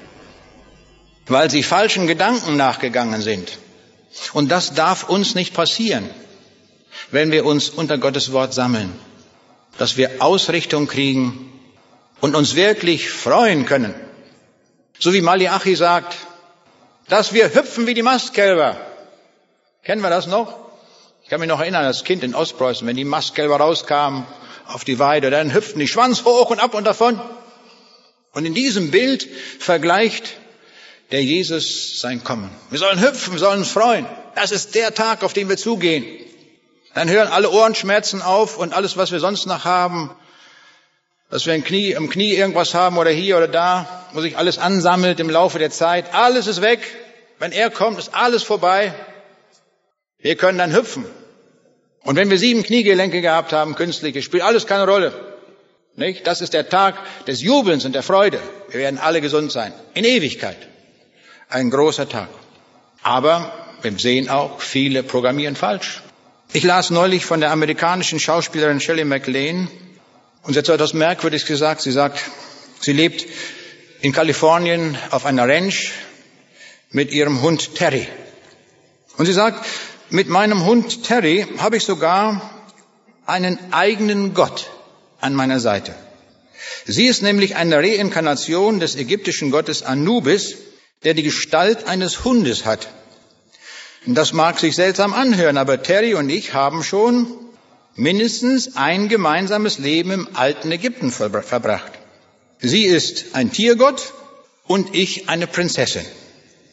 weil 1.27 1.51
sie 1.51 1.63
falschen 1.63 2.07
Gedanken 2.07 2.57
nachgegangen 2.57 3.21
sind. 3.21 3.59
Und 4.33 4.49
das 4.49 4.75
darf 4.75 5.09
uns 5.09 5.35
nicht 5.35 5.55
passieren 5.55 6.09
wenn 7.11 7.31
wir 7.31 7.45
uns 7.45 7.69
unter 7.69 7.99
Gottes 7.99 8.33
Wort 8.33 8.55
sammeln, 8.55 8.93
dass 9.79 9.97
wir 9.97 10.23
Ausrichtung 10.23 10.87
kriegen 10.87 11.53
und 12.21 12.35
uns 12.35 12.55
wirklich 12.55 13.11
freuen 13.11 13.67
können. 13.67 13.95
So 14.99 15.13
wie 15.13 15.21
Malachi 15.21 15.75
sagt, 15.75 16.17
dass 17.09 17.33
wir 17.33 17.55
hüpfen 17.55 17.87
wie 17.87 17.95
die 17.95 18.03
Mastkälber. 18.03 18.77
Kennen 19.83 20.03
wir 20.03 20.11
das 20.11 20.27
noch? 20.27 20.55
Ich 21.23 21.31
kann 21.31 21.41
mich 21.41 21.49
noch 21.49 21.61
erinnern, 21.61 21.85
als 21.85 22.05
Kind 22.05 22.23
in 22.23 22.35
Ostpreußen, 22.35 22.87
wenn 22.87 22.97
die 22.97 23.05
Mastkälber 23.05 23.57
rauskamen 23.57 24.27
auf 24.67 24.85
die 24.85 24.99
Weide, 24.99 25.31
dann 25.31 25.55
hüpften 25.55 25.81
die 25.81 25.89
Schwanz 25.89 26.25
hoch 26.25 26.51
und 26.51 26.61
ab 26.61 26.75
und 26.75 26.85
davon. 26.85 27.21
Und 28.33 28.45
in 28.45 28.55
diesem 28.55 28.91
Bild 28.91 29.29
vergleicht 29.59 30.35
der 31.11 31.25
Jesus 31.25 31.99
sein 32.01 32.23
Kommen. 32.23 32.51
Wir 32.71 32.79
sollen 32.79 33.01
hüpfen, 33.01 33.33
wir 33.33 33.41
sollen 33.41 33.61
uns 33.61 33.71
freuen. 33.71 34.07
Das 34.35 34.53
ist 34.53 34.75
der 34.75 34.95
Tag, 34.95 35.25
auf 35.25 35.33
den 35.33 35.49
wir 35.49 35.57
zugehen. 35.57 36.05
Dann 36.95 37.09
hören 37.09 37.29
alle 37.29 37.51
Ohrenschmerzen 37.51 38.23
auf 38.23 38.59
und 38.59 38.75
alles, 38.75 38.97
was 38.97 39.13
wir 39.13 39.21
sonst 39.21 39.47
noch 39.47 39.65
haben, 39.65 40.15
dass 41.31 41.47
wir 41.47 41.55
im 41.55 41.65
Knie, 41.65 41.93
im 41.93 42.11
Knie 42.11 42.35
irgendwas 42.35 42.75
haben 42.75 42.99
oder 42.99 43.11
hier 43.11 43.37
oder 43.37 43.49
da, 43.49 44.07
wo 44.13 44.21
sich 44.21 44.37
alles 44.37 44.59
ansammelt 44.59 45.21
im 45.21 45.31
Laufe 45.31 45.59
der 45.59 45.71
Zeit, 45.71 46.15
alles 46.15 46.47
ist 46.47 46.61
weg. 46.61 46.81
Wenn 47.39 47.53
er 47.53 47.71
kommt, 47.71 47.99
ist 47.99 48.15
alles 48.15 48.43
vorbei. 48.43 48.95
Wir 50.23 50.37
können 50.37 50.59
dann 50.59 50.75
hüpfen. 50.75 51.05
Und 52.03 52.17
wenn 52.17 52.31
wir 52.31 52.39
sieben 52.39 52.63
Kniegelenke 52.63 53.21
gehabt 53.21 53.53
haben, 53.53 53.75
künstliche, 53.75 54.23
spielt 54.23 54.43
alles 54.43 54.67
keine 54.67 54.87
Rolle. 54.87 55.13
Nicht? 55.97 56.27
Das 56.27 56.41
ist 56.41 56.55
der 56.55 56.69
Tag 56.69 56.97
des 57.27 57.43
Jubelns 57.43 57.85
und 57.85 57.95
der 57.95 58.03
Freude. 58.03 58.41
Wir 58.71 58.81
werden 58.81 58.99
alle 58.99 59.21
gesund 59.21 59.53
sein. 59.53 59.73
In 59.95 60.05
Ewigkeit. 60.05 60.57
Ein 61.49 61.71
großer 61.71 62.09
Tag. 62.09 62.29
Aber 63.03 63.53
wir 63.83 63.99
sehen 63.99 64.29
auch, 64.29 64.61
viele 64.61 65.03
programmieren 65.03 65.57
falsch. 65.57 66.03
Ich 66.53 66.65
las 66.65 66.91
neulich 66.91 67.25
von 67.25 67.41
der 67.41 67.51
amerikanischen 67.51 68.19
Schauspielerin 68.19 68.81
Shelley 68.81 69.05
MacLaine 69.05 69.69
und 70.43 70.53
sie 70.53 70.59
hat 70.59 70.67
so 70.67 70.73
etwas 70.73 70.95
Merkwürdiges 70.95 71.47
gesagt. 71.47 71.81
Sie 71.81 71.93
sagt, 71.93 72.19
sie 72.81 72.93
lebt 72.93 73.27
in 74.01 74.13
Kalifornien 74.13 74.99
auf 75.11 75.27
einer 75.27 75.47
Ranch 75.47 75.93
mit 76.91 77.13
ihrem 77.13 77.43
Hund 77.43 77.75
Terry. 77.75 78.09
Und 79.17 79.27
sie 79.27 79.33
sagt, 79.33 79.65
mit 80.11 80.29
meinem 80.29 80.65
Hund 80.65 81.05
Terry 81.05 81.47
habe 81.59 81.77
ich 81.77 81.85
sogar 81.85 82.51
einen 83.27 83.59
eigenen 83.73 84.35
Gott 84.35 84.69
an 85.21 85.35
meiner 85.35 85.61
Seite. 85.61 85.95
Sie 86.87 87.07
ist 87.07 87.23
nämlich 87.23 87.57
eine 87.57 87.77
Reinkarnation 87.77 88.81
des 88.81 88.97
ägyptischen 88.97 89.51
Gottes 89.51 89.83
Anubis, 89.83 90.57
der 91.05 91.15
die 91.15 91.23
Gestalt 91.23 91.87
eines 91.87 92.25
Hundes 92.25 92.65
hat. 92.65 92.89
Das 94.07 94.33
mag 94.33 94.59
sich 94.59 94.75
seltsam 94.75 95.13
anhören, 95.13 95.59
aber 95.59 95.83
Terry 95.83 96.15
und 96.15 96.31
ich 96.31 96.55
haben 96.55 96.83
schon 96.83 97.27
mindestens 97.95 98.77
ein 98.77 99.09
gemeinsames 99.09 99.79
Leben 99.79 100.11
im 100.11 100.29
alten 100.35 100.73
Ägypten 100.73 101.11
verbracht. 101.11 101.93
Sie 102.59 102.85
ist 102.85 103.27
ein 103.35 103.53
Tiergott 103.53 104.13
und 104.67 104.95
ich 104.95 105.29
eine 105.29 105.47
Prinzessin. 105.47 106.05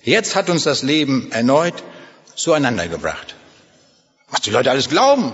Jetzt 0.04 0.36
hat 0.36 0.50
uns 0.50 0.64
das 0.64 0.84
Leben 0.84 1.32
erneut 1.32 1.84
zueinander 2.38 2.88
gebracht. 2.88 3.36
Was 4.30 4.42
die 4.42 4.52
Leute 4.52 4.72
alles 4.72 4.88
glauben, 4.88 5.34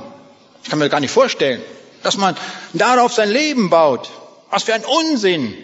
ich 0.63 0.69
kann 0.69 0.79
mir 0.79 0.89
gar 0.89 0.99
nicht 0.99 1.11
vorstellen, 1.11 1.61
dass 2.01 2.17
man 2.17 2.35
darauf 2.73 3.13
sein 3.13 3.29
Leben 3.29 3.69
baut. 3.69 4.09
Was 4.49 4.63
für 4.63 4.73
ein 4.73 4.85
Unsinn. 4.85 5.55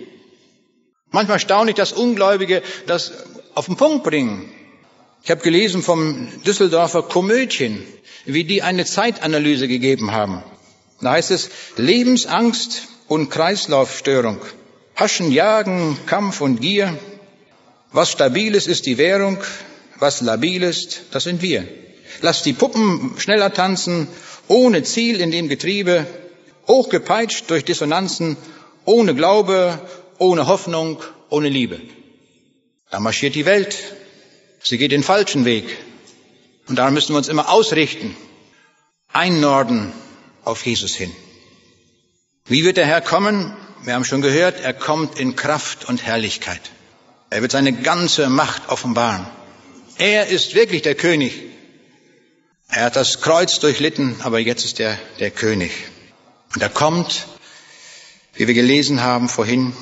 Manchmal 1.12 1.40
staune 1.40 1.72
ich, 1.72 1.76
dass 1.76 1.92
Ungläubige 1.94 2.62
das 2.86 3.12
auf 3.56 3.66
den 3.66 3.78
Punkt 3.78 4.04
bringen. 4.04 4.52
Ich 5.24 5.32
habe 5.32 5.42
gelesen 5.42 5.84
vom 5.84 6.30
Düsseldorfer 6.44 7.04
Komödien, 7.04 7.86
wie 8.26 8.44
die 8.44 8.62
eine 8.62 8.86
Zeitanalyse 8.86 9.68
gegeben 9.68 10.12
haben. 10.12 10.44
Da 11.02 11.12
heißt 11.12 11.32
es 11.32 11.50
Lebensangst 11.78 12.88
und 13.08 13.30
Kreislaufstörung, 13.30 14.40
Haschen, 14.96 15.32
Jagen, 15.32 15.98
Kampf 16.06 16.42
und 16.42 16.62
Gier. 16.62 16.98
Was 17.92 18.12
stabil 18.12 18.54
ist, 18.56 18.68
ist 18.68 18.86
die 18.86 18.98
Währung, 18.98 19.40
was 20.00 20.22
labil 20.22 20.64
ist, 20.64 21.02
das 21.12 21.24
sind 21.24 21.42
wir. 21.42 21.68
Lass 22.22 22.44
die 22.44 22.54
Puppen 22.54 23.16
schneller 23.18 23.54
tanzen, 23.54 24.08
ohne 24.48 24.84
Ziel 24.84 25.20
in 25.22 25.32
dem 25.32 25.48
Getriebe, 25.48 26.08
hochgepeitscht 26.68 27.50
durch 27.50 27.66
Dissonanzen, 27.66 28.38
ohne 28.86 29.14
Glaube, 29.16 29.80
ohne 30.18 30.48
Hoffnung, 30.48 31.02
ohne 31.30 31.50
Liebe. 31.50 31.80
Da 32.90 33.00
marschiert 33.00 33.36
die 33.36 33.46
Welt 33.46 33.78
Sie 34.62 34.78
geht 34.78 34.92
den 34.92 35.04
falschen 35.04 35.46
Weg. 35.46 35.78
Und 36.68 36.78
daran 36.78 36.94
müssen 36.94 37.14
wir 37.14 37.18
uns 37.18 37.30
immer 37.30 37.50
ausrichten, 37.50 38.16
einnorden 39.12 39.92
auf 40.44 40.66
Jesus 40.66 40.96
hin. 40.96 41.12
Wie 42.46 42.64
wird 42.64 42.78
der 42.78 42.86
Herr 42.86 43.02
kommen? 43.02 43.56
Wir 43.84 43.94
haben 43.94 44.06
schon 44.06 44.22
gehört, 44.22 44.60
er 44.60 44.74
kommt 44.74 45.18
in 45.20 45.36
Kraft 45.36 45.88
und 45.88 46.04
Herrlichkeit. 46.04 46.62
Er 47.30 47.42
wird 47.42 47.52
seine 47.52 47.74
ganze 47.74 48.30
Macht 48.30 48.70
offenbaren. 48.70 49.26
Er 50.00 50.28
ist 50.28 50.56
wirklich 50.56 50.82
der 50.82 50.96
König. 50.96 51.34
Er 52.70 52.86
hat 52.86 52.96
das 52.96 53.20
Kreuz 53.20 53.60
durchlitten, 53.60 54.16
aber 54.22 54.40
jetzt 54.40 54.64
ist 54.64 54.80
er 54.80 54.98
der 55.20 55.30
König. 55.30 55.72
Und 56.56 56.62
er 56.62 56.70
kommt, 56.70 57.28
wie 58.34 58.48
wir 58.48 58.54
gelesen 58.54 59.04
haben 59.04 59.28
vorhin, 59.28 59.74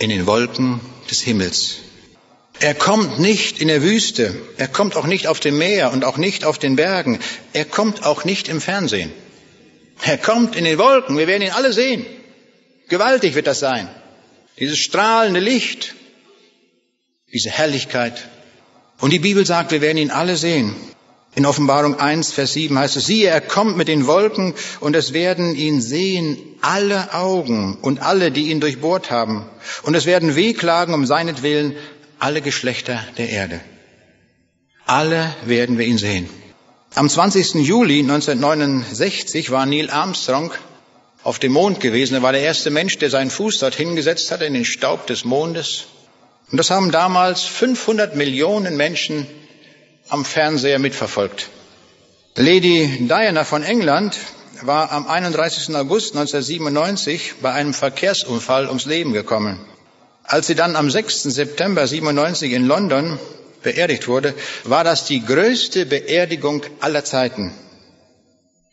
in 0.00 0.10
den 0.10 0.26
Wolken 0.26 0.80
des 1.08 1.20
Himmels. 1.20 1.76
Er 2.58 2.74
kommt 2.74 3.20
nicht 3.20 3.60
in 3.60 3.68
der 3.68 3.80
Wüste, 3.80 4.34
er 4.56 4.66
kommt 4.66 4.96
auch 4.96 5.06
nicht 5.06 5.28
auf 5.28 5.38
dem 5.38 5.56
Meer 5.56 5.92
und 5.92 6.04
auch 6.04 6.16
nicht 6.16 6.44
auf 6.44 6.58
den 6.58 6.74
Bergen, 6.74 7.20
er 7.52 7.64
kommt 7.64 8.04
auch 8.04 8.24
nicht 8.24 8.48
im 8.48 8.60
Fernsehen. 8.60 9.12
Er 10.02 10.18
kommt 10.18 10.56
in 10.56 10.64
den 10.64 10.78
Wolken, 10.78 11.16
wir 11.16 11.28
werden 11.28 11.42
ihn 11.42 11.52
alle 11.52 11.72
sehen. 11.72 12.04
Gewaltig 12.88 13.36
wird 13.36 13.46
das 13.46 13.60
sein. 13.60 13.88
Dieses 14.58 14.78
strahlende 14.78 15.38
Licht, 15.38 15.94
diese 17.32 17.50
Herrlichkeit. 17.50 18.28
Und 19.00 19.12
die 19.12 19.18
Bibel 19.18 19.44
sagt, 19.44 19.70
wir 19.70 19.80
werden 19.80 19.98
ihn 19.98 20.10
alle 20.10 20.36
sehen. 20.36 20.74
In 21.36 21.46
Offenbarung 21.46 21.98
1, 21.98 22.32
Vers 22.32 22.52
7 22.52 22.78
heißt 22.78 22.96
es, 22.96 23.06
siehe, 23.06 23.28
er 23.28 23.40
kommt 23.40 23.76
mit 23.76 23.88
den 23.88 24.06
Wolken 24.06 24.54
und 24.78 24.94
es 24.94 25.12
werden 25.12 25.56
ihn 25.56 25.80
sehen 25.80 26.38
alle 26.60 27.12
Augen 27.12 27.76
und 27.82 28.00
alle, 28.00 28.30
die 28.30 28.50
ihn 28.50 28.60
durchbohrt 28.60 29.10
haben. 29.10 29.44
Und 29.82 29.96
es 29.96 30.06
werden 30.06 30.36
wehklagen 30.36 30.94
um 30.94 31.06
seinetwillen 31.06 31.74
alle 32.20 32.40
Geschlechter 32.40 33.02
der 33.18 33.30
Erde. 33.30 33.60
Alle 34.86 35.34
werden 35.44 35.76
wir 35.76 35.86
ihn 35.86 35.98
sehen. 35.98 36.28
Am 36.94 37.08
20. 37.08 37.54
Juli 37.54 38.00
1969 38.00 39.50
war 39.50 39.66
Neil 39.66 39.90
Armstrong 39.90 40.52
auf 41.24 41.40
dem 41.40 41.52
Mond 41.52 41.80
gewesen. 41.80 42.14
Er 42.14 42.22
war 42.22 42.32
der 42.32 42.42
erste 42.42 42.70
Mensch, 42.70 42.98
der 42.98 43.10
seinen 43.10 43.30
Fuß 43.30 43.58
dorthin 43.58 43.96
gesetzt 43.96 44.30
hat, 44.30 44.42
in 44.42 44.54
den 44.54 44.64
Staub 44.64 45.08
des 45.08 45.24
Mondes. 45.24 45.86
Und 46.50 46.58
das 46.58 46.70
haben 46.70 46.92
damals 46.92 47.42
500 47.42 48.16
Millionen 48.16 48.76
Menschen 48.76 49.26
am 50.08 50.24
Fernseher 50.24 50.78
mitverfolgt. 50.78 51.48
Lady 52.36 53.06
Diana 53.08 53.44
von 53.44 53.62
England 53.62 54.16
war 54.62 54.92
am 54.92 55.06
31. 55.06 55.74
August 55.76 56.14
1997 56.16 57.34
bei 57.40 57.52
einem 57.52 57.74
Verkehrsunfall 57.74 58.66
ums 58.68 58.86
Leben 58.86 59.12
gekommen. 59.12 59.58
Als 60.24 60.46
sie 60.46 60.54
dann 60.54 60.76
am 60.76 60.90
6. 60.90 61.24
September 61.24 61.86
97 61.86 62.52
in 62.52 62.66
London 62.66 63.18
beerdigt 63.62 64.08
wurde, 64.08 64.34
war 64.64 64.84
das 64.84 65.04
die 65.04 65.24
größte 65.24 65.86
Beerdigung 65.86 66.62
aller 66.80 67.04
Zeiten. 67.04 67.52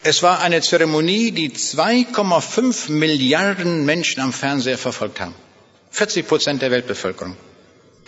Es 0.03 0.23
war 0.23 0.41
eine 0.41 0.61
Zeremonie, 0.61 1.31
die 1.31 1.51
2,5 1.51 2.91
Milliarden 2.91 3.85
Menschen 3.85 4.21
am 4.21 4.33
Fernseher 4.33 4.77
verfolgt 4.77 5.19
haben. 5.19 5.35
40 5.91 6.27
Prozent 6.27 6.61
der 6.61 6.71
Weltbevölkerung. 6.71 7.35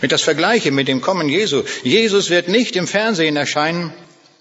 Mit 0.00 0.12
das 0.12 0.22
Vergleiche 0.22 0.70
mit 0.70 0.88
dem 0.88 1.00
Kommen 1.00 1.28
Jesu. 1.28 1.62
Jesus 1.82 2.30
wird 2.30 2.48
nicht 2.48 2.76
im 2.76 2.86
Fernsehen 2.86 3.36
erscheinen 3.36 3.92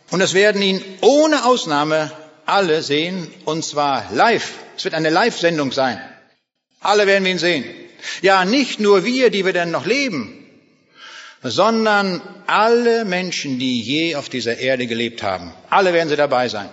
und 0.10 0.22
es 0.22 0.34
werden 0.34 0.62
ihn 0.62 0.82
ohne 1.02 1.46
Ausnahme 1.46 2.12
alle 2.46 2.82
sehen 2.84 3.28
und 3.46 3.64
zwar 3.64 4.12
live. 4.14 4.54
Es 4.76 4.84
wird 4.84 4.96
eine 4.96 5.10
Live-Sendung 5.10 5.72
sein. 5.72 6.02
Alle 6.80 7.08
werden 7.08 7.26
ihn 7.26 7.40
sehen. 7.40 7.64
Ja, 8.22 8.44
nicht 8.46 8.80
nur 8.80 9.06
wir, 9.06 9.30
die 9.30 9.46
wir 9.46 9.54
dann 9.54 9.72
noch 9.72 9.86
leben, 9.86 10.46
sondern 11.42 12.22
alle 12.48 13.06
Menschen, 13.06 13.60
die 13.60 13.82
je 13.82 14.16
auf 14.16 14.30
dieser 14.30 14.58
Erde 14.58 14.88
gelebt 14.88 15.24
haben. 15.24 15.54
Alle 15.70 15.94
werden 15.94 16.10
sie 16.10 16.16
dabei 16.16 16.50
sein. 16.50 16.70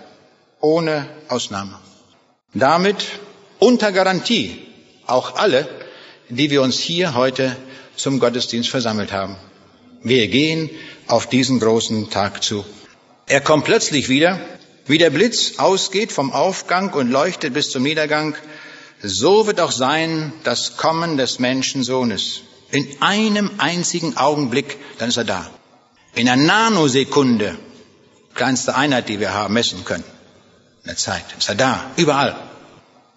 Ohne 0.59 1.07
Ausnahme. 1.29 1.79
Damit 2.53 3.05
unter 3.59 3.91
Garantie 3.91 4.59
auch 5.07 5.35
alle, 5.35 5.67
die 6.29 6.49
wir 6.49 6.61
uns 6.61 6.79
hier 6.79 7.15
heute 7.15 7.55
zum 8.01 8.19
Gottesdienst 8.19 8.69
versammelt 8.69 9.11
haben. 9.11 9.35
Wir 10.03 10.27
gehen 10.27 10.69
auf 11.07 11.27
diesen 11.27 11.59
großen 11.59 12.09
Tag 12.09 12.43
zu. 12.43 12.65
Er 13.27 13.41
kommt 13.41 13.65
plötzlich 13.65 14.09
wieder, 14.09 14.39
wie 14.87 14.97
der 14.97 15.11
Blitz 15.11 15.59
ausgeht 15.59 16.11
vom 16.11 16.31
Aufgang 16.31 16.93
und 16.93 17.11
leuchtet 17.11 17.53
bis 17.53 17.69
zum 17.69 17.83
Niedergang, 17.83 18.35
so 19.03 19.47
wird 19.47 19.59
auch 19.59 19.71
sein 19.71 20.33
das 20.43 20.77
Kommen 20.77 21.17
des 21.17 21.39
Menschensohnes. 21.39 22.41
In 22.71 22.87
einem 23.01 23.51
einzigen 23.57 24.17
Augenblick, 24.17 24.77
dann 24.97 25.09
ist 25.09 25.17
er 25.17 25.23
da. 25.23 25.49
In 26.15 26.27
einer 26.27 26.41
Nanosekunde, 26.41 27.57
kleinste 28.33 28.75
Einheit, 28.75 29.09
die 29.09 29.19
wir 29.19 29.33
haben, 29.33 29.53
messen 29.53 29.85
können. 29.85 30.03
In 30.83 30.87
der 30.87 30.97
Zeit 30.97 31.25
ist 31.37 31.49
er 31.49 31.55
da, 31.55 31.91
überall. 31.97 32.35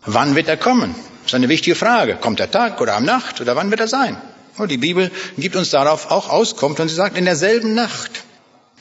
Wann 0.05 0.35
wird 0.35 0.49
er 0.49 0.57
kommen? 0.57 0.95
Das 1.22 1.32
ist 1.32 1.35
eine 1.35 1.49
wichtige 1.49 1.76
Frage. 1.76 2.16
Kommt 2.16 2.39
der 2.39 2.51
Tag 2.51 2.80
oder 2.80 2.97
am 2.97 3.05
Nacht 3.05 3.41
oder 3.41 3.57
wann 3.57 3.70
wird 3.70 3.80
er 3.80 3.89
sein? 3.89 4.20
Und 4.57 4.71
die 4.71 4.79
Bibel 4.79 5.11
gibt 5.37 5.57
uns 5.57 5.71
darauf 5.71 6.11
auch 6.11 6.29
Auskunft 6.29 6.81
und 6.81 6.89
sie 6.89 6.95
sagt, 6.95 7.19
in 7.19 7.25
derselben 7.25 7.75
Nacht 7.75 8.25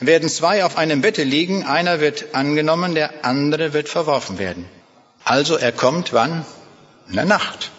werden 0.00 0.28
zwei 0.28 0.64
auf 0.64 0.76
einem 0.76 1.00
Bette 1.00 1.24
liegen, 1.24 1.64
einer 1.64 2.00
wird 2.00 2.34
angenommen, 2.34 2.94
der 2.94 3.24
andere 3.24 3.72
wird 3.72 3.88
verworfen 3.88 4.38
werden. 4.38 4.66
Also 5.24 5.56
er 5.56 5.72
kommt 5.72 6.12
wann? 6.12 6.44
In 7.08 7.16
der 7.16 7.24
Nacht. 7.24 7.70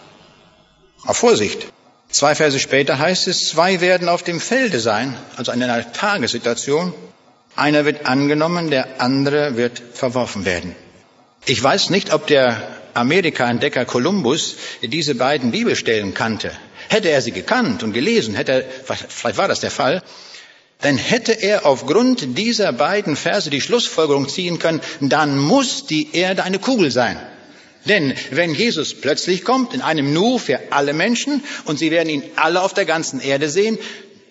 Auf 1.04 1.18
Vorsicht. 1.18 1.66
Zwei 2.10 2.34
Verse 2.34 2.58
später 2.58 2.98
heißt 2.98 3.28
es, 3.28 3.48
zwei 3.48 3.80
werden 3.80 4.08
auf 4.08 4.22
dem 4.22 4.40
Felde 4.40 4.80
sein, 4.80 5.16
also 5.36 5.52
in 5.52 5.62
einer 5.62 5.92
Tagessituation. 5.92 6.94
Einer 7.56 7.84
wird 7.84 8.06
angenommen, 8.06 8.70
der 8.70 9.00
andere 9.00 9.56
wird 9.56 9.82
verworfen 9.94 10.44
werden. 10.44 10.76
Ich 11.46 11.62
weiß 11.62 11.90
nicht, 11.90 12.12
ob 12.12 12.26
der 12.26 12.60
Amerika-Entdecker 12.94 13.84
Kolumbus 13.84 14.56
diese 14.82 15.14
beiden 15.14 15.50
Bibelstellen 15.50 16.14
kannte. 16.14 16.50
Hätte 16.88 17.10
er 17.10 17.22
sie 17.22 17.32
gekannt 17.32 17.82
und 17.82 17.92
gelesen, 17.92 18.34
hätte 18.34 18.52
er, 18.52 18.96
vielleicht 19.08 19.38
war 19.38 19.48
das 19.48 19.60
der 19.60 19.70
Fall, 19.70 20.02
dann 20.80 20.98
hätte 20.98 21.32
er 21.32 21.64
aufgrund 21.64 22.36
dieser 22.38 22.72
beiden 22.72 23.16
Verse 23.16 23.48
die 23.48 23.60
Schlussfolgerung 23.60 24.28
ziehen 24.28 24.58
können, 24.58 24.80
dann 25.00 25.38
muss 25.38 25.86
die 25.86 26.14
Erde 26.14 26.44
eine 26.44 26.58
Kugel 26.58 26.90
sein. 26.90 27.18
Denn 27.86 28.14
wenn 28.30 28.52
Jesus 28.52 28.94
plötzlich 28.94 29.44
kommt, 29.44 29.72
in 29.72 29.80
einem 29.80 30.12
Nu 30.12 30.38
für 30.38 30.60
alle 30.70 30.92
Menschen, 30.92 31.42
und 31.64 31.78
sie 31.78 31.90
werden 31.90 32.08
ihn 32.08 32.24
alle 32.34 32.60
auf 32.60 32.74
der 32.74 32.84
ganzen 32.84 33.20
Erde 33.20 33.48
sehen, 33.48 33.78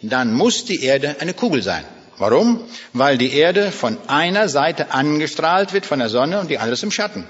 dann 0.01 0.33
muss 0.33 0.65
die 0.65 0.83
Erde 0.83 1.15
eine 1.19 1.33
Kugel 1.33 1.63
sein. 1.63 1.83
Warum? 2.17 2.63
Weil 2.93 3.17
die 3.17 3.33
Erde 3.33 3.71
von 3.71 3.97
einer 4.07 4.49
Seite 4.49 4.91
angestrahlt 4.91 5.73
wird 5.73 5.85
von 5.85 5.99
der 5.99 6.09
Sonne 6.09 6.39
und 6.39 6.49
die 6.49 6.59
alles 6.59 6.83
im 6.83 6.91
Schatten. 6.91 7.27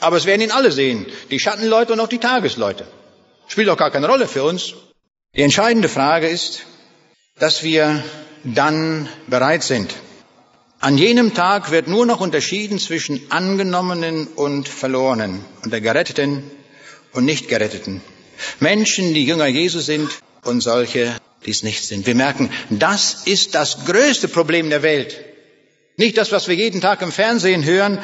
Aber 0.00 0.16
es 0.16 0.26
werden 0.26 0.42
ihn 0.42 0.50
alle 0.50 0.72
sehen, 0.72 1.06
die 1.30 1.38
Schattenleute 1.38 1.92
und 1.92 2.00
auch 2.00 2.08
die 2.08 2.18
Tagesleute. 2.18 2.86
Spielt 3.46 3.68
auch 3.68 3.76
gar 3.76 3.90
keine 3.90 4.08
Rolle 4.08 4.28
für 4.28 4.44
uns. 4.44 4.74
Die 5.34 5.42
entscheidende 5.42 5.88
Frage 5.88 6.28
ist, 6.28 6.64
dass 7.38 7.62
wir 7.62 8.04
dann 8.44 9.08
bereit 9.26 9.62
sind. 9.62 9.94
An 10.80 10.98
jenem 10.98 11.32
Tag 11.32 11.70
wird 11.70 11.86
nur 11.86 12.06
noch 12.06 12.20
unterschieden 12.20 12.78
zwischen 12.78 13.30
Angenommenen 13.30 14.26
und 14.26 14.68
Verlorenen, 14.68 15.44
unter 15.62 15.80
Geretteten 15.80 16.42
und 17.12 17.24
Nicht-Geretteten. 17.24 18.00
Menschen, 18.58 19.14
die 19.14 19.24
Jünger 19.24 19.46
Jesu 19.46 19.80
sind 19.80 20.10
und 20.42 20.60
solche, 20.60 21.16
die 21.46 21.50
es 21.50 21.62
nicht 21.62 21.84
sind. 21.84 22.06
Wir 22.06 22.16
merken, 22.16 22.50
das 22.68 23.22
ist 23.26 23.54
das 23.54 23.84
größte 23.84 24.28
Problem 24.28 24.70
der 24.70 24.82
Welt. 24.82 25.24
Nicht 25.96 26.18
das, 26.18 26.32
was 26.32 26.48
wir 26.48 26.56
jeden 26.56 26.80
Tag 26.80 27.00
im 27.02 27.12
Fernsehen 27.12 27.64
hören, 27.64 28.00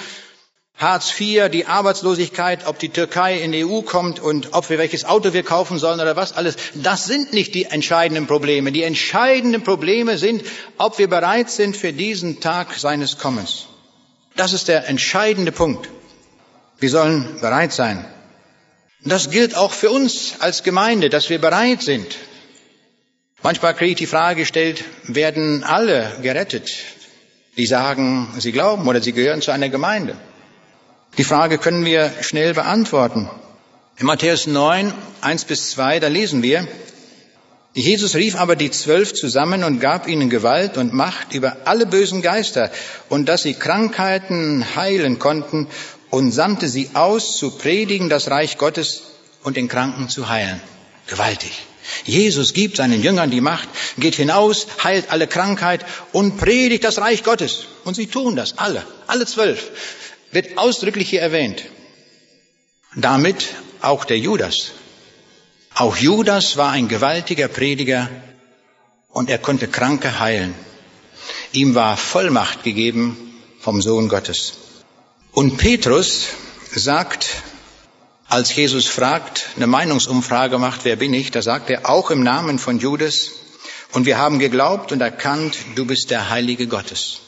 Hartz 0.79 1.13
IV, 1.21 1.49
die 1.51 1.67
Arbeitslosigkeit, 1.67 2.67
ob 2.69 2.79
die 2.79 2.91
Türkei 2.91 3.39
in 3.41 3.51
die 3.51 3.65
EU 3.65 3.83
kommt 3.83 4.21
und 4.21 4.53
ob 4.53 4.71
wir 4.71 4.79
welches 4.79 5.05
Auto 5.05 5.33
wir 5.33 5.43
kaufen 5.43 5.79
sollen 5.81 5.99
oder 5.99 6.15
was 6.15 6.33
alles, 6.37 6.57
das 6.75 7.05
sind 7.05 7.33
nicht 7.33 7.53
die 7.57 7.65
entscheidenden 7.65 8.29
Probleme. 8.29 8.71
Die 8.71 8.85
entscheidenden 8.85 9.65
Probleme 9.65 10.19
sind, 10.19 10.45
ob 10.79 10.99
wir 11.01 11.09
bereit 11.09 11.51
sind 11.51 11.77
für 11.77 11.93
diesen 11.93 12.39
Tag 12.39 12.75
seines 12.75 13.19
Kommens. 13.19 13.67
Das 14.37 14.53
ist 14.53 14.69
der 14.69 14.87
entscheidende 14.89 15.51
Punkt. 15.51 15.89
Wir 16.79 16.91
sollen 16.91 17.41
bereit 17.41 17.73
sein. 17.73 18.05
Das 19.05 19.31
gilt 19.31 19.57
auch 19.57 19.73
für 19.73 19.91
uns 19.91 20.37
als 20.39 20.63
Gemeinde, 20.63 21.09
dass 21.09 21.29
wir 21.29 21.41
bereit 21.41 21.83
sind. 21.83 22.07
Manchmal 23.43 23.75
kriege 23.75 23.91
ich 23.93 23.97
die 23.97 24.07
Frage 24.07 24.41
gestellt, 24.43 24.85
werden 25.05 25.65
alle 25.65 26.19
gerettet, 26.23 26.71
die 27.57 27.67
sagen, 27.67 28.29
sie 28.39 28.53
glauben 28.53 28.87
oder 28.87 29.01
sie 29.01 29.13
gehören 29.13 29.43
zu 29.43 29.51
einer 29.51 29.69
Gemeinde? 29.69 30.17
Die 31.19 31.25
Frage 31.25 31.59
können 31.59 31.85
wir 31.85 32.13
schnell 32.21 32.55
beantworten. 32.55 33.29
In 33.97 34.07
Matthäus 34.07 34.47
9, 34.47 34.95
1 35.21 35.45
bis 35.47 35.71
2, 35.73 35.99
da 35.99 36.07
lesen 36.07 36.45
wir, 36.45 36.69
Jesus 37.75 38.15
rief 38.15 38.37
aber 38.37 38.55
die 38.55 38.71
Zwölf 38.71 39.13
zusammen 39.15 39.65
und 39.65 39.81
gab 39.81 40.07
ihnen 40.07 40.31
Gewalt 40.31 40.77
und 40.77 40.93
Macht 40.93 41.35
über 41.35 41.57
alle 41.65 41.87
bösen 41.87 42.23
Geister 42.23 42.71
und 43.09 43.29
dass 43.29 43.43
sie 43.43 43.55
Krankheiten 43.55 44.65
heilen 44.77 45.19
konnten 45.19 45.67
und 46.11 46.31
sandte 46.31 46.69
sie 46.69 46.91
aus, 46.95 47.37
zu 47.37 47.51
predigen 47.51 48.09
das 48.09 48.31
Reich 48.31 48.57
Gottes 48.57 49.03
und 49.43 49.57
den 49.57 49.67
Kranken 49.67 50.09
zu 50.09 50.29
heilen. 50.29 50.61
Gewaltig. 51.09 51.51
Jesus 52.05 52.53
gibt 52.53 52.77
seinen 52.77 53.03
Jüngern 53.03 53.33
die 53.33 53.41
Macht, 53.41 53.69
geht 53.97 54.15
hinaus, 54.15 54.69
heilt 54.85 55.11
alle 55.11 55.27
Krankheit 55.27 55.85
und 56.13 56.37
predigt 56.37 56.85
das 56.85 56.99
Reich 56.99 57.25
Gottes. 57.25 57.65
Und 57.85 57.95
sie 57.95 58.07
tun 58.07 58.37
das, 58.37 58.57
alle, 58.59 58.85
alle 59.09 59.27
zwölf 59.27 59.71
wird 60.33 60.59
ausdrücklich 60.59 61.11
hier 61.11 61.23
erwähnt. 61.23 61.65
Damit 62.95 63.55
auch 63.81 64.05
der 64.05 64.19
Judas. 64.19 64.73
Auch 65.75 65.97
Judas 65.97 66.57
war 66.57 66.73
ein 66.73 66.89
gewaltiger 66.89 67.49
Prediger 67.49 68.09
und 69.09 69.31
er 69.31 69.39
konnte 69.39 69.69
Kranke 69.69 70.19
heilen. 70.19 70.55
Ihm 71.53 71.75
war 71.75 71.97
Vollmacht 71.97 72.63
gegeben 72.65 73.35
vom 73.61 73.81
Sohn 73.81 74.09
Gottes. 74.09 74.55
Und 75.33 75.57
Petrus 75.59 76.27
sagt, 76.75 77.43
als 78.29 78.55
Jesus 78.55 78.87
fragt, 78.87 79.49
eine 79.57 79.67
Meinungsumfrage 79.67 80.59
macht, 80.59 80.85
wer 80.85 80.97
bin 80.97 81.15
ich, 81.15 81.31
da 81.31 81.43
sagt 81.43 81.71
er 81.71 81.89
auch 81.89 82.11
im 82.11 82.23
Namen 82.23 82.59
von 82.59 82.79
Judas, 82.79 83.31
und 83.93 84.05
wir 84.05 84.19
haben 84.19 84.39
geglaubt 84.39 84.93
und 84.93 85.01
erkannt, 85.01 85.57
du 85.75 85.87
bist 85.87 86.11
der 86.11 86.29
Heilige 86.29 86.67
Gottes. 86.67 87.21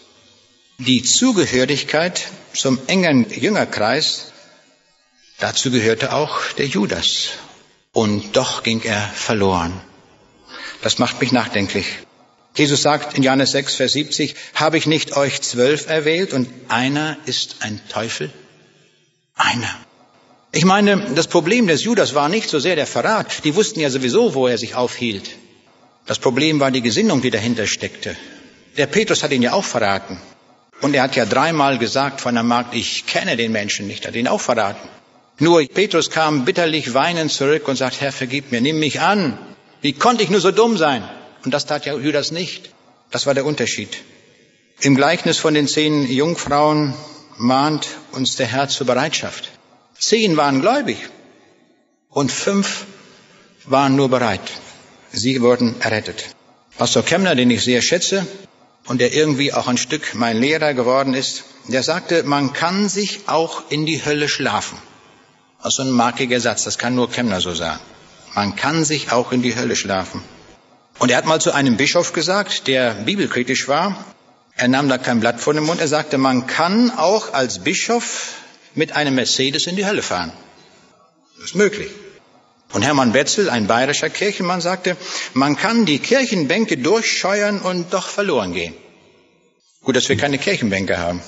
Die 0.82 1.02
Zugehörigkeit 1.02 2.28
zum 2.54 2.78
engen 2.86 3.28
Jüngerkreis, 3.28 4.32
dazu 5.38 5.70
gehörte 5.70 6.14
auch 6.14 6.40
der 6.56 6.68
Judas. 6.68 7.32
Und 7.92 8.34
doch 8.34 8.62
ging 8.62 8.80
er 8.80 9.02
verloren. 9.02 9.78
Das 10.80 10.96
macht 10.96 11.20
mich 11.20 11.32
nachdenklich. 11.32 11.84
Jesus 12.54 12.80
sagt 12.80 13.14
in 13.14 13.22
Johannes 13.22 13.50
6, 13.50 13.74
Vers 13.74 13.92
70, 13.92 14.34
habe 14.54 14.78
ich 14.78 14.86
nicht 14.86 15.18
euch 15.18 15.42
zwölf 15.42 15.86
erwählt 15.86 16.32
und 16.32 16.48
einer 16.68 17.18
ist 17.26 17.56
ein 17.60 17.78
Teufel? 17.90 18.30
Einer. 19.34 19.76
Ich 20.50 20.64
meine, 20.64 21.10
das 21.14 21.26
Problem 21.26 21.66
des 21.66 21.84
Judas 21.84 22.14
war 22.14 22.30
nicht 22.30 22.48
so 22.48 22.58
sehr 22.58 22.76
der 22.76 22.86
Verrat. 22.86 23.44
Die 23.44 23.54
wussten 23.54 23.80
ja 23.80 23.90
sowieso, 23.90 24.32
wo 24.32 24.46
er 24.46 24.56
sich 24.56 24.74
aufhielt. 24.76 25.28
Das 26.06 26.18
Problem 26.18 26.58
war 26.58 26.70
die 26.70 26.80
Gesinnung, 26.80 27.20
die 27.20 27.30
dahinter 27.30 27.66
steckte. 27.66 28.16
Der 28.78 28.86
Petrus 28.86 29.22
hat 29.22 29.32
ihn 29.32 29.42
ja 29.42 29.52
auch 29.52 29.64
verraten. 29.64 30.18
Und 30.80 30.94
er 30.94 31.02
hat 31.02 31.16
ja 31.16 31.26
dreimal 31.26 31.78
gesagt 31.78 32.20
von 32.20 32.34
der 32.34 32.42
Magd, 32.42 32.74
ich 32.74 33.06
kenne 33.06 33.36
den 33.36 33.52
Menschen 33.52 33.86
nicht, 33.86 34.06
hat 34.06 34.14
ihn 34.14 34.28
auch 34.28 34.40
verraten. 34.40 34.88
Nur 35.38 35.66
Petrus 35.66 36.10
kam 36.10 36.44
bitterlich 36.44 36.94
weinend 36.94 37.32
zurück 37.32 37.68
und 37.68 37.76
sagt, 37.76 38.00
Herr, 38.00 38.12
vergib 38.12 38.50
mir, 38.52 38.60
nimm 38.60 38.78
mich 38.78 39.00
an. 39.00 39.38
Wie 39.80 39.92
konnte 39.92 40.22
ich 40.22 40.30
nur 40.30 40.40
so 40.40 40.50
dumm 40.50 40.76
sein? 40.76 41.02
Und 41.44 41.54
das 41.54 41.66
tat 41.66 41.86
ja 41.86 41.94
Judas 41.94 42.30
nicht. 42.30 42.70
Das 43.10 43.26
war 43.26 43.34
der 43.34 43.46
Unterschied. 43.46 43.96
Im 44.80 44.94
Gleichnis 44.96 45.38
von 45.38 45.54
den 45.54 45.68
zehn 45.68 46.10
Jungfrauen 46.10 46.94
mahnt 47.38 47.88
uns 48.12 48.36
der 48.36 48.46
Herr 48.46 48.68
zur 48.68 48.86
Bereitschaft. 48.86 49.50
Zehn 49.98 50.36
waren 50.36 50.60
gläubig 50.60 50.98
und 52.08 52.32
fünf 52.32 52.86
waren 53.64 53.96
nur 53.96 54.08
bereit. 54.08 54.40
Sie 55.12 55.40
wurden 55.42 55.74
errettet. 55.80 56.24
Pastor 56.78 57.02
Kemner, 57.02 57.34
den 57.34 57.50
ich 57.50 57.64
sehr 57.64 57.82
schätze 57.82 58.26
und 58.90 59.00
der 59.00 59.14
irgendwie 59.14 59.52
auch 59.52 59.68
ein 59.68 59.76
Stück 59.76 60.16
mein 60.16 60.36
Lehrer 60.36 60.74
geworden 60.74 61.14
ist, 61.14 61.44
der 61.68 61.84
sagte, 61.84 62.24
man 62.24 62.52
kann 62.52 62.88
sich 62.88 63.20
auch 63.28 63.62
in 63.70 63.86
die 63.86 64.04
Hölle 64.04 64.28
schlafen. 64.28 64.76
Das 65.62 65.74
ist 65.74 65.76
so 65.76 65.84
ein 65.84 65.92
markiger 65.92 66.40
Satz, 66.40 66.64
das 66.64 66.76
kann 66.76 66.96
nur 66.96 67.08
Kemner 67.08 67.40
so 67.40 67.54
sagen. 67.54 67.78
Man 68.34 68.56
kann 68.56 68.84
sich 68.84 69.12
auch 69.12 69.30
in 69.30 69.42
die 69.42 69.54
Hölle 69.54 69.76
schlafen. 69.76 70.24
Und 70.98 71.12
er 71.12 71.18
hat 71.18 71.24
mal 71.24 71.40
zu 71.40 71.52
einem 71.52 71.76
Bischof 71.76 72.12
gesagt, 72.12 72.66
der 72.66 72.94
bibelkritisch 72.94 73.68
war, 73.68 74.04
er 74.56 74.66
nahm 74.66 74.88
da 74.88 74.98
kein 74.98 75.20
Blatt 75.20 75.40
vor 75.40 75.54
den 75.54 75.62
Mund, 75.62 75.80
er 75.80 75.86
sagte, 75.86 76.18
man 76.18 76.48
kann 76.48 76.90
auch 76.90 77.32
als 77.32 77.60
Bischof 77.60 78.32
mit 78.74 78.96
einem 78.96 79.14
Mercedes 79.14 79.68
in 79.68 79.76
die 79.76 79.86
Hölle 79.86 80.02
fahren. 80.02 80.32
Das 81.36 81.50
ist 81.50 81.54
möglich. 81.54 81.92
Und 82.72 82.82
Hermann 82.82 83.12
Betzel, 83.12 83.50
ein 83.50 83.66
bayerischer 83.66 84.10
Kirchenmann, 84.10 84.60
sagte, 84.60 84.96
man 85.34 85.56
kann 85.56 85.86
die 85.86 85.98
Kirchenbänke 85.98 86.76
durchscheuern 86.78 87.60
und 87.60 87.92
doch 87.92 88.08
verloren 88.08 88.52
gehen. 88.54 88.74
Gut, 89.82 89.96
dass 89.96 90.08
wir 90.08 90.16
keine 90.16 90.38
Kirchenbänke 90.38 90.98
haben. 90.98 91.20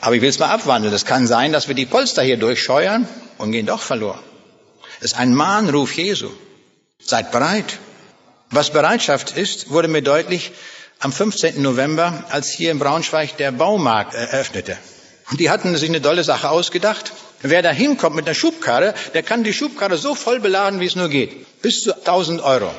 Aber 0.00 0.14
ich 0.14 0.22
will 0.22 0.28
es 0.28 0.38
mal 0.38 0.50
abwandeln. 0.50 0.94
Es 0.94 1.06
kann 1.06 1.26
sein, 1.26 1.52
dass 1.52 1.66
wir 1.66 1.74
die 1.74 1.86
Polster 1.86 2.22
hier 2.22 2.36
durchscheuern 2.36 3.08
und 3.38 3.52
gehen 3.52 3.66
doch 3.66 3.80
verloren. 3.80 4.20
Es 4.98 5.06
ist 5.12 5.18
ein 5.18 5.34
Mahnruf 5.34 5.94
Jesu. 5.94 6.30
Seid 7.02 7.32
bereit. 7.32 7.78
Was 8.50 8.70
Bereitschaft 8.70 9.36
ist, 9.36 9.70
wurde 9.70 9.88
mir 9.88 10.02
deutlich 10.02 10.52
am 11.00 11.12
15. 11.12 11.60
November, 11.60 12.24
als 12.30 12.50
hier 12.50 12.70
in 12.70 12.78
Braunschweig 12.78 13.36
der 13.36 13.50
Baumarkt 13.50 14.14
eröffnete. 14.14 14.76
Und 15.30 15.40
die 15.40 15.50
hatten 15.50 15.76
sich 15.76 15.88
eine 15.88 16.00
tolle 16.00 16.22
Sache 16.22 16.50
ausgedacht. 16.50 17.12
Wer 17.46 17.60
da 17.60 17.70
hinkommt 17.70 18.16
mit 18.16 18.26
einer 18.26 18.34
Schubkarre, 18.34 18.94
der 19.12 19.22
kann 19.22 19.44
die 19.44 19.52
Schubkarre 19.52 19.98
so 19.98 20.14
voll 20.14 20.40
beladen, 20.40 20.80
wie 20.80 20.86
es 20.86 20.96
nur 20.96 21.10
geht. 21.10 21.60
Bis 21.60 21.82
zu 21.82 21.94
1000 21.94 22.42
Euro. 22.42 22.70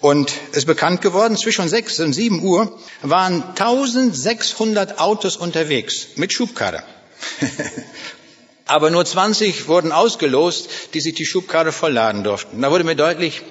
Und 0.00 0.30
es 0.52 0.58
ist 0.58 0.66
bekannt 0.66 1.02
geworden, 1.02 1.36
zwischen 1.36 1.68
6 1.68 1.98
und 1.98 2.12
7 2.12 2.40
Uhr 2.40 2.78
waren 3.02 3.42
1600 3.42 5.00
Autos 5.00 5.36
unterwegs 5.36 6.06
mit 6.14 6.32
Schubkarre. 6.32 6.84
Aber 8.66 8.90
nur 8.90 9.04
20 9.04 9.66
wurden 9.66 9.90
ausgelost, 9.90 10.70
die 10.94 11.00
sich 11.00 11.14
die 11.16 11.26
Schubkarre 11.26 11.72
vollladen 11.72 12.22
durften. 12.22 12.62
Da 12.62 12.70
wurde 12.70 12.84
mir 12.84 12.94
deutlich, 12.94 13.42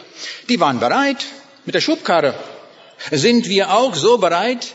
die 0.47 0.61
waren 0.61 0.79
bereit 0.79 1.25
mit 1.65 1.75
der 1.75 1.81
Schubkarre. 1.81 2.33
Sind 3.11 3.49
wir 3.49 3.73
auch 3.73 3.93
so 3.93 4.17
bereit, 4.17 4.73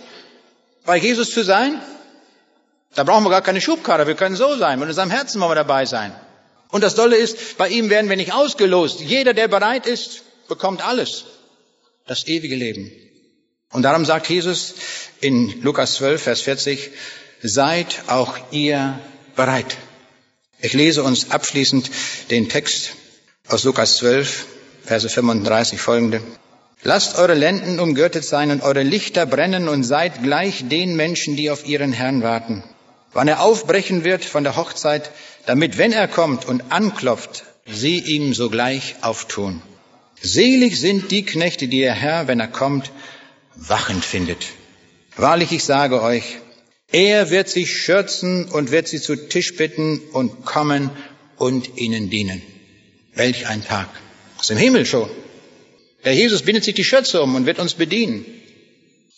bei 0.85 0.99
Jesus 0.99 1.31
zu 1.31 1.43
sein? 1.43 1.81
Da 2.95 3.03
brauchen 3.03 3.25
wir 3.25 3.31
gar 3.31 3.43
keine 3.43 3.61
Schubkarre, 3.61 4.07
wir 4.07 4.15
können 4.15 4.37
so 4.37 4.57
sein, 4.57 4.79
mit 4.79 4.89
unserem 4.89 5.11
Herzen 5.11 5.41
wollen 5.41 5.51
wir 5.51 5.57
dabei 5.57 5.85
sein. 5.85 6.15
Und 6.71 6.83
das 6.83 6.95
Dolle 6.95 7.17
ist, 7.17 7.57
bei 7.57 7.69
ihm 7.69 7.91
werden 7.91 8.09
wir 8.09 8.17
nicht 8.17 8.33
ausgelost. 8.33 9.01
Jeder, 9.01 9.35
der 9.35 9.49
bereit 9.49 9.87
ist, 9.87 10.23
bekommt 10.49 10.85
alles. 10.85 11.25
Das 12.07 12.27
ewige 12.27 12.57
Leben. 12.57 12.93
Und 13.73 13.83
darum 13.83 14.05
sagt 14.05 14.29
Jesus 14.29 14.75
in 15.21 15.63
Lukas 15.63 15.95
12, 15.95 16.23
Vers 16.23 16.41
40, 16.43 16.91
seid 17.43 18.03
auch 18.09 18.37
ihr 18.51 18.99
bereit. 19.35 19.77
Ich 20.61 20.73
lese 20.73 21.03
uns 21.03 21.31
abschließend 21.31 21.91
den 22.31 22.49
Text 22.49 22.93
aus 23.49 23.65
Lukas 23.65 23.97
12, 23.97 24.47
Verse 24.85 25.09
35 25.09 25.81
folgende. 25.81 26.21
Lasst 26.83 27.17
eure 27.17 27.35
Lenden 27.35 27.81
umgürtet 27.81 28.25
sein 28.25 28.51
und 28.51 28.63
eure 28.63 28.83
Lichter 28.83 29.27
brennen 29.27 29.69
und 29.69 29.85
seid 29.85 30.23
gleich 30.23 30.69
den 30.69 30.97
Menschen, 30.97 31.37
die 31.37 31.51
auf 31.51 31.67
ihren 31.67 31.93
Herrn 31.93 32.23
warten 32.23 32.63
wann 33.15 33.29
er 33.29 33.41
aufbrechen 33.41 34.05
wird 34.05 34.25
von 34.25 34.45
der 34.45 34.57
Hochzeit, 34.57 35.11
damit, 35.47 35.79
wenn 35.79 35.93
er 35.93 36.09
kommt 36.09 36.45
und 36.45 36.71
anklopft, 36.71 37.45
sie 37.67 37.99
ihm 37.99 38.35
sogleich 38.35 38.97
auftun. 39.01 39.63
Selig 40.21 40.79
sind 40.79 41.11
die 41.11 41.25
Knechte, 41.25 41.69
die 41.69 41.81
ihr 41.81 41.93
Herr, 41.93 42.29
wenn 42.29 42.41
er 42.41 42.49
kommt, 42.49 42.91
wachend 43.57 44.05
findet. 44.05 44.47
Wahrlich, 45.17 45.53
ich 45.53 45.65
sage 45.65 46.03
euch, 46.03 46.25
er 46.91 47.31
wird 47.31 47.49
sich 47.49 47.77
schürzen 47.77 48.47
und 48.47 48.71
wird 48.71 48.89
sie 48.89 49.01
zu 49.01 49.17
Tisch 49.17 49.57
bitten 49.57 50.01
und 50.13 50.45
kommen 50.45 50.91
und 51.37 51.77
ihnen 51.79 52.11
dienen. 52.11 52.43
Welch 53.15 53.47
ein 53.47 53.65
Tag. 53.65 53.89
Aus 54.39 54.49
dem 54.49 54.59
Himmel 54.59 54.87
schon. 54.87 55.09
Der 56.05 56.15
Jesus 56.15 56.43
bindet 56.43 56.65
sich 56.65 56.75
die 56.75 56.85
Schürze 56.85 57.23
um 57.23 57.35
und 57.35 57.47
wird 57.47 57.59
uns 57.59 57.75
bedienen. 57.75 58.25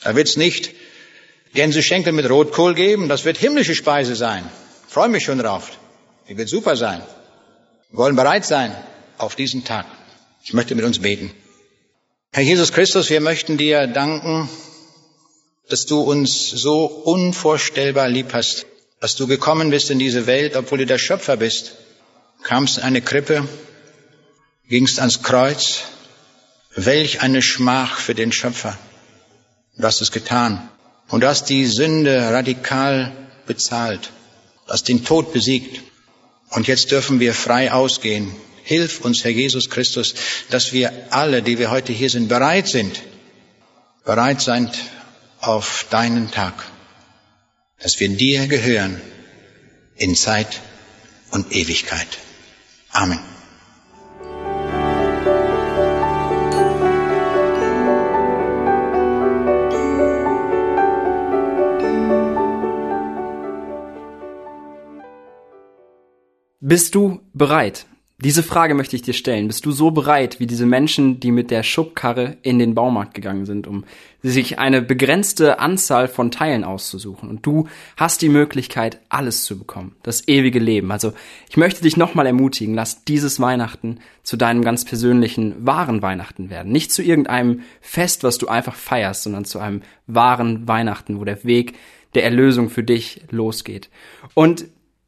Da 0.02 0.14
wird's 0.14 0.36
nicht 0.36 0.70
Gänseschenkel 1.56 2.12
mit 2.12 2.30
Rotkohl 2.30 2.74
geben, 2.74 3.08
das 3.08 3.24
wird 3.24 3.36
himmlische 3.36 3.74
Speise 3.74 4.14
sein. 4.14 4.48
Freue 4.88 5.08
mich 5.08 5.24
schon 5.24 5.38
drauf. 5.38 5.72
Die 6.28 6.36
wird 6.38 6.48
super 6.48 6.76
sein. 6.76 7.02
Wir 7.90 7.98
wollen 7.98 8.16
bereit 8.16 8.44
sein 8.44 8.74
auf 9.18 9.34
diesen 9.34 9.64
Tag. 9.64 9.86
Ich 10.44 10.52
möchte 10.52 10.74
mit 10.76 10.84
uns 10.84 11.00
beten. 11.00 11.32
Herr 12.32 12.42
Jesus 12.42 12.72
Christus, 12.72 13.10
wir 13.10 13.20
möchten 13.20 13.56
dir 13.56 13.86
danken, 13.86 14.48
dass 15.68 15.86
du 15.86 16.00
uns 16.00 16.48
so 16.48 16.84
unvorstellbar 16.86 18.08
lieb 18.08 18.32
hast, 18.32 18.66
dass 19.00 19.16
du 19.16 19.26
gekommen 19.26 19.70
bist 19.70 19.90
in 19.90 19.98
diese 19.98 20.26
Welt, 20.26 20.56
obwohl 20.56 20.78
du 20.78 20.86
der 20.86 20.98
Schöpfer 20.98 21.36
bist, 21.36 21.74
kamst 22.42 22.78
in 22.78 22.84
eine 22.84 23.02
Krippe, 23.02 23.48
gingst 24.68 25.00
ans 25.00 25.22
Kreuz. 25.22 25.82
Welch 26.74 27.22
eine 27.22 27.40
Schmach 27.40 27.98
für 27.98 28.14
den 28.14 28.32
Schöpfer. 28.32 28.76
Du 29.76 29.84
hast 29.84 30.02
es 30.02 30.12
getan. 30.12 30.68
Und 31.08 31.20
du 31.20 31.28
hast 31.28 31.46
die 31.46 31.66
Sünde 31.66 32.30
radikal 32.30 33.12
bezahlt. 33.46 34.10
Du 34.66 34.72
hast 34.72 34.88
den 34.88 35.04
Tod 35.04 35.32
besiegt. 35.32 35.80
Und 36.50 36.66
jetzt 36.66 36.90
dürfen 36.90 37.20
wir 37.20 37.34
frei 37.34 37.72
ausgehen. 37.72 38.34
Hilf 38.64 39.00
uns, 39.00 39.22
Herr 39.22 39.30
Jesus 39.30 39.70
Christus, 39.70 40.14
dass 40.50 40.72
wir 40.72 40.92
alle, 41.10 41.42
die 41.42 41.58
wir 41.58 41.70
heute 41.70 41.92
hier 41.92 42.10
sind, 42.10 42.28
bereit 42.28 42.66
sind, 42.66 43.00
bereit 44.04 44.40
sind 44.40 44.72
auf 45.40 45.86
deinen 45.90 46.30
Tag, 46.32 46.64
dass 47.78 48.00
wir 48.00 48.08
dir 48.08 48.48
gehören 48.48 49.00
in 49.96 50.16
Zeit 50.16 50.60
und 51.30 51.52
Ewigkeit. 51.52 52.08
Amen. 52.90 53.35
Bist 66.68 66.96
du 66.96 67.20
bereit? 67.32 67.86
Diese 68.18 68.42
Frage 68.42 68.74
möchte 68.74 68.96
ich 68.96 69.02
dir 69.02 69.12
stellen. 69.14 69.46
Bist 69.46 69.64
du 69.66 69.70
so 69.70 69.92
bereit 69.92 70.40
wie 70.40 70.48
diese 70.48 70.66
Menschen, 70.66 71.20
die 71.20 71.30
mit 71.30 71.52
der 71.52 71.62
Schubkarre 71.62 72.38
in 72.42 72.58
den 72.58 72.74
Baumarkt 72.74 73.14
gegangen 73.14 73.46
sind, 73.46 73.68
um 73.68 73.84
sich 74.20 74.58
eine 74.58 74.82
begrenzte 74.82 75.60
Anzahl 75.60 76.08
von 76.08 76.32
Teilen 76.32 76.64
auszusuchen? 76.64 77.28
Und 77.28 77.46
du 77.46 77.68
hast 77.96 78.20
die 78.20 78.28
Möglichkeit, 78.28 78.98
alles 79.10 79.44
zu 79.44 79.56
bekommen. 79.56 79.94
Das 80.02 80.26
ewige 80.26 80.58
Leben. 80.58 80.90
Also 80.90 81.12
ich 81.48 81.56
möchte 81.56 81.82
dich 81.82 81.96
nochmal 81.96 82.26
ermutigen, 82.26 82.74
lass 82.74 83.04
dieses 83.04 83.38
Weihnachten 83.38 84.00
zu 84.24 84.36
deinem 84.36 84.64
ganz 84.64 84.84
persönlichen, 84.84 85.64
wahren 85.64 86.02
Weihnachten 86.02 86.50
werden. 86.50 86.72
Nicht 86.72 86.90
zu 86.90 87.00
irgendeinem 87.00 87.60
Fest, 87.80 88.24
was 88.24 88.38
du 88.38 88.48
einfach 88.48 88.74
feierst, 88.74 89.22
sondern 89.22 89.44
zu 89.44 89.60
einem 89.60 89.82
wahren 90.08 90.66
Weihnachten, 90.66 91.20
wo 91.20 91.24
der 91.24 91.44
Weg 91.44 91.74
der 92.16 92.24
Erlösung 92.24 92.70
für 92.70 92.82
dich 92.82 93.20
losgeht. 93.30 93.88
Und 94.34 94.64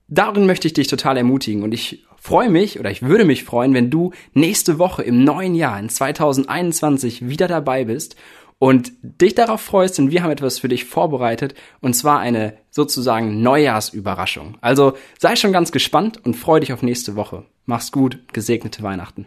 darin 0.09 0.47
möchte 0.47 0.67
ich 0.67 0.75
dich 0.75 0.89
total 0.89 1.17
ermutigen 1.17 1.63
und 1.63 1.73
ich 1.73 2.05
freue 2.21 2.51
mich 2.51 2.81
oder 2.81 2.91
ich 2.91 3.03
würde 3.03 3.25
mich 3.25 3.45
freuen, 3.45 3.75
wenn 3.75 3.91
du 3.91 4.13
nächste 4.35 4.79
Woche 4.79 5.03
im 5.03 5.25
neuen 5.25 5.55
Jahr 5.55 5.79
in 5.79 5.89
2021 5.89 7.29
wieder 7.29 7.47
dabei 7.49 7.85
bist 7.85 8.17
und 8.59 8.93
dich 9.03 9.35
darauf 9.35 9.61
freust, 9.61 9.99
denn 9.99 10.11
wir 10.11 10.23
haben 10.23 10.33
etwas 10.33 10.59
für 10.59 10.69
dich 10.69 10.85
vorbereitet 10.85 11.55
und 11.81 11.95
zwar 11.95 12.19
eine 12.19 12.59
sozusagen 12.71 13.41
Neujahrsüberraschung. 13.43 14.59
Also 14.61 14.95
sei 15.19 15.37
schon 15.37 15.53
ganz 15.53 15.71
gespannt 15.73 16.25
und 16.25 16.35
freu 16.35 16.61
dich 16.61 16.73
auf 16.73 16.83
nächste 16.83 17.15
Woche. 17.15 17.45
Mach's 17.67 17.93
gut, 17.93 18.19
gesegnete 18.33 18.83
Weihnachten. 18.83 19.27